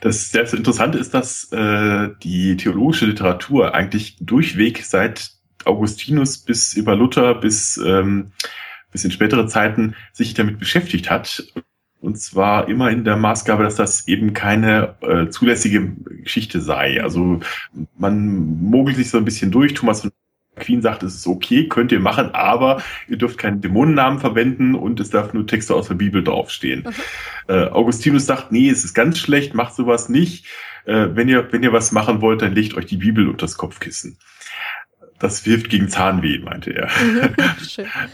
Das 0.02 0.32
sehr 0.32 0.52
Interessante 0.54 0.98
ist, 0.98 1.14
dass 1.14 1.52
äh, 1.52 2.10
die 2.24 2.58
theologische 2.58 3.06
Literatur 3.06 3.74
eigentlich 3.74 4.18
durchweg 4.20 4.84
seit 4.84 5.32
Augustinus 5.66 6.38
bis 6.38 6.74
über 6.74 6.96
Luther 6.96 7.36
bis, 7.36 7.78
ähm, 7.78 8.32
bis 8.92 9.04
in 9.04 9.12
spätere 9.12 9.48
Zeiten 9.48 9.96
sich 10.14 10.34
damit 10.34 10.60
beschäftigt 10.60 11.10
hat. 11.10 11.44
Und 12.02 12.20
zwar 12.20 12.68
immer 12.70 12.92
in 12.92 13.04
der 13.04 13.18
Maßgabe, 13.18 13.64
dass 13.64 13.76
das 13.76 14.08
eben 14.08 14.34
keine 14.34 14.96
äh, 15.02 15.30
zulässige 15.30 15.96
Geschichte 16.22 16.62
sei. 16.62 17.02
Also 17.02 17.40
man 17.98 18.62
mogelt 18.62 18.98
sich 18.98 19.10
so 19.10 19.18
ein 19.18 19.26
bisschen 19.26 19.50
durch. 19.50 19.74
Thomas 19.74 20.02
von 20.02 20.12
Queen 20.56 20.82
sagt, 20.82 21.04
es 21.04 21.16
ist 21.16 21.28
okay, 21.28 21.68
könnt 21.68 21.92
ihr 21.92 22.00
machen, 22.00 22.34
aber 22.34 22.82
ihr 23.08 23.18
dürft 23.18 23.38
keinen 23.38 23.62
Dämonennamen 23.62 24.20
verwenden 24.20 24.76
und 24.76 25.00
es 25.00 25.10
darf 25.10 25.34
nur 25.34 25.48
Texte 25.48 25.76
aus 25.76 25.88
der 25.88 25.96
Bibel 25.96 26.24
draufstehen. 26.24 26.84
Mhm. 26.86 27.54
Äh, 27.54 27.66
Augustinus 27.68 28.26
sagt, 28.26 28.52
nee, 28.52 28.70
es 28.70 28.84
ist 28.84 28.94
ganz 28.94 29.20
schlecht, 29.20 29.54
macht 29.54 29.76
sowas 29.76 30.10
nicht. 30.10 30.46
Äh, 30.86 31.10
wenn 31.14 31.30
ihr, 31.30 31.52
wenn 31.52 31.64
ihr 31.64 31.74
was 31.74 31.92
machen 31.92 32.22
wollt, 32.22 32.42
dann 32.42 32.56
legt 32.56 32.76
euch 32.76 32.86
die 32.86 32.98
Bibel 32.98 33.28
unter 33.28 33.46
das 33.46 33.58
Kopfkissen. 33.58 34.18
Das 35.20 35.44
hilft 35.44 35.70
gegen 35.70 35.88
Zahnweh, 35.88 36.40
meinte 36.40 36.72
er. 36.72 36.90
Mhm, 36.90 37.36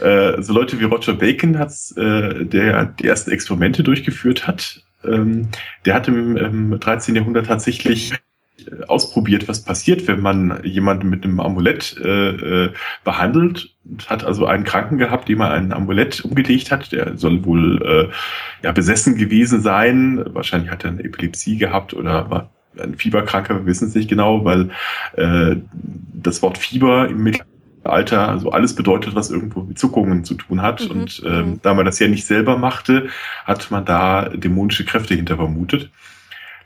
äh, 0.00 0.42
so 0.42 0.52
Leute 0.52 0.78
wie 0.78 0.84
Roger 0.84 1.14
Bacon 1.14 1.58
hat's, 1.58 1.92
äh, 1.96 2.44
der 2.44 2.86
die 2.86 3.06
ersten 3.06 3.30
Experimente 3.30 3.82
durchgeführt 3.82 4.46
hat. 4.46 4.82
Ähm, 5.04 5.48
der 5.84 5.94
hat 5.94 6.08
im, 6.08 6.36
im 6.36 6.78
13. 6.78 7.16
Jahrhundert 7.16 7.46
tatsächlich 7.46 8.12
ausprobiert, 8.88 9.48
was 9.48 9.64
passiert, 9.64 10.06
wenn 10.08 10.20
man 10.20 10.60
jemanden 10.64 11.08
mit 11.08 11.24
einem 11.24 11.40
Amulett 11.40 11.96
äh, 12.02 12.64
äh, 12.64 12.70
behandelt. 13.04 13.70
Hat 14.06 14.24
also 14.24 14.46
einen 14.46 14.64
Kranken 14.64 14.98
gehabt, 14.98 15.28
dem 15.28 15.40
er 15.40 15.50
ein 15.50 15.72
Amulett 15.72 16.24
umgelegt 16.24 16.70
hat. 16.70 16.92
Der 16.92 17.16
soll 17.16 17.44
wohl 17.44 17.82
äh, 17.82 18.64
ja 18.64 18.72
besessen 18.72 19.16
gewesen 19.16 19.60
sein. 19.60 20.24
Wahrscheinlich 20.32 20.70
hat 20.70 20.84
er 20.84 20.90
eine 20.90 21.04
Epilepsie 21.04 21.56
gehabt 21.56 21.94
oder 21.94 22.30
war 22.30 22.50
ein 22.80 22.96
Fieberkranker, 22.96 23.54
wir 23.54 23.66
wissen 23.66 23.88
es 23.88 23.94
nicht 23.94 24.08
genau, 24.08 24.44
weil 24.44 24.70
äh, 25.16 25.56
das 26.14 26.42
Wort 26.42 26.58
Fieber 26.58 27.08
im 27.08 27.22
Mittelalter 27.22 28.28
also 28.28 28.50
alles 28.50 28.74
bedeutet, 28.74 29.14
was 29.14 29.30
irgendwo 29.30 29.62
mit 29.62 29.78
Zuckungen 29.78 30.24
zu 30.24 30.34
tun 30.34 30.62
hat. 30.62 30.84
Mhm. 30.84 30.90
Und 30.90 31.22
ähm, 31.26 31.50
mhm. 31.50 31.60
da 31.62 31.74
man 31.74 31.84
das 31.84 31.98
ja 31.98 32.08
nicht 32.08 32.26
selber 32.26 32.56
machte, 32.58 33.08
hat 33.44 33.70
man 33.70 33.84
da 33.84 34.28
dämonische 34.28 34.84
Kräfte 34.84 35.14
hinter 35.14 35.36
vermutet. 35.36 35.90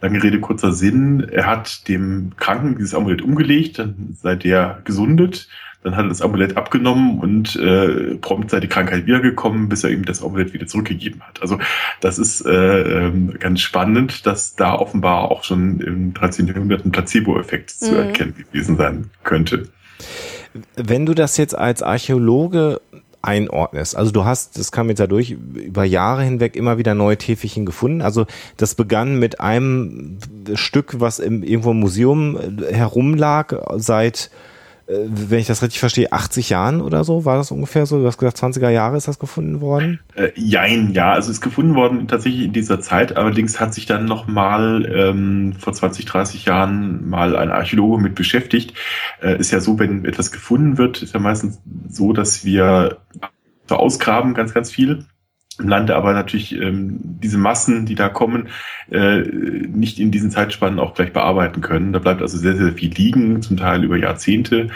Lange 0.00 0.22
Rede, 0.22 0.40
kurzer 0.40 0.72
Sinn. 0.72 1.26
Er 1.30 1.46
hat 1.46 1.88
dem 1.88 2.32
Kranken 2.36 2.76
dieses 2.76 2.94
Amulett 2.94 3.22
umgelegt, 3.22 3.78
dann 3.78 4.16
sei 4.20 4.36
der 4.36 4.80
gesundet. 4.84 5.48
Dann 5.82 5.96
hat 5.96 6.06
er 6.06 6.08
das 6.08 6.22
Amulett 6.22 6.56
abgenommen 6.56 7.20
und 7.20 7.54
äh, 7.56 8.16
prompt 8.16 8.50
sei 8.50 8.58
die 8.58 8.66
Krankheit 8.66 9.06
wiedergekommen, 9.06 9.68
bis 9.68 9.84
er 9.84 9.90
ihm 9.90 10.04
das 10.04 10.20
Amulett 10.22 10.52
wieder 10.52 10.66
zurückgegeben 10.66 11.22
hat. 11.22 11.40
Also 11.40 11.58
das 12.00 12.18
ist 12.18 12.44
äh, 12.44 13.06
ähm, 13.06 13.34
ganz 13.38 13.60
spannend, 13.60 14.26
dass 14.26 14.56
da 14.56 14.74
offenbar 14.74 15.30
auch 15.30 15.44
schon 15.44 15.80
im 15.80 16.12
13. 16.12 16.48
Jahrhundert 16.48 16.84
ein 16.84 16.90
Placebo-Effekt 16.90 17.72
mhm. 17.80 17.86
zu 17.86 17.94
erkennen 17.94 18.34
gewesen 18.34 18.76
sein 18.76 19.10
könnte. 19.22 19.68
Wenn 20.74 21.06
du 21.06 21.14
das 21.14 21.36
jetzt 21.36 21.56
als 21.56 21.82
Archäologe 21.82 22.80
einordnest. 23.22 23.96
Also 23.96 24.12
du 24.12 24.24
hast, 24.24 24.58
das 24.58 24.72
kam 24.72 24.88
jetzt 24.88 24.98
ja 24.98 25.06
durch, 25.06 25.30
über 25.30 25.84
Jahre 25.84 26.22
hinweg 26.22 26.56
immer 26.56 26.78
wieder 26.78 26.94
neue 26.94 27.16
Täfelchen 27.16 27.66
gefunden. 27.66 28.02
Also 28.02 28.26
das 28.56 28.74
begann 28.74 29.18
mit 29.18 29.40
einem 29.40 30.18
Stück, 30.54 31.00
was 31.00 31.18
im, 31.18 31.42
irgendwo 31.42 31.72
im 31.72 31.80
Museum 31.80 32.36
äh, 32.36 32.72
herumlag 32.72 33.54
seit 33.76 34.30
wenn 34.88 35.40
ich 35.40 35.48
das 35.48 35.62
richtig 35.62 35.80
verstehe, 35.80 36.12
80 36.12 36.50
Jahren 36.50 36.80
oder 36.80 37.02
so, 37.02 37.24
war 37.24 37.36
das 37.36 37.50
ungefähr 37.50 37.86
so? 37.86 37.98
Du 37.98 38.06
hast 38.06 38.18
gesagt, 38.18 38.38
20er 38.38 38.70
Jahre 38.70 38.96
ist 38.96 39.08
das 39.08 39.18
gefunden 39.18 39.60
worden? 39.60 39.98
Äh, 40.14 40.30
jein, 40.36 40.92
ja, 40.92 41.12
also 41.12 41.30
ist 41.30 41.40
gefunden 41.40 41.74
worden 41.74 42.06
tatsächlich 42.06 42.44
in 42.44 42.52
dieser 42.52 42.80
Zeit, 42.80 43.16
allerdings 43.16 43.58
hat 43.58 43.74
sich 43.74 43.86
dann 43.86 44.04
nochmal 44.04 44.86
ähm, 44.94 45.54
vor 45.58 45.72
20, 45.72 46.04
30 46.04 46.44
Jahren 46.44 47.08
mal 47.08 47.34
ein 47.36 47.50
Archäologe 47.50 48.00
mit 48.00 48.14
beschäftigt. 48.14 48.74
Äh, 49.20 49.38
ist 49.38 49.50
ja 49.50 49.58
so, 49.58 49.78
wenn 49.80 50.04
etwas 50.04 50.30
gefunden 50.30 50.78
wird, 50.78 51.02
ist 51.02 51.14
ja 51.14 51.20
meistens 51.20 51.60
so, 51.88 52.12
dass 52.12 52.44
wir 52.44 52.98
ausgraben 53.68 54.34
ganz, 54.34 54.54
ganz 54.54 54.70
viel 54.70 55.04
im 55.58 55.68
Lande 55.68 55.96
aber 55.96 56.12
natürlich 56.12 56.52
ähm, 56.60 56.98
diese 57.02 57.38
Massen, 57.38 57.86
die 57.86 57.94
da 57.94 58.08
kommen, 58.08 58.48
äh, 58.90 59.20
nicht 59.20 59.98
in 59.98 60.10
diesen 60.10 60.30
Zeitspannen 60.30 60.78
auch 60.78 60.94
gleich 60.94 61.12
bearbeiten 61.12 61.60
können. 61.60 61.92
Da 61.92 61.98
bleibt 61.98 62.22
also 62.22 62.36
sehr, 62.36 62.56
sehr 62.56 62.72
viel 62.72 62.92
liegen, 62.92 63.42
zum 63.42 63.56
Teil 63.56 63.84
über 63.84 63.96
Jahrzehnte. 63.96 64.68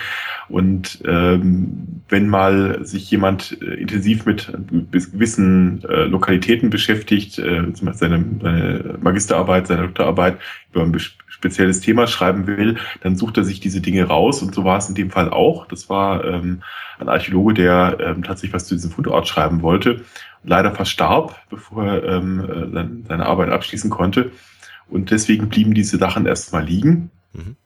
Und 0.48 1.02
ähm, 1.06 2.02
wenn 2.08 2.28
mal 2.28 2.84
sich 2.84 3.10
jemand 3.10 3.58
äh, 3.62 3.74
intensiv 3.74 4.26
mit 4.26 4.52
gewissen 4.90 5.84
äh, 5.84 6.04
Lokalitäten 6.04 6.70
beschäftigt, 6.70 7.38
äh, 7.38 7.72
zum 7.72 7.86
Beispiel 7.86 7.94
seine, 7.94 8.24
seine 8.40 8.98
Magisterarbeit, 9.00 9.66
seine 9.66 9.82
Doktorarbeit 9.82 10.38
über 10.72 10.82
ein 10.82 10.92
spezielles 11.40 11.80
Thema 11.80 12.06
schreiben 12.06 12.46
will, 12.46 12.76
dann 13.00 13.16
sucht 13.16 13.38
er 13.38 13.44
sich 13.44 13.60
diese 13.60 13.80
Dinge 13.80 14.04
raus. 14.04 14.42
Und 14.42 14.54
so 14.54 14.64
war 14.64 14.78
es 14.78 14.88
in 14.88 14.94
dem 14.94 15.10
Fall 15.10 15.30
auch. 15.30 15.66
Das 15.66 15.88
war 15.88 16.24
ähm, 16.24 16.62
ein 16.98 17.08
Archäologe, 17.08 17.54
der 17.54 17.98
ähm, 18.00 18.22
tatsächlich 18.22 18.52
was 18.52 18.66
zu 18.66 18.74
diesem 18.74 18.90
Fundort 18.90 19.26
schreiben 19.26 19.62
wollte 19.62 20.04
leider 20.42 20.74
verstarb, 20.74 21.36
bevor 21.48 21.84
er 21.84 22.04
ähm, 22.04 22.40
äh, 22.40 23.08
seine 23.08 23.26
Arbeit 23.26 23.50
abschließen 23.50 23.90
konnte. 23.90 24.32
Und 24.88 25.10
deswegen 25.10 25.48
blieben 25.48 25.74
diese 25.74 25.98
Sachen 25.98 26.26
erstmal 26.26 26.64
liegen. 26.64 27.10
Mhm. 27.32 27.56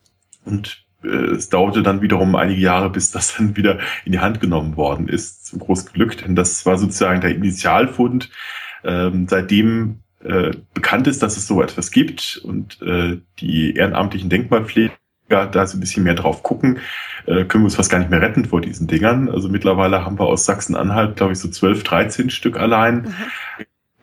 Und 0.44 0.84
äh, 1.02 1.08
es 1.08 1.48
dauerte 1.48 1.82
dann 1.82 2.02
wiederum 2.02 2.34
einige 2.34 2.60
Jahre, 2.60 2.90
bis 2.90 3.10
das 3.10 3.36
dann 3.36 3.56
wieder 3.56 3.78
in 4.04 4.12
die 4.12 4.20
Hand 4.20 4.40
genommen 4.40 4.76
worden 4.76 5.08
ist, 5.08 5.46
zum 5.46 5.60
großen 5.60 5.92
Glück. 5.92 6.18
Denn 6.18 6.34
das 6.34 6.66
war 6.66 6.78
sozusagen 6.78 7.20
der 7.20 7.34
Initialfund. 7.34 8.30
Ähm, 8.82 9.26
seitdem 9.28 10.00
äh, 10.24 10.52
bekannt 10.72 11.06
ist, 11.06 11.22
dass 11.22 11.36
es 11.36 11.46
so 11.46 11.62
etwas 11.62 11.90
gibt 11.90 12.40
und 12.44 12.80
äh, 12.82 13.18
die 13.38 13.74
ehrenamtlichen 13.74 14.30
Denkmalpfleger 14.30 14.92
da 15.28 15.66
so 15.66 15.76
ein 15.76 15.80
bisschen 15.80 16.04
mehr 16.04 16.14
drauf 16.14 16.42
gucken, 16.42 16.78
äh, 17.26 17.44
können 17.44 17.62
wir 17.62 17.66
uns 17.66 17.76
fast 17.76 17.90
gar 17.90 17.98
nicht 17.98 18.10
mehr 18.10 18.20
retten 18.20 18.44
vor 18.44 18.60
diesen 18.60 18.86
Dingern. 18.86 19.30
Also 19.30 19.48
mittlerweile 19.48 20.04
haben 20.04 20.18
wir 20.18 20.26
aus 20.26 20.44
Sachsen-Anhalt, 20.44 21.16
glaube 21.16 21.32
ich, 21.32 21.38
so 21.38 21.48
12, 21.48 21.82
13 21.82 22.30
Stück 22.30 22.58
allein. 22.58 23.02
Mhm. 23.02 23.14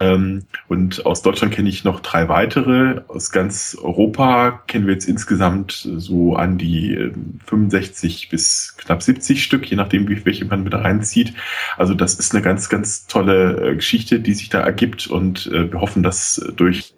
Ähm, 0.01 0.45
und 0.67 1.05
aus 1.05 1.21
Deutschland 1.21 1.53
kenne 1.53 1.69
ich 1.69 1.83
noch 1.83 1.99
drei 1.99 2.27
weitere. 2.27 3.01
Aus 3.07 3.31
ganz 3.31 3.77
Europa 3.79 4.63
kennen 4.65 4.87
wir 4.87 4.95
jetzt 4.95 5.07
insgesamt 5.07 5.73
so 5.73 6.35
an 6.35 6.57
die 6.57 7.11
65 7.45 8.25
äh, 8.25 8.27
bis 8.31 8.75
knapp 8.77 9.03
70 9.03 9.43
Stück, 9.43 9.69
je 9.69 9.77
nachdem, 9.77 10.09
wie, 10.09 10.25
welche 10.25 10.45
man 10.45 10.63
mit 10.63 10.73
reinzieht. 10.73 11.35
Also 11.77 11.93
das 11.93 12.15
ist 12.15 12.33
eine 12.33 12.41
ganz, 12.41 12.67
ganz 12.67 13.05
tolle 13.05 13.73
äh, 13.73 13.75
Geschichte, 13.75 14.19
die 14.19 14.33
sich 14.33 14.49
da 14.49 14.61
ergibt 14.61 15.05
und 15.05 15.45
äh, 15.53 15.71
wir 15.71 15.79
hoffen, 15.79 16.01
dass 16.01 16.43
durch 16.57 16.95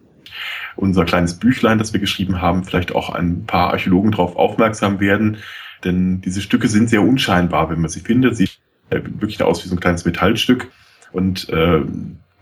unser 0.78 1.04
kleines 1.04 1.34
Büchlein, 1.38 1.80
das 1.80 1.92
wir 1.92 2.00
geschrieben 2.00 2.42
haben, 2.42 2.64
vielleicht 2.64 2.96
auch 2.96 3.10
ein 3.10 3.46
paar 3.46 3.72
Archäologen 3.72 4.12
darauf 4.12 4.38
aufmerksam 4.38 5.02
werden. 5.02 5.38
Denn 5.84 6.22
diese 6.22 6.42
Stücke 6.42 6.70
sind 6.70 6.90
sehr 6.90 7.02
unscheinbar, 7.02 7.70
wenn 7.70 7.82
man 7.82 7.90
sie 7.90 8.00
findet. 8.00 8.38
Sie 8.38 8.46
sieht 8.46 8.60
wirklich 8.90 9.42
aus 9.44 9.64
wie 9.64 9.68
so 9.68 9.76
ein 9.76 9.82
kleines 9.82 10.06
Metallstück. 10.06 10.72
Und 11.12 11.50
äh, 11.50 11.82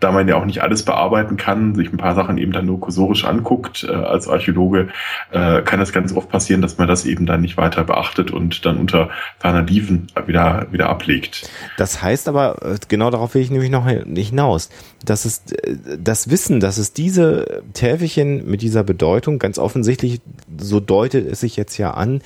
da 0.02 0.10
man 0.10 0.26
ja 0.26 0.36
auch 0.36 0.44
nicht 0.44 0.62
alles 0.62 0.84
bearbeiten 0.84 1.36
kann, 1.36 1.74
sich 1.74 1.92
ein 1.92 1.96
paar 1.96 2.14
Sachen 2.14 2.38
eben 2.38 2.52
dann 2.52 2.66
nur 2.66 2.80
kursorisch 2.80 3.24
anguckt 3.24 3.84
äh, 3.84 3.92
als 3.92 4.28
Archäologe, 4.28 4.88
äh, 5.30 5.62
kann 5.62 5.80
es 5.80 5.92
ganz 5.92 6.12
oft 6.14 6.28
passieren, 6.28 6.60
dass 6.60 6.78
man 6.78 6.88
das 6.88 7.04
eben 7.04 7.26
dann 7.26 7.40
nicht 7.40 7.56
weiter 7.56 7.84
beachtet 7.84 8.30
und 8.30 8.66
dann 8.66 8.78
unter 8.78 9.10
ferner 9.38 9.62
Liefen 9.62 10.08
wieder, 10.26 10.66
wieder 10.70 10.88
ablegt. 10.88 11.48
Das 11.76 12.02
heißt 12.02 12.28
aber, 12.28 12.56
äh, 12.62 12.76
genau 12.88 13.10
darauf 13.10 13.34
will 13.34 13.42
ich 13.42 13.50
nämlich 13.50 13.70
noch 13.70 13.86
hinaus, 13.86 14.70
dass 15.04 15.24
es 15.24 15.42
äh, 15.52 15.76
das 15.98 16.30
Wissen, 16.30 16.60
dass 16.60 16.78
es 16.78 16.92
diese 16.92 17.62
Täfelchen 17.72 18.50
mit 18.50 18.62
dieser 18.62 18.82
Bedeutung 18.82 19.38
ganz 19.38 19.58
offensichtlich, 19.58 20.20
so 20.58 20.80
deutet 20.80 21.30
es 21.30 21.40
sich 21.40 21.56
jetzt 21.56 21.78
ja 21.78 21.92
an, 21.92 22.22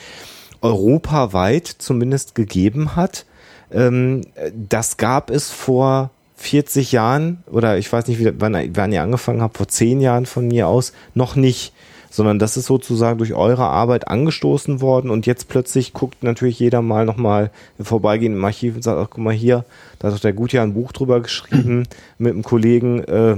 europaweit 0.63 1.67
zumindest 1.67 2.35
gegeben 2.35 2.97
hat. 2.97 3.27
Ähm, 3.71 4.23
das 4.55 4.97
gab 4.97 5.31
es 5.31 5.51
vor 5.51 6.11
40 6.37 6.93
Jahren 6.93 7.43
oder 7.51 7.79
ich 7.79 7.93
weiß 7.93 8.07
nicht, 8.07 8.19
wie, 8.21 8.31
wann, 8.39 8.57
wann 8.75 8.93
ihr 8.93 9.03
angefangen 9.03 9.43
habt, 9.43 9.57
vor 9.57 9.69
10 9.69 10.01
Jahren 10.01 10.27
von 10.27 10.47
mir 10.47 10.69
aus, 10.69 10.93
noch 11.15 11.35
nicht. 11.37 11.73
Sondern 12.09 12.39
das 12.39 12.57
ist 12.57 12.67
sozusagen 12.67 13.19
durch 13.19 13.35
eure 13.35 13.65
Arbeit 13.65 14.09
angestoßen 14.09 14.81
worden 14.81 15.11
und 15.11 15.27
jetzt 15.27 15.49
plötzlich 15.49 15.93
guckt 15.93 16.23
natürlich 16.23 16.59
jeder 16.59 16.81
mal 16.81 17.05
nochmal 17.05 17.51
vorbeigehen 17.81 18.35
im 18.35 18.45
Archiv 18.45 18.77
und 18.77 18.83
sagt, 18.83 18.99
ach, 18.99 19.09
guck 19.11 19.23
mal 19.23 19.35
hier, 19.35 19.65
da 19.99 20.09
hat 20.09 20.15
doch 20.15 20.21
der 20.21 20.33
Gutjahr 20.33 20.65
ein 20.65 20.73
Buch 20.73 20.93
drüber 20.93 21.21
geschrieben 21.21 21.87
mit 22.19 22.33
einem 22.33 22.43
Kollegen, 22.43 23.05
äh, 23.05 23.37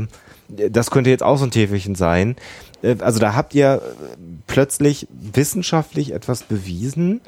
das 0.48 0.90
könnte 0.90 1.10
jetzt 1.10 1.22
auch 1.22 1.38
so 1.38 1.44
ein 1.44 1.50
Täfelchen 1.50 1.94
sein. 1.94 2.36
Äh, 2.82 2.96
also 3.00 3.18
da 3.18 3.34
habt 3.34 3.54
ihr 3.54 3.82
plötzlich 4.46 5.08
wissenschaftlich 5.10 6.12
etwas 6.12 6.42
bewiesen, 6.42 7.20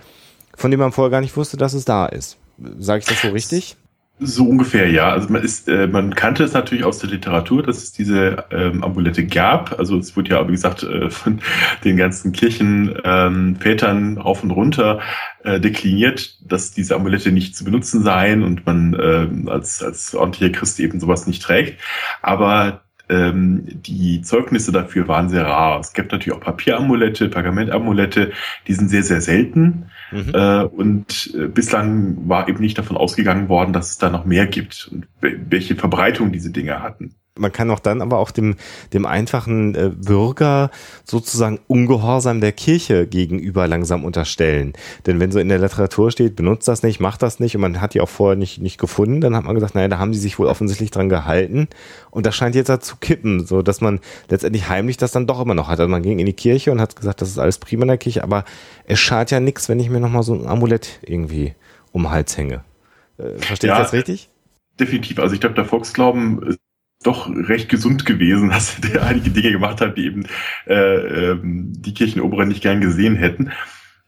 von 0.56 0.70
dem 0.70 0.80
man 0.80 0.92
vorher 0.92 1.10
gar 1.10 1.20
nicht 1.20 1.36
wusste, 1.36 1.56
dass 1.56 1.72
es 1.72 1.84
da 1.84 2.06
ist. 2.06 2.36
Sage 2.78 3.00
ich 3.00 3.06
das 3.06 3.22
so 3.22 3.28
richtig? 3.28 3.76
So 4.22 4.46
ungefähr, 4.46 4.90
ja. 4.90 5.10
Also 5.10 5.30
man 5.32 5.42
ist, 5.42 5.66
äh, 5.66 5.86
man 5.86 6.14
kannte 6.14 6.44
es 6.44 6.52
natürlich 6.52 6.84
aus 6.84 6.98
der 6.98 7.08
Literatur, 7.08 7.62
dass 7.62 7.78
es 7.78 7.92
diese 7.92 8.44
ähm, 8.50 8.84
Amulette 8.84 9.24
gab. 9.24 9.78
Also 9.78 9.96
es 9.96 10.14
wurde 10.14 10.32
ja, 10.32 10.46
wie 10.46 10.52
gesagt, 10.52 10.82
äh, 10.82 11.08
von 11.08 11.40
den 11.84 11.96
ganzen 11.96 12.32
Kirchenvätern 12.32 14.12
ähm, 14.12 14.18
rauf 14.18 14.42
und 14.42 14.50
runter 14.50 15.00
äh, 15.42 15.58
dekliniert, 15.58 16.36
dass 16.46 16.72
diese 16.72 16.96
Amulette 16.96 17.32
nicht 17.32 17.56
zu 17.56 17.64
benutzen 17.64 18.02
seien 18.02 18.42
und 18.42 18.66
man 18.66 18.92
äh, 18.92 19.50
als, 19.50 19.82
als 19.82 20.14
ordentlicher 20.14 20.52
Christ 20.52 20.80
eben 20.80 21.00
sowas 21.00 21.26
nicht 21.26 21.42
trägt. 21.42 21.80
Aber 22.20 22.82
ähm, 23.08 23.64
die 23.66 24.20
Zeugnisse 24.20 24.70
dafür 24.70 25.08
waren 25.08 25.30
sehr 25.30 25.46
rar. 25.46 25.80
Es 25.80 25.94
gibt 25.94 26.12
natürlich 26.12 26.36
auch 26.36 26.42
Papieramulette, 26.42 27.28
Pergamentamulette, 27.30 28.32
die 28.68 28.74
sind 28.74 28.90
sehr, 28.90 29.02
sehr 29.02 29.22
selten. 29.22 29.90
Mhm. 30.10 30.32
Äh, 30.34 30.64
und 30.64 31.32
äh, 31.34 31.46
bislang 31.46 32.28
war 32.28 32.48
eben 32.48 32.60
nicht 32.60 32.78
davon 32.78 32.96
ausgegangen 32.96 33.48
worden, 33.48 33.72
dass 33.72 33.90
es 33.90 33.98
da 33.98 34.10
noch 34.10 34.24
mehr 34.24 34.46
gibt 34.46 34.88
und 34.90 35.06
welche 35.20 35.76
Verbreitung 35.76 36.32
diese 36.32 36.50
Dinge 36.50 36.82
hatten. 36.82 37.14
Man 37.38 37.52
kann 37.52 37.70
auch 37.70 37.78
dann 37.78 38.02
aber 38.02 38.18
auch 38.18 38.32
dem, 38.32 38.56
dem 38.92 39.06
einfachen 39.06 39.74
äh, 39.74 39.90
Bürger 39.94 40.70
sozusagen 41.04 41.60
Ungehorsam 41.68 42.40
der 42.40 42.52
Kirche 42.52 43.06
gegenüber 43.06 43.68
langsam 43.68 44.04
unterstellen. 44.04 44.72
Denn 45.06 45.20
wenn 45.20 45.30
so 45.30 45.38
in 45.38 45.48
der 45.48 45.58
Literatur 45.58 46.10
steht, 46.10 46.36
benutzt 46.36 46.66
das 46.66 46.82
nicht, 46.82 47.00
macht 47.00 47.22
das 47.22 47.40
nicht 47.40 47.54
und 47.54 47.62
man 47.62 47.80
hat 47.80 47.94
die 47.94 48.00
auch 48.00 48.08
vorher 48.08 48.36
nicht, 48.36 48.60
nicht 48.60 48.78
gefunden, 48.78 49.20
dann 49.20 49.36
hat 49.36 49.44
man 49.44 49.54
gesagt, 49.54 49.74
naja, 49.74 49.88
da 49.88 49.98
haben 49.98 50.12
die 50.12 50.18
sich 50.18 50.38
wohl 50.38 50.48
offensichtlich 50.48 50.90
dran 50.90 51.08
gehalten 51.08 51.68
und 52.10 52.26
das 52.26 52.34
scheint 52.34 52.54
jetzt 52.54 52.68
da 52.68 52.80
zu 52.80 52.96
kippen, 52.96 53.46
so 53.46 53.62
dass 53.62 53.80
man 53.80 54.00
letztendlich 54.28 54.68
heimlich 54.68 54.96
das 54.96 55.12
dann 55.12 55.26
doch 55.26 55.40
immer 55.40 55.54
noch 55.54 55.68
hat. 55.68 55.78
Also 55.78 55.88
man 55.88 56.02
ging 56.02 56.18
in 56.18 56.26
die 56.26 56.32
Kirche 56.32 56.72
und 56.72 56.80
hat 56.80 56.96
gesagt, 56.96 57.22
das 57.22 57.28
ist 57.28 57.38
alles 57.38 57.58
prima 57.58 57.82
in 57.82 57.88
der 57.88 57.98
Kirche, 57.98 58.24
aber 58.24 58.44
es 58.86 58.98
schadet 58.98 59.30
ja 59.30 59.40
nichts, 59.40 59.68
wenn 59.68 59.78
ich 59.78 59.88
mir 59.88 60.00
nochmal 60.00 60.24
so 60.24 60.34
ein 60.34 60.46
Amulett 60.46 60.98
irgendwie 61.02 61.54
um 61.92 62.02
den 62.02 62.10
Hals 62.10 62.36
hänge. 62.36 62.64
Äh, 63.18 63.38
verstehe 63.38 63.68
ja, 63.68 63.76
ich 63.76 63.82
das 63.82 63.92
richtig? 63.92 64.28
Definitiv. 64.78 65.18
Also 65.18 65.34
ich 65.34 65.40
glaube, 65.40 65.54
der 65.54 65.64
Volksglauben 65.64 66.56
doch 67.02 67.30
recht 67.30 67.68
gesund 67.68 68.04
gewesen, 68.04 68.50
dass 68.50 68.80
der 68.80 69.04
einige 69.04 69.30
Dinge 69.30 69.52
gemacht 69.52 69.80
hat, 69.80 69.96
die 69.96 70.06
eben 70.06 70.26
äh, 70.66 70.74
ähm, 70.74 71.72
die 71.74 71.94
Kirchenoberen 71.94 72.48
nicht 72.48 72.62
gern 72.62 72.80
gesehen 72.80 73.16
hätten. 73.16 73.52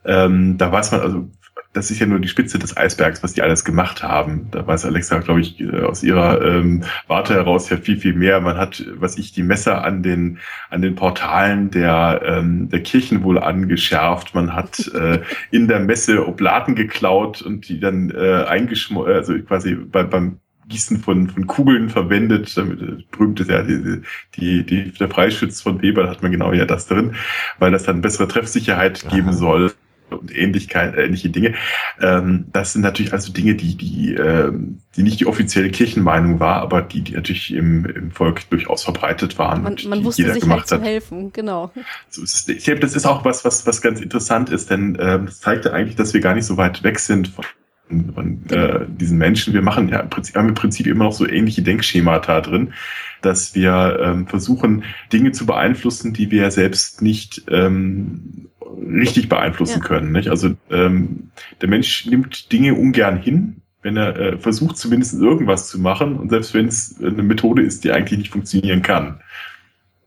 Ähm, 0.05 0.59
da 0.59 0.73
weiß 0.73 0.93
man 0.93 1.01
also, 1.01 1.31
das 1.73 1.91
ist 1.91 2.01
ja 2.01 2.07
nur 2.07 2.19
die 2.19 2.29
Spitze 2.29 2.59
des 2.59 2.77
Eisbergs, 2.77 3.23
was 3.23 3.33
die 3.33 3.41
alles 3.41 3.65
gemacht 3.65 4.03
haben. 4.03 4.49
Da 4.51 4.67
weiß 4.67 4.85
Alexa, 4.85 5.19
glaube 5.21 5.41
ich, 5.41 5.59
äh, 5.59 5.81
aus 5.81 6.03
ihrer 6.03 6.43
ähm, 6.43 6.85
Warte 7.07 7.35
heraus 7.35 7.71
ja 7.71 7.79
viel, 7.79 7.97
viel 7.97 8.15
mehr. 8.15 8.41
Man 8.41 8.59
hat, 8.59 8.85
was 8.97 9.17
ich, 9.17 9.33
die 9.33 9.43
Messer 9.43 9.83
an 9.83 10.03
den, 10.03 10.39
an 10.69 10.83
den 10.83 10.97
Portalen 10.97 11.71
der, 11.71 12.21
ähm, 12.25 12.69
der 12.69 12.83
Kirchen 12.83 13.23
wohl 13.23 13.39
angeschärft. 13.39 14.35
Man 14.35 14.55
hat 14.55 14.87
äh, 14.89 15.23
in 15.51 15.67
der 15.67 15.81
Messe 15.81 16.27
Oblaten 16.29 16.75
geklaut 16.75 17.41
und 17.41 17.69
die 17.69 17.81
dann 17.81 18.11
äh, 18.11 18.45
eingeschmolzen, 18.45 19.15
also 19.15 19.39
quasi 19.39 19.75
bei, 19.75 20.03
beim 20.03 20.41
Gießen 20.69 20.99
von, 20.99 21.29
von 21.29 21.47
Kugeln 21.47 21.91
verwendet. 21.91 22.57
Damit 22.57 22.81
äh, 22.81 23.05
berühmt 23.11 23.41
ist 23.41 23.51
ja 23.51 23.63
die, 23.63 24.03
die, 24.37 24.65
die, 24.65 24.93
der 24.93 25.07
Preisschütz 25.07 25.61
von 25.61 25.83
Weber, 25.83 26.05
da 26.05 26.11
hat 26.11 26.23
man 26.23 26.33
genau 26.33 26.53
ja 26.53 26.65
das 26.65 26.87
drin, 26.87 27.15
weil 27.59 27.73
das 27.73 27.85
dann 27.85 28.01
bessere 28.01 28.29
Treffsicherheit 28.29 29.05
Aha. 29.07 29.15
geben 29.15 29.33
soll 29.33 29.73
und 30.13 30.37
Ähnlichkeit, 30.37 30.97
ähnliche 30.97 31.31
Dinge. 31.31 31.55
Ähm, 32.01 32.47
das 32.53 32.73
sind 32.73 32.83
natürlich 32.83 33.13
also 33.13 33.33
Dinge, 33.33 33.55
die, 33.55 33.77
die, 33.77 34.15
ähm, 34.15 34.79
die 34.97 35.03
nicht 35.03 35.21
die 35.21 35.27
offizielle 35.27 35.71
Kirchenmeinung 35.71 36.41
war, 36.41 36.57
aber 36.57 36.83
die, 36.83 37.03
die 37.03 37.13
natürlich 37.13 37.53
im, 37.53 37.85
im 37.87 38.11
Volk 38.11 38.49
durchaus 38.51 38.85
verbreitet 38.85 39.39
waren. 39.39 39.63
Man, 39.63 39.77
man 39.89 40.05
wusste 40.05 40.33
sich 40.33 40.47
halt 40.47 40.67
zu 40.67 40.81
helfen, 40.81 41.33
genau. 41.33 41.73
So 42.09 42.23
ist. 42.23 42.49
Ich 42.49 42.65
glaube, 42.65 42.81
das 42.81 42.95
ist 42.95 43.07
auch 43.07 43.25
was, 43.25 43.45
was, 43.45 43.67
was 43.67 43.81
ganz 43.81 44.01
interessant 44.01 44.51
ist, 44.51 44.71
denn 44.71 44.97
ähm, 45.01 45.27
das 45.27 45.41
zeigt 45.41 45.65
ja 45.65 45.73
eigentlich, 45.73 45.97
dass 45.97 46.15
wir 46.15 46.21
gar 46.21 46.35
nicht 46.35 46.47
so 46.47 46.57
weit 46.57 46.83
weg 46.83 46.99
sind 46.99 47.29
von 47.29 47.45
von 47.89 48.43
äh, 48.51 48.87
diesen 48.89 49.19
Menschen. 49.19 49.55
Wir 49.55 49.63
machen 49.63 49.89
ja 49.89 50.01
im 50.01 50.11
Prinzip, 50.11 50.37
haben 50.37 50.49
im 50.49 50.55
Prinzip 50.55 50.87
immer 50.87 51.05
noch 51.05 51.13
so 51.13 51.29
ähnliche 51.29 51.63
Denkschemata 51.63 52.41
drin, 52.41 52.73
dass 53.21 53.55
wir 53.55 53.99
ähm, 54.03 54.27
versuchen, 54.27 54.85
Dinge 55.13 55.33
zu 55.33 55.47
beeinflussen, 55.47 56.13
die 56.13 56.31
wir 56.31 56.51
selbst 56.51 57.03
nicht 57.03 57.45
ähm, 57.49 58.49
richtig 58.79 59.29
beeinflussen 59.29 59.81
ja. 59.81 59.87
können. 59.87 60.13
Nicht? 60.13 60.29
Also 60.29 60.55
ähm, 60.71 61.31
der 61.61 61.69
Mensch 61.69 62.07
nimmt 62.07 62.53
Dinge 62.53 62.75
ungern 62.75 63.19
hin, 63.19 63.63
wenn 63.83 63.97
er 63.97 64.17
äh, 64.17 64.39
versucht, 64.39 64.77
zumindest 64.79 65.15
irgendwas 65.15 65.69
zu 65.69 65.81
machen 65.81 66.17
und 66.17 66.31
selbst 66.31 66.55
wenn 66.55 66.69
es 66.69 66.97
eine 67.01 67.23
Methode 67.23 67.63
ist, 67.63 67.85
die 67.85 67.93
eigentlich 67.93 68.19
nicht 68.19 68.33
funktionieren 68.33 68.83
kann. 68.83 69.21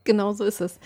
Genau 0.06 0.34
so 0.34 0.44
ist 0.44 0.62
es. 0.62 0.78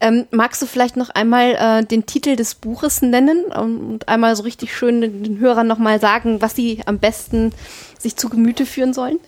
Ähm, 0.00 0.26
magst 0.30 0.60
du 0.60 0.66
vielleicht 0.66 0.96
noch 0.96 1.08
einmal 1.10 1.54
äh, 1.54 1.84
den 1.84 2.04
Titel 2.04 2.36
des 2.36 2.54
Buches 2.54 3.00
nennen 3.00 3.46
und 3.46 4.06
einmal 4.06 4.36
so 4.36 4.42
richtig 4.42 4.76
schön 4.76 5.00
den 5.00 5.38
Hörern 5.38 5.66
nochmal 5.66 5.98
sagen, 5.98 6.42
was 6.42 6.54
sie 6.54 6.82
am 6.84 6.98
besten 6.98 7.52
sich 7.98 8.16
zu 8.16 8.28
Gemüte 8.28 8.66
führen 8.66 8.92
sollen? 8.92 9.18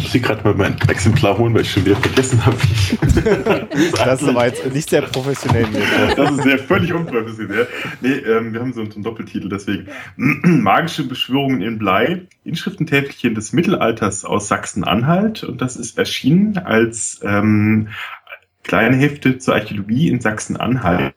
Ich 0.00 0.14
will 0.14 0.20
gerade 0.20 0.42
mal 0.44 0.54
mein 0.54 0.76
Exemplar 0.88 1.36
holen, 1.38 1.54
weil 1.54 1.62
ich 1.62 1.72
schon 1.72 1.84
wieder 1.84 1.96
vergessen 1.96 2.44
habe. 2.44 2.56
das 4.04 4.34
war 4.34 4.46
jetzt 4.46 4.72
nicht 4.72 4.90
sehr 4.90 5.02
professionell. 5.02 5.66
das 6.16 6.30
ist 6.30 6.42
sehr 6.42 6.58
völlig 6.58 6.92
unprofessionell. 6.92 7.66
Nee, 8.00 8.12
ähm, 8.12 8.52
wir 8.52 8.60
haben 8.60 8.72
so 8.72 8.82
einen 8.82 9.02
Doppeltitel, 9.02 9.48
deswegen. 9.48 9.88
Magische 10.16 11.04
Beschwörungen 11.04 11.62
in 11.62 11.78
Blei, 11.78 12.26
Inschriftentäfelchen 12.44 13.34
des 13.34 13.52
Mittelalters 13.52 14.24
aus 14.24 14.48
Sachsen-Anhalt. 14.48 15.44
Und 15.44 15.60
das 15.60 15.76
ist 15.76 15.98
erschienen 15.98 16.58
als 16.58 17.20
ähm, 17.22 17.88
kleine 18.62 18.96
Hefte 18.96 19.38
zur 19.38 19.54
Archäologie 19.54 20.08
in 20.08 20.20
Sachsen-Anhalt. 20.20 21.14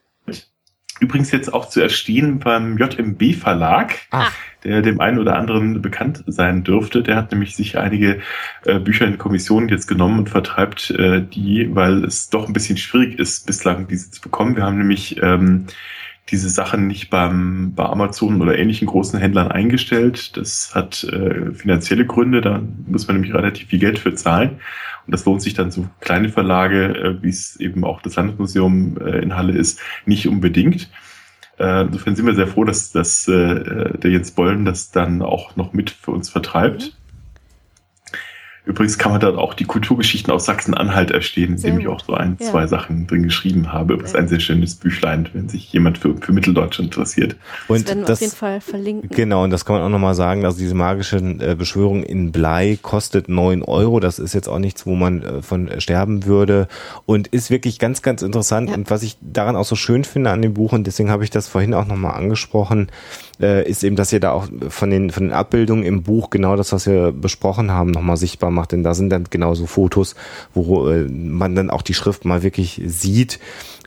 Übrigens 0.99 1.31
jetzt 1.31 1.53
auch 1.53 1.67
zu 1.67 1.81
erstehen 1.81 2.39
beim 2.39 2.77
JMB 2.77 3.35
Verlag, 3.35 3.95
Ach. 4.11 4.31
der 4.63 4.81
dem 4.81 5.01
einen 5.01 5.19
oder 5.19 5.35
anderen 5.35 5.81
bekannt 5.81 6.23
sein 6.25 6.63
dürfte. 6.63 7.03
Der 7.03 7.17
hat 7.17 7.31
nämlich 7.31 7.55
sich 7.55 7.77
einige 7.77 8.19
äh, 8.65 8.79
Bücher 8.79 9.05
in 9.05 9.17
Kommission 9.17 9.67
jetzt 9.67 9.87
genommen 9.87 10.19
und 10.19 10.29
vertreibt 10.29 10.91
äh, 10.91 11.21
die, 11.21 11.69
weil 11.75 12.05
es 12.05 12.29
doch 12.29 12.47
ein 12.47 12.53
bisschen 12.53 12.77
schwierig 12.77 13.19
ist, 13.19 13.45
bislang 13.45 13.87
diese 13.87 14.09
zu 14.09 14.21
bekommen. 14.21 14.55
Wir 14.55 14.63
haben 14.63 14.77
nämlich 14.77 15.21
ähm, 15.21 15.65
diese 16.29 16.49
Sachen 16.49 16.87
nicht 16.87 17.09
beim, 17.09 17.73
bei 17.75 17.85
Amazon 17.85 18.41
oder 18.41 18.57
ähnlichen 18.57 18.87
großen 18.87 19.19
Händlern 19.19 19.51
eingestellt. 19.51 20.37
Das 20.37 20.71
hat 20.73 21.03
äh, 21.03 21.53
finanzielle 21.53 22.05
Gründe, 22.05 22.41
da 22.41 22.61
muss 22.87 23.07
man 23.07 23.17
nämlich 23.17 23.33
relativ 23.33 23.67
viel 23.67 23.79
Geld 23.79 23.99
für 23.99 24.15
zahlen. 24.15 24.59
Und 25.05 25.11
das 25.11 25.25
lohnt 25.25 25.41
sich 25.41 25.53
dann 25.53 25.71
so 25.71 25.87
kleine 25.99 26.29
Verlage, 26.29 26.85
äh, 26.95 27.23
wie 27.23 27.29
es 27.29 27.55
eben 27.59 27.83
auch 27.83 28.01
das 28.01 28.15
Landesmuseum 28.15 28.97
äh, 28.97 29.19
in 29.19 29.35
Halle 29.35 29.53
ist, 29.53 29.79
nicht 30.05 30.27
unbedingt. 30.27 30.89
Äh, 31.57 31.83
insofern 31.83 32.15
sind 32.15 32.25
wir 32.25 32.35
sehr 32.35 32.47
froh, 32.47 32.63
dass, 32.63 32.91
dass 32.91 33.27
äh, 33.27 33.97
der 33.97 34.11
Jens 34.11 34.31
Bollen 34.31 34.65
das 34.65 34.91
dann 34.91 35.21
auch 35.21 35.55
noch 35.55 35.73
mit 35.73 35.89
für 35.89 36.11
uns 36.11 36.29
vertreibt. 36.29 36.97
Übrigens 38.65 38.97
kann 38.97 39.11
man 39.11 39.21
dort 39.21 39.37
auch 39.37 39.53
die 39.53 39.65
Kulturgeschichten 39.65 40.33
aus 40.33 40.45
Sachsen-Anhalt 40.45 41.11
erstehen, 41.11 41.55
in 41.55 41.61
dem 41.61 41.79
ich 41.79 41.87
auch 41.87 42.03
so 42.03 42.13
ein, 42.13 42.37
ja. 42.39 42.49
zwei 42.49 42.65
Sachen 42.65 43.05
drin 43.05 43.23
geschrieben 43.23 43.71
habe. 43.71 43.97
Das 43.97 44.11
ist 44.11 44.15
ein 44.15 44.27
sehr 44.27 44.39
schönes 44.39 44.75
Büchlein, 44.75 45.29
wenn 45.33 45.49
sich 45.49 45.71
jemand 45.71 45.99
für, 45.99 46.17
für 46.17 46.33
Mitteldeutschland 46.33 46.91
interessiert. 46.91 47.35
Und 47.67 47.81
das 47.81 47.87
werden 47.89 47.99
wir 48.01 48.07
das, 48.07 48.17
auf 48.17 48.21
jeden 48.21 48.35
Fall 48.35 48.61
verlinken. 48.61 49.09
Genau, 49.09 49.43
und 49.43 49.51
das 49.51 49.65
kann 49.65 49.75
man 49.75 49.83
auch 49.83 49.89
nochmal 49.89 50.15
sagen, 50.15 50.45
also 50.45 50.57
diese 50.57 50.73
magische 50.73 51.17
äh, 51.17 51.55
Beschwörung 51.55 52.03
in 52.03 52.31
Blei 52.31 52.79
kostet 52.81 53.29
neun 53.29 53.61
Euro. 53.61 53.99
Das 53.99 54.17
ist 54.17 54.33
jetzt 54.33 54.47
auch 54.47 54.59
nichts, 54.59 54.87
wo 54.87 54.95
man 54.95 55.21
äh, 55.21 55.41
von 55.43 55.69
sterben 55.79 56.25
würde 56.25 56.67
und 57.05 57.27
ist 57.27 57.51
wirklich 57.51 57.77
ganz, 57.77 58.01
ganz 58.01 58.23
interessant. 58.23 58.69
Ja. 58.69 58.75
Und 58.75 58.89
was 58.89 59.03
ich 59.03 59.17
daran 59.21 59.55
auch 59.55 59.65
so 59.65 59.75
schön 59.75 60.03
finde 60.03 60.31
an 60.31 60.41
dem 60.41 60.55
Buch, 60.55 60.73
und 60.73 60.87
deswegen 60.87 61.11
habe 61.11 61.23
ich 61.23 61.29
das 61.29 61.47
vorhin 61.47 61.75
auch 61.75 61.85
nochmal 61.85 62.15
angesprochen, 62.15 62.87
äh, 63.39 63.67
ist 63.67 63.83
eben, 63.83 63.95
dass 63.95 64.13
ihr 64.13 64.19
da 64.19 64.31
auch 64.31 64.47
von 64.69 64.89
den, 64.89 65.09
von 65.09 65.23
den 65.23 65.33
Abbildungen 65.33 65.83
im 65.83 66.03
Buch 66.03 66.29
genau 66.29 66.55
das, 66.55 66.71
was 66.71 66.87
wir 66.87 67.11
besprochen 67.11 67.71
haben, 67.71 67.91
nochmal 67.91 68.17
sichtbar 68.17 68.51
macht. 68.51 68.71
Denn 68.71 68.83
da 68.83 68.93
sind 68.93 69.09
dann 69.09 69.25
genauso 69.29 69.65
Fotos, 69.65 70.15
wo 70.53 70.89
äh, 70.89 71.07
man 71.07 71.55
dann 71.55 71.69
auch 71.69 71.81
die 71.81 71.93
Schrift 71.93 72.25
mal 72.25 72.43
wirklich 72.43 72.81
sieht. 72.85 73.39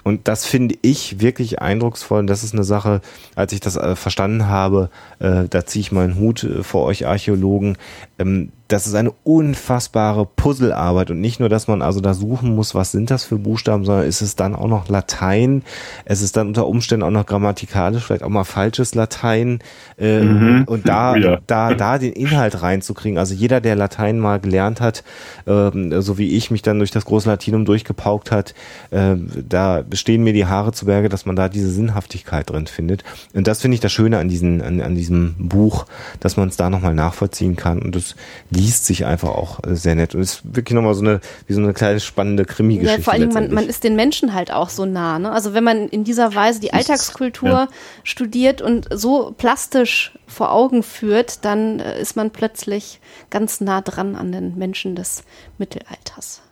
Und 0.04 0.28
das 0.28 0.46
finde 0.46 0.76
ich 0.82 1.20
wirklich 1.20 1.60
eindrucksvoll. 1.60 2.20
Und 2.20 2.28
das 2.28 2.44
ist 2.44 2.54
eine 2.54 2.64
Sache, 2.64 3.00
als 3.34 3.52
ich 3.52 3.60
das 3.60 3.76
äh, 3.76 3.96
verstanden 3.96 4.46
habe, 4.46 4.90
äh, 5.18 5.44
da 5.48 5.66
ziehe 5.66 5.80
ich 5.80 5.92
meinen 5.92 6.18
Hut 6.18 6.44
äh, 6.44 6.62
vor 6.62 6.84
euch 6.84 7.06
Archäologen. 7.06 7.76
Ähm, 8.18 8.52
das 8.68 8.86
ist 8.86 8.94
eine 8.94 9.12
unfassbare 9.24 10.26
Puzzlearbeit 10.26 11.10
und 11.10 11.22
nicht 11.22 11.40
nur, 11.40 11.48
dass 11.48 11.68
man 11.68 11.80
also 11.80 12.00
da 12.00 12.12
suchen 12.12 12.54
muss, 12.54 12.74
was 12.74 12.92
sind 12.92 13.10
das 13.10 13.24
für 13.24 13.38
Buchstaben, 13.38 13.86
sondern 13.86 14.06
ist 14.06 14.20
es 14.20 14.36
dann 14.36 14.54
auch 14.54 14.68
noch 14.68 14.90
Latein. 14.90 15.62
Es 16.04 16.20
ist 16.20 16.36
dann 16.36 16.48
unter 16.48 16.66
Umständen 16.66 17.02
auch 17.02 17.10
noch 17.10 17.24
grammatikalisch, 17.24 18.04
vielleicht 18.04 18.22
auch 18.22 18.28
mal 18.28 18.44
falsches 18.44 18.94
Latein. 18.94 19.60
Äh, 19.98 20.20
mhm. 20.20 20.64
Und 20.66 20.86
da, 20.86 21.16
ja. 21.16 21.38
da, 21.46 21.72
da 21.72 21.96
den 21.96 22.12
Inhalt 22.12 22.60
reinzukriegen. 22.60 23.16
Also 23.16 23.32
jeder, 23.32 23.62
der 23.62 23.74
Latein 23.74 24.18
mal 24.18 24.38
gelernt 24.38 24.82
hat, 24.82 25.02
äh, 25.46 25.70
so 26.00 26.18
wie 26.18 26.36
ich 26.36 26.50
mich 26.50 26.60
dann 26.60 26.78
durch 26.78 26.90
das 26.90 27.06
große 27.06 27.28
Latinum 27.28 27.64
durchgepaukt 27.64 28.30
hat, 28.30 28.54
äh, 28.90 29.16
da 29.48 29.82
stehen 29.94 30.22
mir 30.22 30.34
die 30.34 30.44
Haare 30.44 30.72
zu 30.72 30.84
Berge, 30.84 31.08
dass 31.08 31.24
man 31.24 31.36
da 31.36 31.48
diese 31.48 31.70
Sinnhaftigkeit 31.70 32.50
drin 32.50 32.66
findet. 32.66 33.02
Und 33.32 33.46
das 33.46 33.62
finde 33.62 33.76
ich 33.76 33.80
das 33.80 33.92
Schöne 33.92 34.18
an, 34.18 34.28
diesen, 34.28 34.60
an, 34.60 34.82
an 34.82 34.94
diesem 34.94 35.36
Buch, 35.38 35.86
dass 36.20 36.36
man 36.36 36.48
es 36.48 36.58
da 36.58 36.68
nochmal 36.68 36.94
nachvollziehen 36.94 37.56
kann. 37.56 37.80
Und 37.80 37.96
das 37.96 38.14
liest 38.58 38.84
sich 38.86 39.06
einfach 39.06 39.30
auch 39.30 39.60
äh, 39.64 39.74
sehr 39.74 39.94
nett 39.94 40.14
und 40.14 40.20
ist 40.20 40.42
wirklich 40.44 40.74
nochmal 40.74 40.94
so 40.94 41.02
eine, 41.02 41.20
wie 41.46 41.52
so 41.52 41.62
eine 41.62 41.72
kleine 41.72 42.00
spannende 42.00 42.44
Krimi-Geschichte. 42.44 43.00
Ja, 43.00 43.02
vor 43.02 43.12
allem, 43.12 43.32
man, 43.32 43.52
man 43.52 43.66
ist 43.66 43.84
den 43.84 43.96
Menschen 43.96 44.34
halt 44.34 44.50
auch 44.52 44.68
so 44.68 44.84
nah. 44.84 45.18
Ne? 45.18 45.30
Also 45.30 45.54
wenn 45.54 45.64
man 45.64 45.88
in 45.88 46.04
dieser 46.04 46.34
Weise 46.34 46.60
die 46.60 46.72
Alltagskultur 46.72 47.48
ja. 47.48 47.68
studiert 48.02 48.60
und 48.60 48.88
so 48.92 49.34
plastisch 49.36 50.12
vor 50.26 50.52
Augen 50.52 50.82
führt, 50.82 51.44
dann 51.44 51.80
äh, 51.80 52.00
ist 52.00 52.16
man 52.16 52.30
plötzlich 52.30 53.00
ganz 53.30 53.60
nah 53.60 53.80
dran 53.80 54.16
an 54.16 54.32
den 54.32 54.56
Menschen 54.58 54.96
des 54.96 55.24
Mittelalters. 55.58 56.42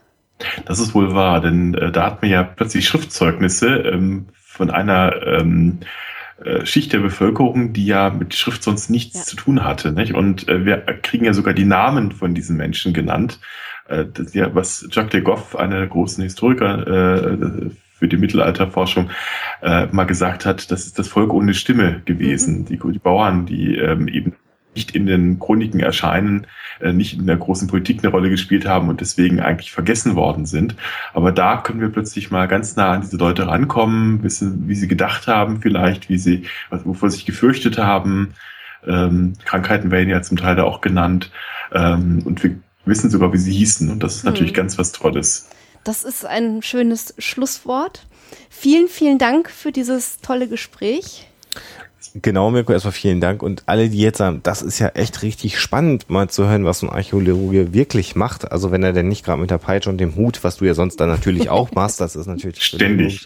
Das 0.65 0.79
ist 0.79 0.93
wohl 0.93 1.13
wahr, 1.15 1.41
denn 1.41 1.73
äh, 1.73 1.91
da 1.91 2.05
hat 2.05 2.21
man 2.21 2.31
ja 2.31 2.43
plötzlich 2.43 2.87
Schriftzeugnisse 2.87 3.67
ähm, 3.67 4.27
von 4.33 4.69
einer 4.69 5.13
ähm, 5.25 5.79
äh, 6.43 6.65
Schicht 6.65 6.93
der 6.93 6.99
Bevölkerung, 6.99 7.73
die 7.73 7.85
ja 7.85 8.09
mit 8.09 8.35
Schrift 8.35 8.63
sonst 8.63 8.89
nichts 8.89 9.17
ja. 9.17 9.23
zu 9.23 9.35
tun 9.35 9.63
hatte. 9.63 9.91
Nicht? 9.91 10.13
Und 10.13 10.47
äh, 10.47 10.65
wir 10.65 10.77
kriegen 10.77 11.25
ja 11.25 11.33
sogar 11.33 11.53
die 11.53 11.65
Namen 11.65 12.11
von 12.11 12.35
diesen 12.35 12.57
Menschen 12.57 12.93
genannt. 12.93 13.39
Äh, 13.87 14.05
das 14.13 14.33
ja, 14.33 14.53
was 14.53 14.87
Jacques 14.91 15.11
de 15.11 15.21
Goff, 15.21 15.55
einer 15.55 15.77
der 15.77 15.87
großen 15.87 16.23
Historiker 16.23 16.87
äh, 16.87 17.69
für 17.93 18.07
die 18.07 18.17
Mittelalterforschung, 18.17 19.09
äh, 19.63 19.87
mal 19.87 20.05
gesagt 20.05 20.45
hat, 20.45 20.69
das 20.69 20.85
ist 20.85 20.99
das 20.99 21.07
Volk 21.07 21.33
ohne 21.33 21.53
Stimme 21.53 22.01
gewesen. 22.05 22.59
Mhm. 22.59 22.65
Die, 22.65 22.79
die 22.79 22.99
Bauern, 22.99 23.45
die 23.45 23.75
ähm, 23.75 24.07
eben 24.07 24.33
nicht 24.77 24.91
in 24.91 25.07
den 25.07 25.39
Chroniken 25.39 25.79
erscheinen, 25.79 26.45
äh, 26.79 26.93
nicht 26.93 27.17
in 27.17 27.25
der 27.25 27.37
großen 27.37 27.67
Politik 27.67 28.03
eine 28.03 28.11
Rolle 28.11 28.29
gespielt 28.29 28.67
haben 28.67 28.89
und 28.89 29.01
deswegen 29.01 29.39
eigentlich 29.39 29.71
vergessen 29.71 30.15
worden 30.15 30.45
sind. 30.45 30.75
Aber 31.15 31.31
da 31.31 31.57
können 31.57 31.81
wir 31.81 31.89
plötzlich 31.89 32.29
mal 32.29 32.47
ganz 32.47 32.75
nah 32.75 32.91
an 32.91 33.01
diese 33.01 33.17
Leute 33.17 33.47
rankommen, 33.47 34.21
wissen, 34.21 34.67
wie 34.67 34.75
sie 34.75 34.87
gedacht 34.87 35.25
haben 35.25 35.61
vielleicht, 35.61 36.09
wie 36.09 36.19
sie, 36.19 36.43
wovor 36.69 37.09
sie 37.09 37.17
sich 37.17 37.25
gefürchtet 37.25 37.79
haben. 37.79 38.35
Ähm, 38.85 39.33
Krankheiten 39.45 39.89
werden 39.89 40.09
ja 40.09 40.21
zum 40.21 40.37
Teil 40.37 40.55
da 40.55 40.63
auch 40.63 40.81
genannt. 40.81 41.31
Ähm, 41.73 42.21
und 42.23 42.43
wir 42.43 42.55
wissen 42.85 43.09
sogar, 43.09 43.33
wie 43.33 43.39
sie 43.39 43.53
hießen. 43.53 43.89
Und 43.89 44.03
das 44.03 44.17
ist 44.17 44.25
natürlich 44.25 44.51
mhm. 44.51 44.57
ganz 44.57 44.77
was 44.77 44.91
Tolles. 44.91 45.49
Das 45.83 46.03
ist 46.03 46.23
ein 46.23 46.61
schönes 46.61 47.15
Schlusswort. 47.17 48.05
Vielen, 48.51 48.89
vielen 48.89 49.17
Dank 49.17 49.49
für 49.49 49.71
dieses 49.71 50.19
tolle 50.19 50.47
Gespräch. 50.47 51.27
Genau, 52.15 52.51
Mirko, 52.51 52.73
erstmal 52.73 52.93
vielen 52.93 53.21
Dank. 53.21 53.43
Und 53.43 53.63
alle, 53.65 53.89
die 53.89 53.99
jetzt 53.99 54.17
sagen, 54.17 54.41
das 54.43 54.61
ist 54.61 54.79
ja 54.79 54.89
echt 54.89 55.21
richtig 55.21 55.59
spannend, 55.59 56.09
mal 56.09 56.29
zu 56.29 56.47
hören, 56.47 56.65
was 56.65 56.79
so 56.79 56.87
ein 56.87 56.93
Archäologe 56.93 57.73
wirklich 57.73 58.15
macht. 58.15 58.51
Also 58.51 58.71
wenn 58.71 58.83
er 58.83 58.93
denn 58.93 59.07
nicht 59.07 59.25
gerade 59.25 59.39
mit 59.41 59.51
der 59.51 59.57
Peitsche 59.57 59.89
und 59.89 59.97
dem 59.97 60.15
Hut, 60.15 60.43
was 60.43 60.57
du 60.57 60.65
ja 60.65 60.73
sonst 60.73 60.97
dann 60.97 61.09
natürlich 61.09 61.49
auch 61.49 61.71
machst, 61.71 62.01
das 62.01 62.15
ist 62.15 62.27
natürlich 62.27 62.61
ständig 62.63 63.25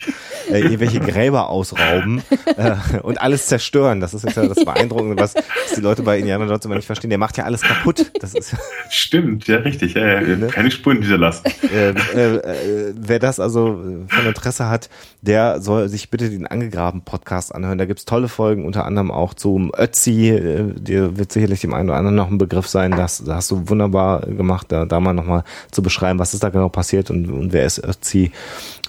äh, 0.50 0.60
irgendwelche 0.60 1.00
Gräber 1.00 1.50
ausrauben 1.50 2.22
äh, 2.58 3.00
und 3.02 3.22
alles 3.22 3.48
zerstören. 3.48 4.02
Das 4.02 4.14
ist 4.14 4.24
jetzt 4.24 4.38
ja 4.38 4.48
das 4.48 4.64
Beeindruckende, 4.64 5.22
was, 5.22 5.36
was 5.36 5.76
die 5.76 5.82
Leute 5.82 6.04
bei 6.04 6.20
Indiana 6.20 6.46
Jones 6.46 6.66
immer 6.66 6.76
nicht 6.76 6.86
verstehen. 6.86 7.10
Der 7.10 7.20
macht 7.20 7.38
ja 7.38 7.46
alles 7.46 7.62
kaputt. 7.62 8.12
Das 8.20 8.34
ist 8.34 8.56
Stimmt, 8.90 9.48
ja, 9.48 9.58
richtig. 9.58 9.94
Ja, 9.94 10.22
ja. 10.22 10.36
Ne? 10.36 10.48
Keine 10.48 10.72
Spuren 10.72 11.02
hinterlassen. 11.02 11.46
Äh, 11.74 11.90
äh, 11.90 12.36
äh, 12.36 12.94
wer 12.96 13.20
das 13.20 13.40
also 13.40 13.82
von 14.08 14.26
Interesse 14.26 14.70
hat, 14.70 14.90
der 15.22 15.62
soll 15.62 15.90
sich 15.90 16.10
bitte 16.10 16.30
den 16.30 16.48
angegraben 16.48 17.02
Podcast 17.04 17.54
anhören. 17.54 17.78
Da 17.78 17.86
gibt's 17.86 18.06
tolle 18.06 18.28
Folgen 18.28 18.66
unter 18.72 18.86
anderem 18.86 19.12
auch 19.12 19.34
zum 19.34 19.70
Ötzi, 19.78 20.30
äh, 20.30 20.74
dir 20.74 21.18
wird 21.18 21.34
sicherlich 21.34 21.60
dem 21.60 21.74
einen 21.74 21.90
oder 21.90 21.98
anderen 21.98 22.16
noch 22.16 22.30
ein 22.30 22.38
Begriff 22.38 22.70
sein, 22.70 22.92
das, 22.92 23.22
das 23.22 23.36
hast 23.36 23.52
du 23.52 23.68
wunderbar 23.68 24.22
gemacht, 24.22 24.68
da, 24.70 24.86
da 24.86 25.02
mal 25.02 25.12
nochmal 25.12 25.44
zu 25.72 25.84
beschreiben, 25.84 26.20
was 26.20 26.34
ist 26.34 26.42
da 26.42 26.50
genau 26.50 26.70
passiert 26.70 27.12
und, 27.12 27.30
und 27.30 27.52
wer 27.52 27.66
ist 27.66 27.84
Ötzi 27.84 28.32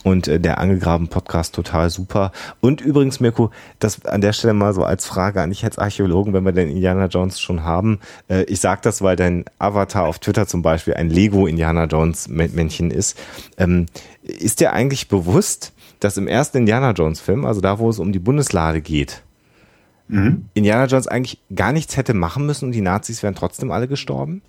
und 0.04 0.28
äh, 0.28 0.38
der 0.38 0.58
angegraben 0.58 1.08
Podcast 1.08 1.54
total 1.54 1.90
super. 1.90 2.30
Und 2.60 2.80
übrigens, 2.80 3.18
Mirko, 3.18 3.50
das 3.80 4.04
an 4.04 4.20
der 4.20 4.32
Stelle 4.32 4.54
mal 4.54 4.72
so 4.72 4.84
als 4.84 5.04
Frage 5.04 5.42
an 5.42 5.50
dich 5.50 5.64
als 5.64 5.78
Archäologen, 5.78 6.32
wenn 6.32 6.44
wir 6.44 6.52
den 6.52 6.68
Indiana 6.68 7.06
Jones 7.06 7.40
schon 7.40 7.64
haben. 7.64 7.98
Äh, 8.28 8.44
ich 8.44 8.60
sag 8.60 8.82
das, 8.82 9.02
weil 9.02 9.16
dein 9.16 9.44
Avatar 9.58 10.04
auf 10.04 10.20
Twitter 10.20 10.46
zum 10.46 10.62
Beispiel 10.62 10.94
ein 10.94 11.10
Lego 11.10 11.46
Indiana 11.48 11.86
Jones 11.86 12.28
Männchen 12.28 12.92
ist. 12.92 13.18
Ähm, 13.58 13.86
ist 14.22 14.60
dir 14.60 14.72
eigentlich 14.72 15.08
bewusst, 15.08 15.72
dass 16.00 16.16
im 16.16 16.26
ersten 16.26 16.58
Indiana 16.58 16.92
Jones 16.92 17.20
Film, 17.20 17.44
also 17.44 17.60
da, 17.60 17.78
wo 17.78 17.88
es 17.88 17.98
um 17.98 18.12
die 18.12 18.18
Bundeslade 18.18 18.80
geht, 18.80 19.22
mhm. 20.08 20.46
Indiana 20.54 20.86
Jones 20.86 21.06
eigentlich 21.06 21.38
gar 21.54 21.72
nichts 21.72 21.96
hätte 21.96 22.14
machen 22.14 22.46
müssen 22.46 22.66
und 22.66 22.72
die 22.72 22.80
Nazis 22.80 23.22
wären 23.22 23.34
trotzdem 23.34 23.70
alle 23.70 23.88
gestorben? 23.88 24.42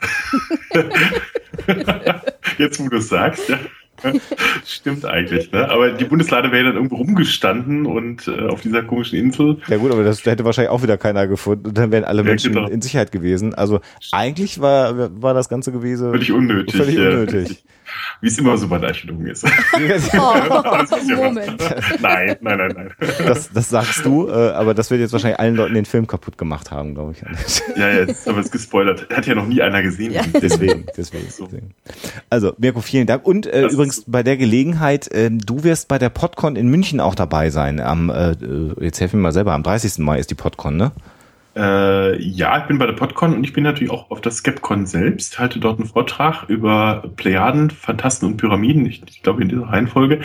Jetzt, 2.58 2.80
wo 2.80 2.88
du 2.88 2.96
es 2.98 3.08
sagst, 3.08 3.48
ja. 3.48 3.58
Stimmt 4.64 5.04
eigentlich, 5.04 5.52
ne? 5.52 5.68
Aber 5.68 5.90
die 5.90 6.04
Bundeslade 6.04 6.52
wäre 6.52 6.64
dann 6.64 6.74
irgendwo 6.76 6.96
rumgestanden 6.96 7.86
und 7.86 8.28
äh, 8.28 8.48
auf 8.48 8.62
dieser 8.62 8.82
komischen 8.82 9.18
Insel. 9.18 9.58
Ja 9.68 9.76
gut, 9.76 9.92
aber 9.92 10.04
das 10.04 10.24
hätte 10.24 10.44
wahrscheinlich 10.44 10.70
auch 10.70 10.82
wieder 10.82 10.96
keiner 10.96 11.26
gefunden 11.26 11.66
und 11.68 11.78
dann 11.78 11.92
wären 11.92 12.04
alle 12.04 12.22
Menschen 12.22 12.54
genau. 12.54 12.68
in 12.68 12.80
Sicherheit 12.80 13.12
gewesen. 13.12 13.54
Also 13.54 13.80
eigentlich 14.12 14.60
war, 14.60 15.22
war 15.22 15.34
das 15.34 15.48
ganze 15.48 15.72
gewesen 15.72 16.10
völlig 16.10 16.32
unnötig. 16.32 16.76
Völlig 16.76 16.98
unnötig. 16.98 17.64
Wie 18.20 18.28
es 18.28 18.38
immer 18.38 18.56
so 18.56 18.68
bei 18.68 18.78
der 18.78 18.90
Archäologen 18.90 19.26
ist. 19.26 19.44
oh, 20.14 21.16
Moment. 21.16 21.62
Nein, 22.00 22.36
nein, 22.40 22.58
nein, 22.58 22.72
nein. 22.74 22.90
Das, 23.26 23.50
das 23.52 23.70
sagst 23.70 24.04
du, 24.04 24.28
äh, 24.28 24.50
aber 24.50 24.74
das 24.74 24.90
wird 24.90 25.00
jetzt 25.00 25.12
wahrscheinlich 25.12 25.40
allen 25.40 25.56
Leuten 25.56 25.74
den 25.74 25.84
Film 25.86 26.06
kaputt 26.06 26.36
gemacht 26.36 26.70
haben, 26.70 26.94
glaube 26.94 27.12
ich. 27.12 27.22
Ja, 27.76 27.88
ja, 27.88 28.00
jetzt 28.00 28.28
aber 28.28 28.40
es 28.40 28.50
gespoilert. 28.50 29.08
Hat 29.10 29.26
ja 29.26 29.34
noch 29.34 29.46
nie 29.46 29.62
einer 29.62 29.82
gesehen. 29.82 30.12
Ja. 30.12 30.22
Deswegen, 30.40 30.86
deswegen. 30.96 31.30
So. 31.30 31.48
Also, 32.28 32.54
Mirko, 32.58 32.80
vielen 32.80 33.06
Dank. 33.06 33.24
Und 33.26 33.46
äh, 33.46 33.66
übrigens 33.66 34.04
bei 34.06 34.22
der 34.22 34.36
Gelegenheit, 34.36 35.10
äh, 35.12 35.30
du 35.30 35.64
wirst 35.64 35.88
bei 35.88 35.98
der 35.98 36.10
PodCon 36.10 36.56
in 36.56 36.68
München 36.68 37.00
auch 37.00 37.14
dabei 37.14 37.50
sein. 37.50 37.80
Am, 37.80 38.10
äh, 38.10 38.36
jetzt 38.80 39.00
helfen 39.00 39.18
wir 39.18 39.22
mal 39.22 39.32
selber, 39.32 39.52
am 39.52 39.62
30. 39.62 39.98
Mai 39.98 40.18
ist 40.18 40.30
die 40.30 40.34
PodCon, 40.34 40.76
ne? 40.76 40.92
Äh, 41.56 42.22
ja, 42.22 42.58
ich 42.58 42.64
bin 42.64 42.78
bei 42.78 42.86
der 42.86 42.92
PodCon 42.92 43.34
und 43.34 43.42
ich 43.44 43.52
bin 43.52 43.64
natürlich 43.64 43.90
auch 43.90 44.10
auf 44.10 44.20
der 44.20 44.30
Skepcon 44.30 44.86
selbst, 44.86 45.38
halte 45.38 45.58
dort 45.58 45.80
einen 45.80 45.88
Vortrag 45.88 46.48
über 46.48 47.10
Plejaden, 47.16 47.70
Phantasten 47.70 48.28
und 48.28 48.36
Pyramiden, 48.36 48.86
ich, 48.86 49.02
ich 49.08 49.22
glaube 49.22 49.42
in 49.42 49.48
dieser 49.48 49.68
Reihenfolge, 49.68 50.20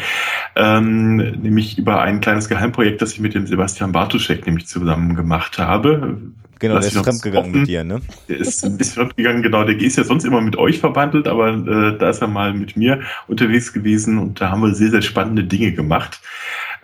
ähm, 0.56 1.18
nämlich 1.18 1.80
über 1.80 2.02
ein 2.02 2.22
kleines 2.22 2.48
Geheimprojekt, 2.48 3.02
das 3.02 3.14
ich 3.14 3.20
mit 3.20 3.34
dem 3.34 3.48
Sebastian 3.48 3.92
Bartuschek 3.92 4.46
nämlich 4.46 4.68
zusammen 4.68 5.16
gemacht 5.16 5.58
habe. 5.58 6.18
Genau, 6.60 6.80
der 6.80 6.88
ist 6.88 6.98
fremdgegangen 6.98 7.52
mit 7.52 7.68
dir, 7.68 7.84
ne? 7.84 8.02
Der 8.30 8.38
ist 8.38 8.64
ein 8.64 8.78
bisschen 8.78 9.04
fremdgegangen, 9.04 9.44
genau. 9.44 9.66
Der 9.66 9.78
ist 9.78 9.98
ja 9.98 10.04
sonst 10.04 10.24
immer 10.24 10.42
mit 10.42 10.56
euch 10.56 10.80
verbandelt, 10.80 11.28
aber 11.28 11.50
äh, 11.50 11.98
da 11.98 12.10
ist 12.10 12.22
er 12.22 12.28
mal 12.28 12.54
mit 12.54 12.78
mir 12.78 13.02
unterwegs 13.28 13.74
gewesen 13.74 14.20
und 14.20 14.40
da 14.40 14.52
haben 14.52 14.62
wir 14.62 14.74
sehr, 14.74 14.90
sehr 14.90 15.02
spannende 15.02 15.44
Dinge 15.44 15.74
gemacht. 15.74 16.22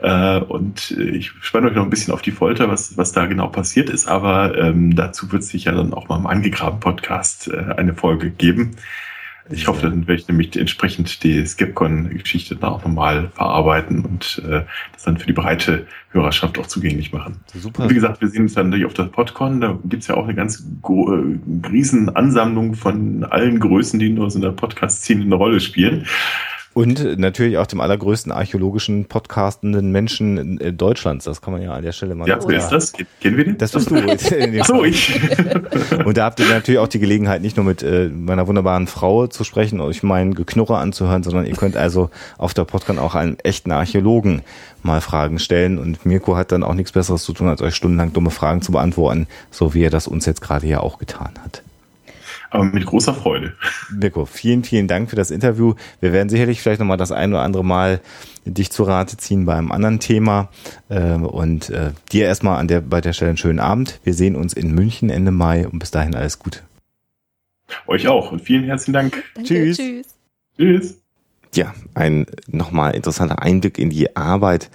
Äh, 0.01 0.39
und 0.39 0.91
äh, 0.91 1.03
ich 1.03 1.31
spanne 1.41 1.67
euch 1.67 1.75
noch 1.75 1.83
ein 1.83 1.89
bisschen 1.89 2.13
auf 2.13 2.21
die 2.21 2.31
Folter, 2.31 2.69
was, 2.69 2.97
was 2.97 3.11
da 3.11 3.27
genau 3.27 3.47
passiert 3.47 3.89
ist, 3.89 4.07
aber 4.07 4.57
ähm, 4.57 4.95
dazu 4.95 5.31
wird 5.31 5.43
es 5.43 5.49
sicher 5.49 5.71
dann 5.73 5.93
auch 5.93 6.09
mal 6.09 6.17
im 6.17 6.27
Angegraben-Podcast 6.27 7.49
äh, 7.49 7.75
eine 7.77 7.93
Folge 7.93 8.31
geben. 8.31 8.71
Ich 9.49 9.67
hoffe, 9.67 9.81
dann 9.81 10.07
werde 10.07 10.21
ich 10.21 10.27
nämlich 10.27 10.55
entsprechend 10.57 11.23
die 11.23 11.45
Skepcon-Geschichte 11.45 12.55
dann 12.55 12.69
auch 12.69 12.83
nochmal 12.83 13.29
verarbeiten 13.33 14.05
und 14.05 14.41
äh, 14.47 14.61
das 14.93 15.03
dann 15.03 15.17
für 15.17 15.27
die 15.27 15.33
breite 15.33 15.87
Hörerschaft 16.11 16.57
auch 16.57 16.67
zugänglich 16.67 17.11
machen. 17.11 17.41
Super. 17.53 17.83
Und 17.83 17.89
wie 17.89 17.95
gesagt, 17.95 18.21
wir 18.21 18.27
sehen 18.27 18.43
uns 18.43 18.53
dann 18.53 18.67
natürlich 18.67 18.85
auf 18.85 18.93
der 18.93 19.03
PodCon. 19.03 19.61
Da 19.61 19.77
gibt's 19.83 20.07
ja 20.07 20.15
auch 20.15 20.23
eine 20.23 20.35
ganz 20.35 20.63
äh, 20.83 21.67
riesen 21.67 22.15
Ansammlung 22.15 22.75
von 22.75 23.23
allen 23.25 23.59
Größen, 23.59 23.99
die 23.99 24.07
in 24.07 24.19
unserer 24.19 24.51
Podcast-Szene 24.51 25.23
eine 25.23 25.35
Rolle 25.35 25.59
spielen. 25.59 26.07
Und 26.73 27.19
natürlich 27.19 27.57
auch 27.57 27.67
dem 27.67 27.81
allergrößten 27.81 28.31
archäologischen 28.31 29.05
podcastenden 29.05 29.91
Menschen 29.91 30.77
Deutschlands. 30.77 31.25
Das 31.25 31.41
kann 31.41 31.51
man 31.51 31.61
ja 31.61 31.73
an 31.73 31.83
der 31.83 31.91
Stelle 31.91 32.15
mal 32.15 32.25
Ja, 32.29 32.39
wer 32.47 32.59
ist 32.59 32.69
das? 32.69 32.93
Kennen 33.19 33.35
wir 33.35 33.43
den? 33.43 33.57
Das 33.57 33.73
bist 33.73 33.91
du. 33.91 33.95
So, 34.63 34.83
ich. 34.85 35.19
Und 36.05 36.17
da 36.17 36.25
habt 36.25 36.39
ihr 36.39 36.47
natürlich 36.47 36.79
auch 36.79 36.87
die 36.87 36.99
Gelegenheit, 36.99 37.41
nicht 37.41 37.57
nur 37.57 37.65
mit 37.65 37.83
äh, 37.83 38.07
meiner 38.07 38.47
wunderbaren 38.47 38.87
Frau 38.87 39.27
zu 39.27 39.43
sprechen, 39.43 39.81
euch 39.81 40.01
meinen 40.03 40.33
Geknurrer 40.33 40.77
anzuhören, 40.77 41.23
sondern 41.23 41.45
ihr 41.45 41.55
könnt 41.55 41.75
also 41.75 42.09
auf 42.37 42.53
der 42.53 42.63
Podcast 42.63 42.99
auch 42.99 43.15
einen 43.15 43.37
echten 43.39 43.71
Archäologen 43.71 44.41
mal 44.81 45.01
Fragen 45.01 45.39
stellen. 45.39 45.77
Und 45.77 46.05
Mirko 46.05 46.37
hat 46.37 46.51
dann 46.53 46.63
auch 46.63 46.73
nichts 46.73 46.93
Besseres 46.93 47.23
zu 47.23 47.33
tun, 47.33 47.49
als 47.49 47.61
euch 47.61 47.75
stundenlang 47.75 48.13
dumme 48.13 48.31
Fragen 48.31 48.61
zu 48.61 48.71
beantworten, 48.71 49.27
so 49.49 49.73
wie 49.73 49.83
er 49.83 49.89
das 49.89 50.07
uns 50.07 50.25
jetzt 50.25 50.41
gerade 50.41 50.67
ja 50.67 50.79
auch 50.79 50.99
getan 50.99 51.31
hat 51.43 51.63
aber 52.51 52.65
mit 52.65 52.85
großer 52.85 53.13
Freude. 53.13 53.53
Mirko, 53.89 54.25
vielen, 54.25 54.63
vielen 54.63 54.87
Dank 54.87 55.09
für 55.09 55.15
das 55.15 55.31
Interview. 55.31 55.73
Wir 56.01 56.13
werden 56.13 56.29
sicherlich 56.29 56.61
vielleicht 56.61 56.81
nochmal 56.81 56.97
das 56.97 57.11
ein 57.11 57.31
oder 57.31 57.41
andere 57.41 57.63
Mal 57.63 58.01
dich 58.45 58.71
zu 58.71 58.83
Rate 58.83 59.17
ziehen 59.17 59.45
bei 59.45 59.55
einem 59.55 59.71
anderen 59.71 59.99
Thema. 59.99 60.49
Ähm, 60.89 61.25
und 61.25 61.69
äh, 61.69 61.91
dir 62.11 62.25
erstmal 62.25 62.59
an 62.59 62.67
der, 62.67 62.81
bei 62.81 63.01
der 63.01 63.13
Stelle 63.13 63.29
einen 63.29 63.37
schönen 63.37 63.59
Abend. 63.59 63.99
Wir 64.03 64.13
sehen 64.13 64.35
uns 64.35 64.53
in 64.53 64.75
München 64.75 65.09
Ende 65.09 65.31
Mai 65.31 65.65
und 65.65 65.79
bis 65.79 65.91
dahin 65.91 66.13
alles 66.13 66.39
Gute. 66.39 66.59
Euch 67.87 68.07
auch 68.09 68.33
und 68.33 68.41
vielen 68.41 68.65
herzlichen 68.65 68.93
Dank. 68.93 69.23
Danke, 69.33 69.47
tschüss. 69.47 69.77
Tschüss. 69.77 70.07
Tschüss. 70.57 70.97
Ja, 71.55 71.73
ein 71.93 72.27
nochmal 72.47 72.95
interessanter 72.95 73.41
Einblick 73.41 73.79
in 73.79 73.89
die 73.89 74.15
Arbeit 74.15 74.69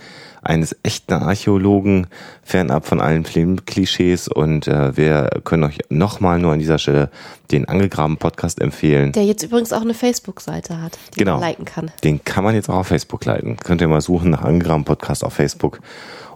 eines 0.47 0.76
echten 0.82 1.14
Archäologen, 1.14 2.07
fernab 2.42 2.86
von 2.86 3.01
allen 3.01 3.24
Filmklischees. 3.24 4.28
Und 4.28 4.68
äh, 4.68 4.97
wir 4.97 5.30
können 5.44 5.64
euch 5.64 5.78
nochmal 5.88 6.38
nur 6.38 6.53
an 6.53 6.59
dieser 6.59 6.78
Stelle 6.78 7.11
den 7.51 7.68
angegraben 7.68 8.16
Podcast 8.16 8.61
empfehlen. 8.61 9.12
Der 9.12 9.24
jetzt 9.24 9.42
übrigens 9.42 9.72
auch 9.72 9.82
eine 9.82 9.94
Facebook-Seite 9.94 10.80
hat, 10.80 10.99
die 11.14 11.20
genau. 11.20 11.38
man 11.38 11.40
liken 11.49 11.64
kann. 11.64 11.90
Den 12.05 12.24
kann 12.24 12.44
man 12.44 12.55
jetzt 12.55 12.68
auch 12.68 12.76
auf 12.76 12.88
Facebook 12.88 13.24
liken. 13.24 13.57
Könnt 13.57 13.80
ihr 13.80 13.88
mal 13.88 14.01
suchen 14.01 14.30
nach 14.30 14.42
angegraben 14.42 14.84
Podcast 14.84 15.24
auf 15.24 15.34
Facebook 15.34 15.80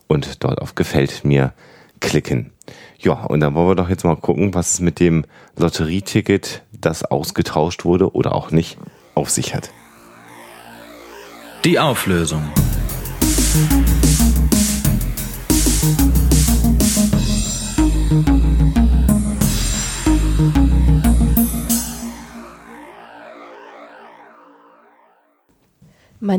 und 0.07 0.43
dort 0.45 0.61
auf 0.61 0.75
Gefällt 0.75 1.25
mir 1.25 1.53
klicken. 2.01 2.53
Ja, 2.99 3.25
und 3.25 3.41
dann 3.41 3.55
wollen 3.55 3.69
wir 3.69 3.75
doch 3.75 3.89
jetzt 3.89 4.05
mal 4.05 4.17
gucken, 4.17 4.53
was 4.55 4.75
es 4.75 4.81
mit 4.81 5.01
dem 5.01 5.25
Lotterieticket, 5.57 6.63
das 6.73 7.05
ausgetauscht 7.05 7.85
wurde 7.85 8.15
oder 8.15 8.35
auch 8.35 8.51
nicht, 8.51 8.77
auf 9.15 9.31
sich 9.31 9.55
hat. 9.55 9.71
Die 11.65 11.79
Auflösung. 11.79 12.43
Mein 13.53 13.57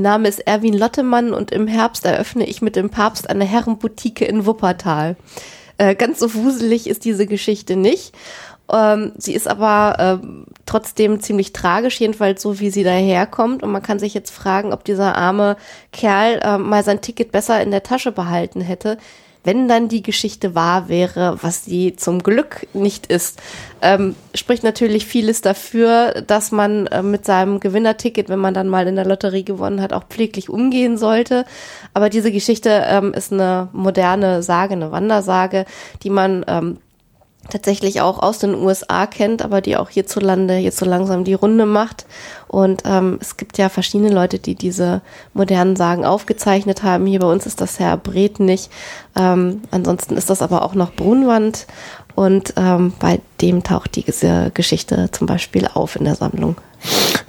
Name 0.01 0.29
ist 0.29 0.39
Erwin 0.47 0.73
Lottemann 0.73 1.33
und 1.33 1.51
im 1.51 1.67
Herbst 1.67 2.05
eröffne 2.05 2.45
ich 2.45 2.61
mit 2.61 2.77
dem 2.77 2.89
Papst 2.89 3.29
eine 3.29 3.43
Herrenboutique 3.43 4.21
in 4.21 4.45
Wuppertal. 4.45 5.17
Äh, 5.77 5.95
ganz 5.95 6.19
so 6.19 6.33
wuselig 6.33 6.87
ist 6.87 7.03
diese 7.03 7.25
Geschichte 7.25 7.75
nicht. 7.75 8.13
Ähm, 8.71 9.11
sie 9.17 9.33
ist 9.33 9.47
aber 9.47 10.19
äh, 10.21 10.27
trotzdem 10.65 11.19
ziemlich 11.21 11.53
tragisch, 11.53 11.99
jedenfalls 11.99 12.41
so, 12.41 12.59
wie 12.59 12.69
sie 12.69 12.83
daherkommt. 12.83 13.63
Und 13.63 13.71
man 13.71 13.83
kann 13.83 13.99
sich 13.99 14.13
jetzt 14.13 14.31
fragen, 14.31 14.73
ob 14.73 14.83
dieser 14.83 15.15
arme 15.15 15.57
Kerl 15.91 16.39
äh, 16.43 16.57
mal 16.57 16.83
sein 16.83 17.01
Ticket 17.01 17.31
besser 17.31 17.61
in 17.61 17.71
der 17.71 17.83
Tasche 17.83 18.11
behalten 18.11 18.61
hätte. 18.61 18.97
wenn 19.43 19.67
dann 19.67 19.87
die 19.87 20.03
Geschichte 20.03 20.53
wahr 20.53 20.87
wäre, 20.87 21.37
was 21.41 21.65
sie 21.65 21.95
zum 21.95 22.21
Glück 22.21 22.67
nicht 22.73 23.07
ist, 23.07 23.41
ähm, 23.81 24.15
spricht 24.35 24.63
natürlich 24.63 25.05
vieles 25.05 25.41
dafür, 25.41 26.21
dass 26.27 26.51
man 26.51 26.87
äh, 26.87 27.01
mit 27.01 27.25
seinem 27.25 27.59
Gewinnerticket, 27.59 28.29
wenn 28.29 28.39
man 28.39 28.53
dann 28.53 28.67
mal 28.67 28.87
in 28.87 28.95
der 28.95 29.05
Lotterie 29.05 29.43
gewonnen 29.43 29.81
hat, 29.81 29.93
auch 29.93 30.03
pfleglich 30.05 30.49
umgehen 30.49 30.97
sollte. 30.97 31.45
Aber 31.93 32.09
diese 32.09 32.31
Geschichte 32.31 32.83
ähm, 32.87 33.13
ist 33.13 33.33
eine 33.33 33.69
moderne 33.73 34.43
Sage, 34.43 34.73
eine 34.73 34.91
Wandersage, 34.91 35.65
die 36.03 36.11
man 36.11 36.45
ähm, 36.47 36.77
tatsächlich 37.49 38.01
auch 38.01 38.19
aus 38.19 38.39
den 38.39 38.55
USA 38.55 39.05
kennt, 39.07 39.41
aber 39.41 39.61
die 39.61 39.77
auch 39.77 39.89
hierzulande 39.89 40.57
jetzt 40.57 40.77
so 40.77 40.85
langsam 40.85 41.23
die 41.23 41.33
Runde 41.33 41.65
macht. 41.65 42.05
Und 42.47 42.83
ähm, 42.85 43.17
es 43.19 43.37
gibt 43.37 43.57
ja 43.57 43.69
verschiedene 43.69 44.09
Leute, 44.09 44.39
die 44.39 44.55
diese 44.55 45.01
modernen 45.33 45.75
Sagen 45.75 46.05
aufgezeichnet 46.05 46.83
haben. 46.83 47.05
Hier 47.05 47.19
bei 47.19 47.31
uns 47.31 47.45
ist 47.45 47.61
das 47.61 47.79
Herr 47.79 47.97
Bret 47.97 48.39
nicht. 48.39 48.69
Ähm, 49.15 49.61
ansonsten 49.71 50.17
ist 50.17 50.29
das 50.29 50.41
aber 50.41 50.63
auch 50.63 50.75
noch 50.75 50.93
Brunwand. 50.93 51.67
Und 52.15 52.53
ähm, 52.57 52.93
bei 52.99 53.19
dem 53.41 53.63
taucht 53.63 53.95
diese 53.95 54.51
Geschichte 54.53 55.09
zum 55.11 55.27
Beispiel 55.27 55.67
auf 55.73 55.95
in 55.95 56.05
der 56.05 56.15
Sammlung. 56.15 56.55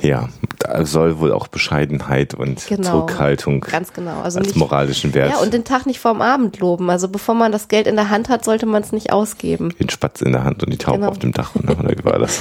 Ja, 0.01 0.29
da 0.59 0.85
soll 0.85 1.19
wohl 1.21 1.33
auch 1.33 1.47
Bescheidenheit 1.47 2.35
und 2.35 2.67
genau, 2.67 2.91
Zurückhaltung 2.91 3.61
ganz 3.61 3.93
genau. 3.93 4.21
also 4.21 4.39
als 4.39 4.49
nicht, 4.49 4.57
moralischen 4.57 5.15
Wert. 5.15 5.31
Ja, 5.31 5.39
und 5.39 5.55
den 5.55 5.65
Tag 5.65 5.87
nicht 5.87 6.01
vorm 6.01 6.21
Abend 6.21 6.59
loben. 6.59 6.91
Also 6.91 7.09
bevor 7.09 7.35
man 7.35 7.53
das 7.53 7.69
Geld 7.69 7.87
in 7.87 7.97
der 7.97 8.11
Hand 8.11 8.29
hat, 8.29 8.45
sollte 8.45 8.67
man 8.67 8.83
es 8.83 8.93
nicht 8.93 9.13
ausgeben. 9.13 9.75
Den 9.79 9.91
Spatz 9.91 10.21
in 10.21 10.33
der 10.33 10.45
Hand 10.45 10.63
und 10.65 10.73
die 10.73 10.79
Taube 10.79 10.99
genau. 10.99 11.11
auf 11.11 11.19
dem 11.19 11.33
Dach. 11.33 11.55
Ne? 11.55 11.77
Oder 11.77 11.91
wie 11.91 12.05
war 12.05 12.19
das? 12.19 12.41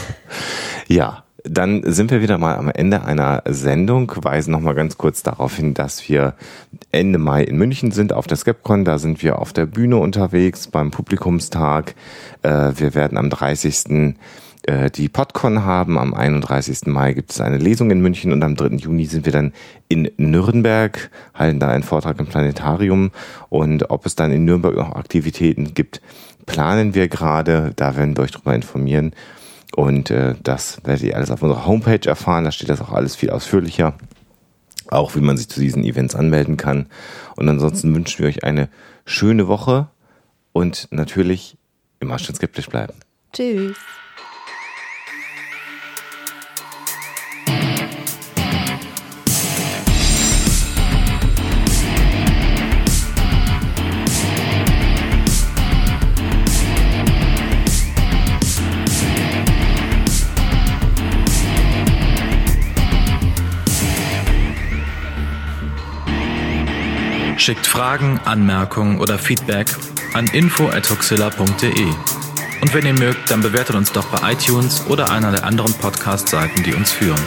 Ja, 0.88 1.24
dann 1.44 1.82
sind 1.86 2.12
wir 2.12 2.22
wieder 2.22 2.38
mal 2.38 2.56
am 2.56 2.70
Ende 2.70 3.04
einer 3.04 3.44
Sendung, 3.48 4.12
weisen 4.16 4.52
nochmal 4.52 4.76
ganz 4.76 4.98
kurz 4.98 5.24
darauf 5.24 5.56
hin, 5.56 5.74
dass 5.74 6.08
wir 6.08 6.36
Ende 6.92 7.20
Mai 7.20 7.44
in 7.44 7.58
München 7.58 7.92
sind 7.92 8.14
auf 8.14 8.28
der 8.28 8.38
Skepcon. 8.38 8.86
Da 8.86 8.98
sind 9.00 9.24
wir 9.24 9.40
auf 9.40 9.54
der 9.54 9.66
Bühne 9.66 9.98
unterwegs 9.98 10.68
beim 10.68 10.92
Publikumstag. 10.92 11.96
Äh, 12.44 12.74
wir 12.76 12.94
werden 12.94 13.18
am 13.18 13.30
30 13.30 14.16
äh, 14.64 14.92
die 14.92 15.10
PodCon 15.10 15.64
haben. 15.64 15.98
Am 15.98 16.14
31. 16.14 16.86
Mai 16.88 17.14
gibt 17.14 17.32
es 17.32 17.42
eine 17.42 17.58
Lesung 17.58 17.90
in 17.92 18.02
München 18.02 18.32
und 18.32 18.44
am 18.44 18.56
3. 18.56 18.76
Juni 18.78 19.06
sind 19.06 19.26
wir 19.26 19.34
dann 19.34 19.54
in 19.88 20.12
Nürnberg, 20.18 21.10
halten 21.34 21.60
da 21.60 21.70
einen 21.70 21.84
Vortrag 21.84 22.20
im 22.20 22.28
Planetarium. 22.28 23.12
Und 23.50 23.90
ob 23.90 24.06
es 24.06 24.16
dann 24.16 24.32
in 24.32 24.46
Nürnberg 24.46 24.76
noch 24.76 24.96
Aktivitäten 24.96 25.74
gibt, 25.74 26.02
planen 26.46 26.94
wir 26.94 27.08
gerade. 27.08 27.74
Da 27.76 27.96
werden 27.96 28.16
wir 28.16 28.24
euch 28.24 28.32
darüber 28.32 28.54
informieren. 28.54 29.14
Und 29.76 30.12
äh, 30.12 30.36
das 30.44 30.80
werdet 30.84 31.04
ihr 31.04 31.16
alles 31.16 31.32
auf 31.32 31.42
unserer 31.42 31.66
Homepage 31.66 32.08
erfahren. 32.08 32.44
Da 32.44 32.52
steht 32.52 32.70
das 32.70 32.82
auch 32.82 32.92
alles 32.92 33.16
viel 33.16 33.30
ausführlicher. 33.30 33.96
Auch 34.90 35.16
wie 35.16 35.22
man 35.22 35.38
sich 35.38 35.48
zu 35.48 35.60
diesen 35.60 35.84
Events 35.84 36.16
anmelden 36.16 36.58
kann. 36.58 36.88
Und 37.36 37.48
ansonsten 37.48 37.96
wünschen 37.96 38.20
wir 38.20 38.28
euch 38.28 38.44
eine 38.44 38.68
schöne 39.06 39.48
Woche 39.48 39.88
und 40.52 40.88
natürlich 40.92 41.58
immer 42.00 42.20
schön 42.20 42.36
skeptisch 42.36 42.68
bleiben. 42.68 42.94
Tschüss. 43.32 43.78
Schickt 67.42 67.66
Fragen, 67.66 68.20
Anmerkungen 68.24 69.00
oder 69.00 69.18
Feedback 69.18 69.76
an 70.14 70.28
info@huxilla.de. 70.28 71.86
Und 72.62 72.74
wenn 72.76 72.86
ihr 72.86 72.94
mögt, 72.94 73.32
dann 73.32 73.42
bewertet 73.42 73.76
uns 73.76 73.92
doch 73.92 74.06
bei 74.10 74.34
iTunes 74.34 74.86
oder 74.86 75.10
einer 75.10 75.32
der 75.32 75.44
anderen 75.44 75.74
Podcast-Seiten, 75.74 76.62
die 76.62 76.76
uns 76.76 76.92
führen. 76.92 77.20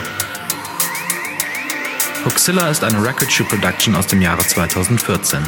Huxilla 2.25 2.69
ist 2.69 2.85
eine 2.85 3.05
Record 3.05 3.33
Shoe 3.33 3.43
Production 3.43 3.97
aus 3.97 4.07
dem 4.07 4.23
Jahre 4.23 4.47
2014. 4.47 5.41